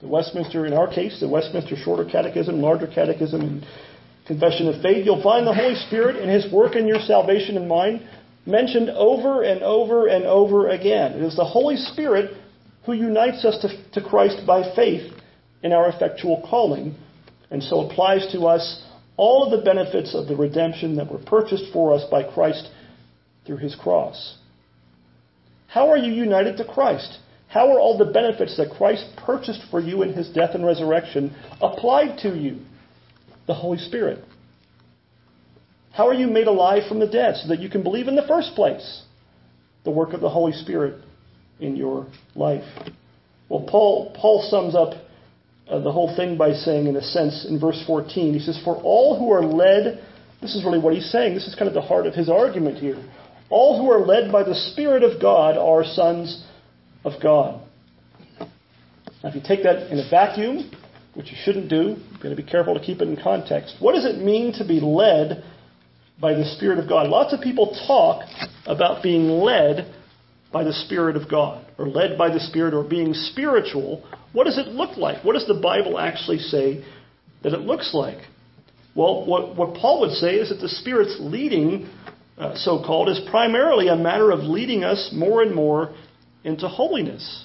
The 0.00 0.08
Westminster, 0.08 0.66
in 0.66 0.74
our 0.74 0.92
case, 0.92 1.20
the 1.20 1.28
Westminster 1.28 1.76
Shorter 1.76 2.04
Catechism, 2.04 2.60
Larger 2.60 2.86
Catechism, 2.86 3.40
and 3.40 3.66
Confession 4.26 4.68
of 4.68 4.82
Faith. 4.82 5.06
You'll 5.06 5.22
find 5.22 5.46
the 5.46 5.54
Holy 5.54 5.74
Spirit 5.74 6.16
and 6.16 6.30
His 6.30 6.52
work 6.52 6.76
in 6.76 6.86
your 6.86 7.00
salvation 7.00 7.56
and 7.56 7.68
mine 7.68 8.06
mentioned 8.44 8.90
over 8.90 9.42
and 9.42 9.62
over 9.62 10.06
and 10.06 10.24
over 10.24 10.68
again. 10.68 11.12
It 11.12 11.22
is 11.22 11.36
the 11.36 11.44
Holy 11.44 11.76
Spirit 11.76 12.36
who 12.84 12.92
unites 12.92 13.44
us 13.44 13.58
to, 13.62 14.00
to 14.00 14.06
Christ 14.06 14.46
by 14.46 14.74
faith 14.74 15.12
in 15.62 15.72
our 15.72 15.88
effectual 15.88 16.46
calling, 16.48 16.94
and 17.50 17.62
so 17.62 17.88
applies 17.88 18.30
to 18.32 18.42
us 18.42 18.84
all 19.16 19.44
of 19.44 19.58
the 19.58 19.64
benefits 19.64 20.14
of 20.14 20.28
the 20.28 20.36
redemption 20.36 20.96
that 20.96 21.10
were 21.10 21.18
purchased 21.18 21.72
for 21.72 21.94
us 21.94 22.04
by 22.10 22.22
Christ 22.22 22.68
through 23.46 23.56
his 23.56 23.74
cross. 23.74 24.36
How 25.66 25.88
are 25.90 25.96
you 25.96 26.12
united 26.12 26.58
to 26.58 26.64
Christ? 26.64 27.18
How 27.56 27.72
are 27.72 27.80
all 27.80 27.96
the 27.96 28.04
benefits 28.04 28.58
that 28.58 28.68
Christ 28.76 29.06
purchased 29.16 29.62
for 29.70 29.80
you 29.80 30.02
in 30.02 30.12
his 30.12 30.28
death 30.28 30.50
and 30.52 30.62
resurrection 30.62 31.34
applied 31.62 32.18
to 32.18 32.36
you? 32.36 32.58
The 33.46 33.54
Holy 33.54 33.78
Spirit. 33.78 34.22
How 35.90 36.06
are 36.06 36.12
you 36.12 36.26
made 36.26 36.48
alive 36.48 36.82
from 36.86 37.00
the 37.00 37.06
dead 37.06 37.36
so 37.36 37.48
that 37.48 37.60
you 37.60 37.70
can 37.70 37.82
believe 37.82 38.08
in 38.08 38.14
the 38.14 38.26
first 38.28 38.54
place? 38.54 39.04
The 39.84 39.90
work 39.90 40.12
of 40.12 40.20
the 40.20 40.28
Holy 40.28 40.52
Spirit 40.52 41.02
in 41.58 41.76
your 41.76 42.08
life. 42.34 42.64
Well, 43.48 43.66
Paul, 43.66 44.14
Paul 44.14 44.46
sums 44.50 44.74
up 44.74 44.92
uh, 45.66 45.80
the 45.80 45.92
whole 45.92 46.14
thing 46.14 46.36
by 46.36 46.52
saying, 46.52 46.86
in 46.86 46.96
a 46.96 47.02
sense, 47.02 47.46
in 47.48 47.58
verse 47.58 47.82
14, 47.86 48.34
he 48.34 48.40
says, 48.40 48.60
For 48.64 48.76
all 48.76 49.18
who 49.18 49.32
are 49.32 49.42
led 49.42 50.04
This 50.42 50.54
is 50.54 50.62
really 50.62 50.78
what 50.78 50.92
he's 50.92 51.10
saying. 51.10 51.32
This 51.32 51.48
is 51.48 51.54
kind 51.54 51.68
of 51.68 51.74
the 51.74 51.80
heart 51.80 52.06
of 52.06 52.12
his 52.12 52.28
argument 52.28 52.76
here. 52.76 53.02
All 53.48 53.80
who 53.80 53.90
are 53.90 54.04
led 54.04 54.30
by 54.30 54.42
the 54.42 54.54
Spirit 54.54 55.02
of 55.02 55.22
God 55.22 55.56
are 55.56 55.84
sons 55.84 56.44
of 57.06 57.22
God. 57.22 57.62
Now, 59.22 59.30
if 59.30 59.34
you 59.34 59.42
take 59.46 59.62
that 59.62 59.90
in 59.90 59.98
a 59.98 60.10
vacuum, 60.10 60.70
which 61.14 61.26
you 61.30 61.36
shouldn't 61.42 61.70
do, 61.70 61.96
you've 62.10 62.20
got 62.20 62.30
to 62.30 62.36
be 62.36 62.42
careful 62.42 62.74
to 62.74 62.80
keep 62.80 63.00
it 63.00 63.08
in 63.08 63.16
context. 63.16 63.76
What 63.80 63.94
does 63.94 64.04
it 64.04 64.18
mean 64.18 64.52
to 64.54 64.66
be 64.66 64.80
led 64.80 65.44
by 66.20 66.34
the 66.34 66.44
Spirit 66.56 66.78
of 66.78 66.88
God? 66.88 67.08
Lots 67.08 67.32
of 67.32 67.40
people 67.40 67.74
talk 67.86 68.22
about 68.66 69.02
being 69.02 69.28
led 69.28 69.94
by 70.52 70.64
the 70.64 70.72
Spirit 70.72 71.16
of 71.16 71.30
God, 71.30 71.64
or 71.78 71.88
led 71.88 72.18
by 72.18 72.28
the 72.28 72.40
Spirit, 72.40 72.74
or 72.74 72.82
being 72.82 73.14
spiritual. 73.14 74.04
What 74.32 74.44
does 74.44 74.58
it 74.58 74.68
look 74.68 74.96
like? 74.96 75.24
What 75.24 75.34
does 75.34 75.46
the 75.46 75.60
Bible 75.60 75.98
actually 75.98 76.38
say 76.38 76.84
that 77.42 77.52
it 77.52 77.60
looks 77.60 77.94
like? 77.94 78.18
Well, 78.94 79.26
what, 79.26 79.56
what 79.56 79.74
Paul 79.74 80.00
would 80.00 80.12
say 80.12 80.36
is 80.36 80.48
that 80.48 80.60
the 80.60 80.68
Spirit's 80.68 81.16
leading, 81.20 81.88
uh, 82.38 82.56
so 82.56 82.82
called, 82.82 83.08
is 83.08 83.20
primarily 83.30 83.88
a 83.88 83.96
matter 83.96 84.30
of 84.30 84.40
leading 84.40 84.84
us 84.84 85.10
more 85.12 85.42
and 85.42 85.54
more 85.54 85.94
into 86.46 86.68
holiness. 86.68 87.44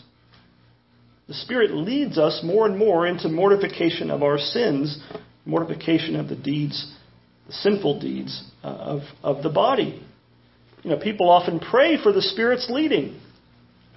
The 1.27 1.33
Spirit 1.33 1.71
leads 1.71 2.17
us 2.17 2.41
more 2.43 2.67
and 2.67 2.77
more 2.77 3.07
into 3.07 3.29
mortification 3.29 4.11
of 4.11 4.21
our 4.21 4.37
sins, 4.37 5.01
mortification 5.43 6.15
of 6.15 6.29
the 6.29 6.35
deeds, 6.35 6.93
the 7.47 7.53
sinful 7.53 7.99
deeds 7.99 8.43
uh, 8.63 8.67
of, 8.67 9.01
of 9.23 9.43
the 9.43 9.49
body. 9.49 10.05
You 10.83 10.91
know, 10.91 10.99
people 10.99 11.29
often 11.29 11.59
pray 11.59 12.01
for 12.01 12.13
the 12.13 12.21
Spirit's 12.21 12.69
leading. 12.69 13.19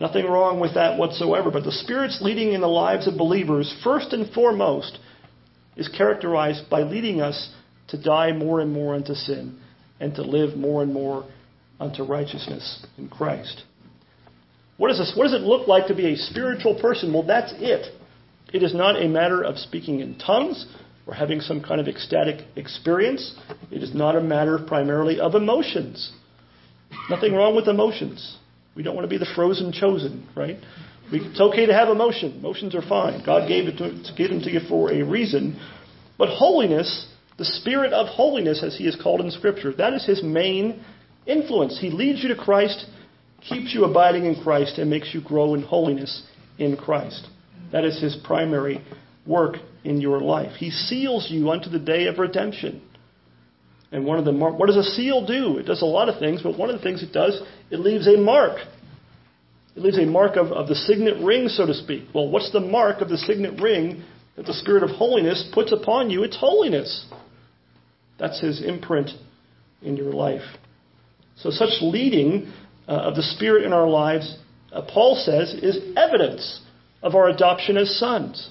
Nothing 0.00 0.24
wrong 0.24 0.58
with 0.58 0.74
that 0.74 0.98
whatsoever, 0.98 1.50
but 1.50 1.64
the 1.64 1.72
Spirit's 1.72 2.20
leading 2.22 2.54
in 2.54 2.62
the 2.62 2.66
lives 2.66 3.06
of 3.06 3.18
believers, 3.18 3.72
first 3.84 4.12
and 4.14 4.32
foremost, 4.32 4.98
is 5.76 5.88
characterized 5.88 6.70
by 6.70 6.82
leading 6.82 7.20
us 7.20 7.52
to 7.88 8.02
die 8.02 8.32
more 8.32 8.60
and 8.60 8.72
more 8.72 8.94
unto 8.94 9.14
sin 9.14 9.60
and 10.00 10.14
to 10.14 10.22
live 10.22 10.56
more 10.56 10.82
and 10.82 10.94
more 10.94 11.28
unto 11.78 12.02
righteousness 12.04 12.86
in 12.96 13.08
Christ. 13.08 13.64
What, 14.76 14.90
is 14.90 14.98
this, 14.98 15.12
what 15.16 15.24
does 15.24 15.34
it 15.34 15.42
look 15.42 15.68
like 15.68 15.86
to 15.86 15.94
be 15.94 16.12
a 16.12 16.16
spiritual 16.16 16.80
person? 16.80 17.12
Well, 17.12 17.22
that's 17.22 17.52
it. 17.56 17.94
It 18.52 18.62
is 18.62 18.74
not 18.74 19.00
a 19.00 19.08
matter 19.08 19.42
of 19.42 19.58
speaking 19.58 20.00
in 20.00 20.18
tongues 20.18 20.66
or 21.06 21.14
having 21.14 21.40
some 21.40 21.62
kind 21.62 21.80
of 21.80 21.88
ecstatic 21.88 22.46
experience. 22.56 23.36
It 23.70 23.82
is 23.82 23.94
not 23.94 24.16
a 24.16 24.20
matter 24.20 24.58
primarily 24.58 25.20
of 25.20 25.34
emotions. 25.34 26.12
Nothing 27.10 27.34
wrong 27.34 27.54
with 27.54 27.68
emotions. 27.68 28.38
We 28.74 28.82
don't 28.82 28.94
want 28.94 29.04
to 29.04 29.10
be 29.10 29.18
the 29.18 29.30
frozen 29.34 29.72
chosen, 29.72 30.28
right? 30.36 30.56
We, 31.12 31.20
it's 31.20 31.40
okay 31.40 31.66
to 31.66 31.74
have 31.74 31.88
emotion. 31.88 32.38
Emotions 32.38 32.74
are 32.74 32.82
fine. 32.82 33.22
God 33.24 33.46
gave, 33.48 33.68
it 33.68 33.76
to, 33.78 34.14
gave 34.16 34.30
them 34.30 34.40
to 34.40 34.50
you 34.50 34.60
for 34.68 34.92
a 34.92 35.02
reason. 35.02 35.60
But 36.18 36.30
holiness, 36.30 37.08
the 37.38 37.44
spirit 37.44 37.92
of 37.92 38.06
holiness, 38.06 38.62
as 38.62 38.76
he 38.76 38.86
is 38.86 38.96
called 39.00 39.20
in 39.20 39.30
Scripture, 39.30 39.72
that 39.74 39.92
is 39.94 40.06
his 40.06 40.22
main 40.22 40.84
influence. 41.26 41.78
He 41.80 41.90
leads 41.90 42.22
you 42.22 42.28
to 42.28 42.36
Christ, 42.36 42.86
keeps 43.48 43.74
you 43.74 43.84
abiding 43.84 44.24
in 44.24 44.42
Christ, 44.42 44.78
and 44.78 44.88
makes 44.90 45.12
you 45.12 45.20
grow 45.20 45.54
in 45.54 45.62
holiness 45.62 46.22
in 46.58 46.76
Christ. 46.76 47.26
That 47.72 47.84
is 47.84 48.00
his 48.00 48.16
primary 48.24 48.84
work 49.26 49.56
in 49.82 50.00
your 50.00 50.20
life. 50.20 50.52
He 50.56 50.70
seals 50.70 51.28
you 51.30 51.50
unto 51.50 51.70
the 51.70 51.78
day 51.78 52.06
of 52.06 52.18
redemption. 52.18 52.82
And 53.92 54.04
one 54.04 54.18
of 54.18 54.24
the 54.24 54.32
mar- 54.32 54.52
what 54.52 54.66
does 54.66 54.76
a 54.76 54.82
seal 54.82 55.26
do? 55.26 55.58
It 55.58 55.66
does 55.66 55.82
a 55.82 55.86
lot 55.86 56.08
of 56.08 56.18
things, 56.18 56.42
but 56.42 56.58
one 56.58 56.70
of 56.70 56.76
the 56.76 56.82
things 56.82 57.02
it 57.02 57.12
does, 57.12 57.40
it 57.70 57.78
leaves 57.78 58.08
a 58.08 58.16
mark. 58.16 58.58
It 59.76 59.82
leaves 59.82 59.98
a 59.98 60.06
mark 60.06 60.36
of, 60.36 60.48
of 60.48 60.68
the 60.68 60.74
signet 60.74 61.22
ring, 61.22 61.48
so 61.48 61.66
to 61.66 61.74
speak. 61.74 62.04
Well, 62.14 62.28
what's 62.28 62.52
the 62.52 62.60
mark 62.60 63.00
of 63.00 63.08
the 63.08 63.18
signet 63.18 63.60
ring 63.60 64.04
that 64.36 64.46
the 64.46 64.54
Spirit 64.54 64.82
of 64.82 64.90
holiness 64.90 65.48
puts 65.52 65.72
upon 65.72 66.10
you? 66.10 66.22
It's 66.22 66.36
holiness. 66.36 67.06
That's 68.18 68.40
His 68.40 68.62
imprint 68.62 69.10
in 69.82 69.96
your 69.96 70.12
life. 70.12 70.42
So, 71.36 71.50
such 71.50 71.80
leading 71.80 72.52
of 72.92 73.16
the 73.16 73.22
Spirit 73.22 73.64
in 73.64 73.72
our 73.72 73.88
lives, 73.88 74.36
uh, 74.72 74.82
Paul 74.82 75.16
says, 75.16 75.54
is 75.54 75.96
evidence 75.96 76.60
of 77.02 77.14
our 77.14 77.28
adoption 77.28 77.76
as 77.76 77.98
sons. 77.98 78.50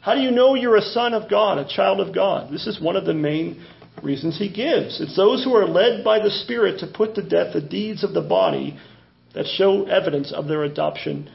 How 0.00 0.14
do 0.14 0.20
you 0.20 0.32
know 0.32 0.54
you're 0.54 0.76
a 0.76 0.82
son 0.82 1.14
of 1.14 1.30
God, 1.30 1.58
a 1.58 1.68
child 1.68 2.00
of 2.00 2.14
God? 2.14 2.52
This 2.52 2.66
is 2.66 2.80
one 2.80 2.96
of 2.96 3.04
the 3.04 3.14
main 3.14 3.64
reasons 4.02 4.38
he 4.38 4.48
gives. 4.52 5.00
It's 5.00 5.16
those 5.16 5.44
who 5.44 5.54
are 5.54 5.66
led 5.66 6.02
by 6.02 6.18
the 6.18 6.30
Spirit 6.30 6.80
to 6.80 6.86
put 6.86 7.14
to 7.14 7.22
death 7.22 7.52
the 7.52 7.60
deeds 7.60 8.02
of 8.02 8.14
the 8.14 8.20
body 8.20 8.76
that 9.34 9.46
show 9.46 9.84
evidence 9.84 10.32
of 10.32 10.48
their 10.48 10.64
adoption 10.64 11.30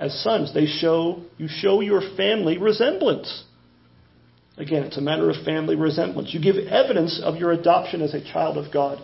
as 0.00 0.22
sons. 0.22 0.54
They 0.54 0.66
show 0.66 1.22
you 1.36 1.48
show 1.48 1.80
your 1.80 2.00
family 2.16 2.56
resemblance. 2.56 3.44
Again, 4.56 4.84
it's 4.84 4.96
a 4.96 5.02
matter 5.02 5.28
of 5.28 5.44
family 5.44 5.76
resemblance. 5.76 6.32
You 6.32 6.40
give 6.40 6.56
evidence 6.56 7.20
of 7.22 7.36
your 7.36 7.52
adoption 7.52 8.00
as 8.00 8.14
a 8.14 8.24
child 8.32 8.56
of 8.56 8.72
God 8.72 8.98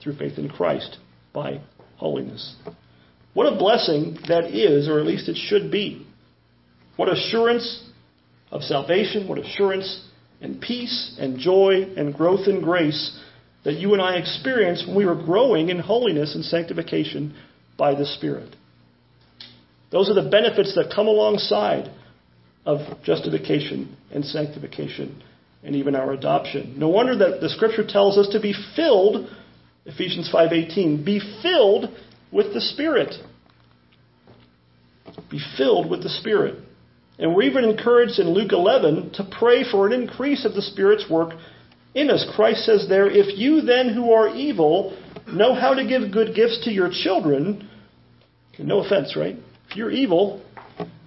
through 0.00 0.16
faith 0.16 0.38
in 0.38 0.48
Christ 0.48 0.98
by 1.34 1.60
holiness. 1.96 2.54
What 3.34 3.52
a 3.52 3.58
blessing 3.58 4.16
that 4.28 4.44
is, 4.44 4.88
or 4.88 5.00
at 5.00 5.06
least 5.06 5.28
it 5.28 5.36
should 5.36 5.70
be. 5.70 6.06
What 6.96 7.12
assurance 7.12 7.84
of 8.50 8.62
salvation, 8.62 9.28
what 9.28 9.38
assurance 9.38 10.08
and 10.40 10.60
peace 10.60 11.16
and 11.18 11.38
joy 11.38 11.92
and 11.96 12.14
growth 12.14 12.46
in 12.46 12.62
grace 12.62 13.20
that 13.64 13.74
you 13.74 13.92
and 13.92 14.00
I 14.00 14.16
experienced 14.16 14.86
when 14.86 14.96
we 14.96 15.06
were 15.06 15.14
growing 15.14 15.70
in 15.70 15.80
holiness 15.80 16.34
and 16.34 16.44
sanctification 16.44 17.34
by 17.76 17.94
the 17.94 18.06
Spirit. 18.06 18.54
Those 19.90 20.10
are 20.10 20.14
the 20.14 20.28
benefits 20.28 20.74
that 20.74 20.92
come 20.94 21.06
alongside 21.06 21.90
of 22.66 23.02
justification 23.02 23.96
and 24.12 24.24
sanctification 24.24 25.22
and 25.62 25.74
even 25.76 25.94
our 25.94 26.12
adoption. 26.12 26.78
No 26.78 26.88
wonder 26.88 27.16
that 27.16 27.40
the 27.40 27.48
scripture 27.48 27.86
tells 27.86 28.18
us 28.18 28.28
to 28.32 28.40
be 28.40 28.54
filled 28.76 29.28
Ephesians 29.86 30.30
5:18 30.32 31.04
be 31.04 31.20
filled 31.42 31.90
with 32.32 32.52
the 32.54 32.60
spirit. 32.60 33.14
Be 35.30 35.40
filled 35.56 35.88
with 35.90 36.02
the 36.02 36.08
spirit. 36.08 36.56
And 37.18 37.34
we're 37.34 37.44
even 37.44 37.64
encouraged 37.64 38.18
in 38.18 38.30
Luke 38.30 38.52
11 38.52 39.10
to 39.14 39.24
pray 39.24 39.62
for 39.62 39.86
an 39.86 39.92
increase 39.92 40.44
of 40.44 40.54
the 40.54 40.62
spirit's 40.62 41.08
work 41.08 41.34
in 41.94 42.10
us. 42.10 42.26
Christ 42.34 42.64
says 42.64 42.86
there, 42.88 43.08
if 43.08 43.38
you 43.38 43.60
then 43.60 43.90
who 43.90 44.12
are 44.12 44.28
evil 44.34 44.96
know 45.28 45.54
how 45.54 45.74
to 45.74 45.86
give 45.86 46.10
good 46.10 46.34
gifts 46.34 46.64
to 46.64 46.72
your 46.72 46.90
children, 46.90 47.68
no 48.58 48.80
offense, 48.80 49.16
right? 49.16 49.36
If 49.70 49.76
you're 49.76 49.90
evil, 49.90 50.42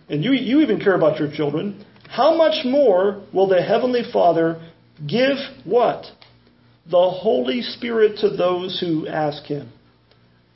and 0.09 0.23
you, 0.23 0.31
you 0.31 0.61
even 0.61 0.79
care 0.79 0.95
about 0.95 1.19
your 1.19 1.29
children, 1.31 1.85
how 2.07 2.35
much 2.35 2.65
more 2.65 3.21
will 3.33 3.47
the 3.47 3.61
Heavenly 3.61 4.03
Father 4.11 4.61
give 5.05 5.37
what? 5.65 6.05
The 6.89 7.09
Holy 7.09 7.61
Spirit 7.61 8.19
to 8.19 8.29
those 8.29 8.79
who 8.79 9.07
ask 9.07 9.43
Him. 9.43 9.71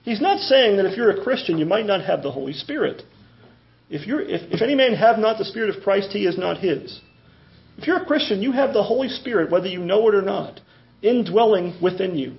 He's 0.03 0.21
not 0.21 0.39
saying 0.39 0.77
that 0.77 0.85
if 0.85 0.97
you're 0.97 1.11
a 1.11 1.23
Christian, 1.23 1.57
you 1.57 1.65
might 1.65 1.85
not 1.85 2.03
have 2.03 2.23
the 2.23 2.31
Holy 2.31 2.53
Spirit. 2.53 3.03
If, 3.89 4.07
you're, 4.07 4.21
if, 4.21 4.51
if 4.51 4.61
any 4.61 4.73
man 4.73 4.93
have 4.93 5.19
not 5.19 5.37
the 5.37 5.45
Spirit 5.45 5.75
of 5.75 5.83
Christ, 5.83 6.11
he 6.11 6.25
is 6.25 6.37
not 6.37 6.57
his. 6.57 6.99
If 7.77 7.85
you're 7.85 8.01
a 8.01 8.05
Christian, 8.05 8.41
you 8.41 8.51
have 8.53 8.73
the 8.73 8.83
Holy 8.83 9.09
Spirit, 9.09 9.51
whether 9.51 9.67
you 9.67 9.79
know 9.79 10.07
it 10.07 10.15
or 10.15 10.21
not, 10.21 10.59
indwelling 11.03 11.75
within 11.81 12.17
you 12.17 12.37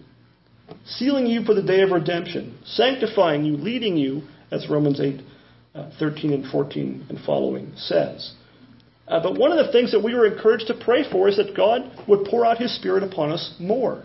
sealing 0.85 1.27
you 1.27 1.45
for 1.45 1.55
the 1.55 1.63
day 1.63 1.83
of 1.83 1.91
redemption, 1.91 2.59
sanctifying 2.65 3.45
you, 3.45 3.57
leading 3.57 3.97
you, 3.97 4.23
as 4.51 4.69
Romans 4.69 5.01
8, 5.01 5.21
uh, 5.75 5.91
13 5.99 6.33
and 6.33 6.51
14 6.51 7.07
and 7.09 7.19
following 7.25 7.73
says. 7.77 8.35
Uh, 9.13 9.23
but 9.23 9.39
one 9.39 9.53
of 9.53 9.67
the 9.67 9.71
things 9.71 9.93
that 9.93 10.03
we 10.03 10.15
were 10.15 10.25
encouraged 10.25 10.69
to 10.69 10.75
pray 10.75 11.05
for 11.11 11.29
is 11.29 11.37
that 11.37 11.55
God 11.55 11.83
would 12.09 12.25
pour 12.25 12.47
out 12.47 12.57
His 12.57 12.75
Spirit 12.75 13.03
upon 13.03 13.31
us 13.31 13.55
more. 13.61 14.05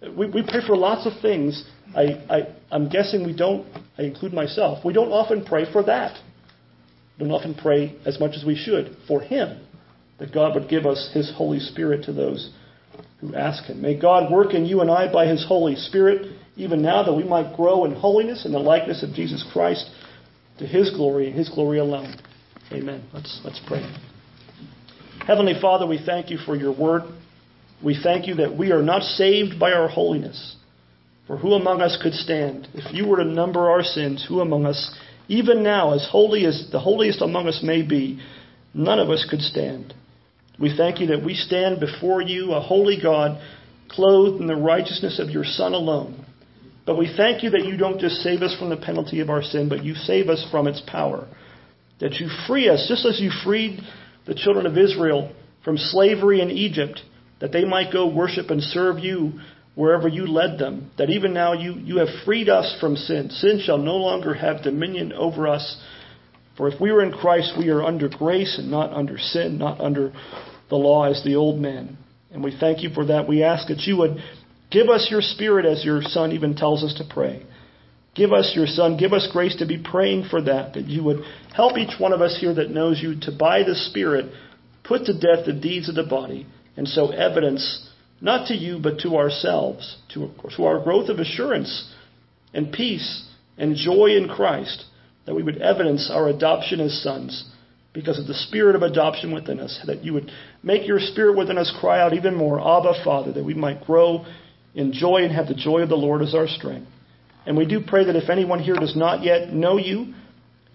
We, 0.00 0.30
we 0.30 0.44
pray 0.48 0.64
for 0.64 0.76
lots 0.76 1.04
of 1.04 1.20
things. 1.20 1.64
I, 1.92 2.02
I, 2.30 2.54
I'm 2.70 2.88
guessing 2.88 3.26
we 3.26 3.34
don't, 3.34 3.66
I 3.98 4.02
include 4.02 4.32
myself, 4.32 4.84
we 4.84 4.92
don't 4.92 5.10
often 5.10 5.44
pray 5.44 5.70
for 5.70 5.82
that. 5.82 6.16
We 7.18 7.26
don't 7.26 7.34
often 7.34 7.56
pray 7.56 7.96
as 8.06 8.20
much 8.20 8.36
as 8.36 8.44
we 8.44 8.54
should 8.54 8.96
for 9.08 9.20
Him, 9.20 9.66
that 10.20 10.32
God 10.32 10.54
would 10.54 10.70
give 10.70 10.86
us 10.86 11.10
His 11.12 11.32
Holy 11.34 11.58
Spirit 11.58 12.04
to 12.04 12.12
those 12.12 12.52
who 13.20 13.34
ask 13.34 13.64
Him. 13.64 13.82
May 13.82 13.98
God 13.98 14.30
work 14.30 14.54
in 14.54 14.64
you 14.64 14.80
and 14.80 14.92
I 14.92 15.12
by 15.12 15.26
His 15.26 15.44
Holy 15.44 15.74
Spirit, 15.74 16.36
even 16.54 16.82
now, 16.82 17.02
that 17.02 17.14
we 17.14 17.24
might 17.24 17.56
grow 17.56 17.84
in 17.84 17.94
holiness 17.94 18.44
and 18.44 18.54
the 18.54 18.60
likeness 18.60 19.02
of 19.02 19.12
Jesus 19.12 19.44
Christ 19.52 19.90
to 20.60 20.66
His 20.68 20.90
glory 20.90 21.26
and 21.26 21.36
His 21.36 21.48
glory 21.48 21.80
alone. 21.80 22.14
Amen. 22.74 23.04
Let's, 23.12 23.40
let's 23.44 23.60
pray. 23.66 23.82
Heavenly 25.26 25.54
Father, 25.60 25.86
we 25.86 26.02
thank 26.04 26.30
you 26.30 26.38
for 26.38 26.56
your 26.56 26.76
word. 26.76 27.02
We 27.84 27.98
thank 28.02 28.26
you 28.26 28.36
that 28.36 28.56
we 28.56 28.72
are 28.72 28.82
not 28.82 29.02
saved 29.02 29.58
by 29.58 29.72
our 29.72 29.88
holiness. 29.88 30.56
For 31.26 31.36
who 31.36 31.52
among 31.52 31.80
us 31.80 31.98
could 32.02 32.14
stand? 32.14 32.68
If 32.74 32.92
you 32.94 33.06
were 33.06 33.18
to 33.18 33.24
number 33.24 33.70
our 33.70 33.82
sins, 33.82 34.24
who 34.28 34.40
among 34.40 34.66
us, 34.66 34.98
even 35.28 35.62
now, 35.62 35.94
as 35.94 36.06
holy 36.10 36.46
as 36.46 36.68
the 36.72 36.80
holiest 36.80 37.20
among 37.20 37.46
us 37.46 37.60
may 37.62 37.82
be, 37.82 38.20
none 38.74 38.98
of 38.98 39.10
us 39.10 39.26
could 39.28 39.40
stand. 39.40 39.94
We 40.58 40.76
thank 40.76 41.00
you 41.00 41.06
that 41.08 41.24
we 41.24 41.34
stand 41.34 41.80
before 41.80 42.22
you, 42.22 42.52
a 42.52 42.60
holy 42.60 42.98
God, 43.00 43.40
clothed 43.88 44.40
in 44.40 44.46
the 44.46 44.56
righteousness 44.56 45.18
of 45.18 45.30
your 45.30 45.44
Son 45.44 45.74
alone. 45.74 46.24
But 46.84 46.98
we 46.98 47.12
thank 47.16 47.42
you 47.42 47.50
that 47.50 47.64
you 47.64 47.76
don't 47.76 48.00
just 48.00 48.16
save 48.16 48.42
us 48.42 48.56
from 48.58 48.70
the 48.70 48.76
penalty 48.76 49.20
of 49.20 49.30
our 49.30 49.42
sin, 49.42 49.68
but 49.68 49.84
you 49.84 49.94
save 49.94 50.28
us 50.28 50.44
from 50.50 50.66
its 50.66 50.82
power. 50.86 51.28
That 52.02 52.14
you 52.14 52.28
free 52.46 52.68
us, 52.68 52.84
just 52.88 53.06
as 53.06 53.20
you 53.20 53.30
freed 53.44 53.80
the 54.26 54.34
children 54.34 54.66
of 54.66 54.76
Israel 54.76 55.32
from 55.64 55.78
slavery 55.78 56.40
in 56.40 56.50
Egypt 56.50 57.00
that 57.40 57.52
they 57.52 57.64
might 57.64 57.92
go 57.92 58.06
worship 58.06 58.50
and 58.50 58.62
serve 58.62 58.98
you 58.98 59.40
wherever 59.74 60.06
you 60.06 60.26
led 60.26 60.58
them, 60.58 60.90
that 60.98 61.10
even 61.10 61.32
now 61.32 61.52
you, 61.54 61.74
you 61.74 61.98
have 61.98 62.08
freed 62.24 62.48
us 62.48 62.76
from 62.80 62.94
sin. 62.94 63.30
Sin 63.30 63.60
shall 63.64 63.78
no 63.78 63.96
longer 63.96 64.34
have 64.34 64.62
dominion 64.62 65.12
over 65.12 65.48
us. 65.48 65.80
For 66.56 66.68
if 66.68 66.80
we 66.80 66.90
are 66.90 67.02
in 67.02 67.12
Christ, 67.12 67.54
we 67.58 67.68
are 67.70 67.82
under 67.82 68.08
grace 68.08 68.58
and 68.58 68.70
not 68.70 68.92
under 68.92 69.18
sin, 69.18 69.58
not 69.58 69.80
under 69.80 70.12
the 70.70 70.76
law 70.76 71.10
as 71.10 71.22
the 71.24 71.36
old 71.36 71.60
man. 71.60 71.98
And 72.32 72.44
we 72.44 72.56
thank 72.58 72.82
you 72.82 72.90
for 72.90 73.06
that. 73.06 73.28
We 73.28 73.42
ask 73.42 73.68
that 73.68 73.80
you 73.80 73.96
would 73.98 74.18
give 74.70 74.88
us 74.88 75.08
your 75.10 75.20
spirit 75.20 75.66
as 75.66 75.84
your 75.84 76.02
son 76.02 76.32
even 76.32 76.54
tells 76.54 76.84
us 76.84 76.94
to 76.98 77.04
pray. 77.12 77.46
Give 78.14 78.32
us 78.32 78.52
your 78.54 78.66
son. 78.66 78.98
Give 78.98 79.12
us 79.12 79.28
grace 79.32 79.56
to 79.56 79.66
be 79.66 79.82
praying 79.82 80.28
for 80.28 80.42
that, 80.42 80.74
that 80.74 80.86
you 80.86 81.02
would 81.04 81.24
help 81.54 81.78
each 81.78 81.98
one 81.98 82.12
of 82.12 82.20
us 82.20 82.36
here 82.38 82.54
that 82.54 82.70
knows 82.70 83.00
you 83.02 83.18
to, 83.22 83.32
by 83.32 83.62
the 83.62 83.74
Spirit, 83.74 84.32
put 84.84 85.06
to 85.06 85.14
death 85.14 85.46
the 85.46 85.52
deeds 85.52 85.88
of 85.88 85.94
the 85.94 86.02
body, 86.02 86.46
and 86.76 86.86
so 86.86 87.08
evidence, 87.10 87.88
not 88.20 88.48
to 88.48 88.54
you, 88.54 88.78
but 88.82 88.98
to 89.00 89.16
ourselves, 89.16 89.96
to, 90.12 90.30
to 90.56 90.64
our 90.64 90.82
growth 90.82 91.08
of 91.08 91.18
assurance 91.18 91.92
and 92.52 92.72
peace 92.72 93.26
and 93.56 93.76
joy 93.76 94.16
in 94.16 94.28
Christ, 94.28 94.84
that 95.24 95.34
we 95.34 95.42
would 95.42 95.62
evidence 95.62 96.10
our 96.12 96.28
adoption 96.28 96.80
as 96.80 97.02
sons 97.02 97.48
because 97.92 98.18
of 98.18 98.26
the 98.26 98.34
spirit 98.34 98.74
of 98.74 98.82
adoption 98.82 99.32
within 99.32 99.60
us, 99.60 99.78
that 99.86 100.02
you 100.02 100.12
would 100.14 100.30
make 100.62 100.86
your 100.86 100.98
spirit 100.98 101.36
within 101.36 101.58
us 101.58 101.74
cry 101.80 102.00
out 102.00 102.14
even 102.14 102.34
more, 102.34 102.58
Abba, 102.58 103.04
Father, 103.04 103.32
that 103.32 103.44
we 103.44 103.54
might 103.54 103.84
grow 103.84 104.24
in 104.74 104.92
joy 104.92 105.22
and 105.22 105.32
have 105.32 105.46
the 105.46 105.54
joy 105.54 105.80
of 105.80 105.90
the 105.90 105.94
Lord 105.94 106.22
as 106.22 106.34
our 106.34 106.48
strength. 106.48 106.88
And 107.46 107.56
we 107.56 107.66
do 107.66 107.80
pray 107.86 108.04
that 108.04 108.16
if 108.16 108.30
anyone 108.30 108.60
here 108.60 108.74
does 108.74 108.96
not 108.96 109.22
yet 109.22 109.52
know 109.52 109.76
you 109.78 110.14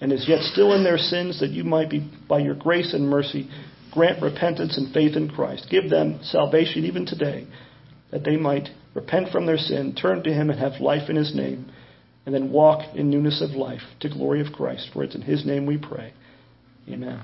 and 0.01 0.11
is 0.11 0.25
yet 0.27 0.41
still 0.41 0.73
in 0.73 0.83
their 0.83 0.97
sins, 0.97 1.39
that 1.39 1.49
you 1.49 1.63
might 1.63 1.89
be, 1.89 2.09
by 2.27 2.39
your 2.39 2.55
grace 2.55 2.93
and 2.93 3.09
mercy, 3.09 3.49
grant 3.91 4.21
repentance 4.21 4.77
and 4.77 4.93
faith 4.93 5.15
in 5.15 5.29
Christ. 5.29 5.67
Give 5.69 5.89
them 5.89 6.19
salvation 6.23 6.85
even 6.85 7.05
today, 7.05 7.47
that 8.11 8.23
they 8.23 8.37
might 8.37 8.69
repent 8.93 9.29
from 9.29 9.45
their 9.45 9.57
sin, 9.57 9.95
turn 9.95 10.23
to 10.23 10.33
Him, 10.33 10.49
and 10.49 10.59
have 10.59 10.81
life 10.81 11.09
in 11.09 11.15
His 11.15 11.33
name, 11.33 11.71
and 12.25 12.35
then 12.35 12.51
walk 12.51 12.95
in 12.95 13.09
newness 13.09 13.41
of 13.41 13.51
life 13.51 13.81
to 14.01 14.09
glory 14.09 14.41
of 14.45 14.53
Christ. 14.53 14.89
For 14.93 15.03
it's 15.03 15.15
in 15.15 15.21
His 15.21 15.45
name 15.45 15.65
we 15.65 15.77
pray. 15.77 16.13
Amen. 16.89 17.21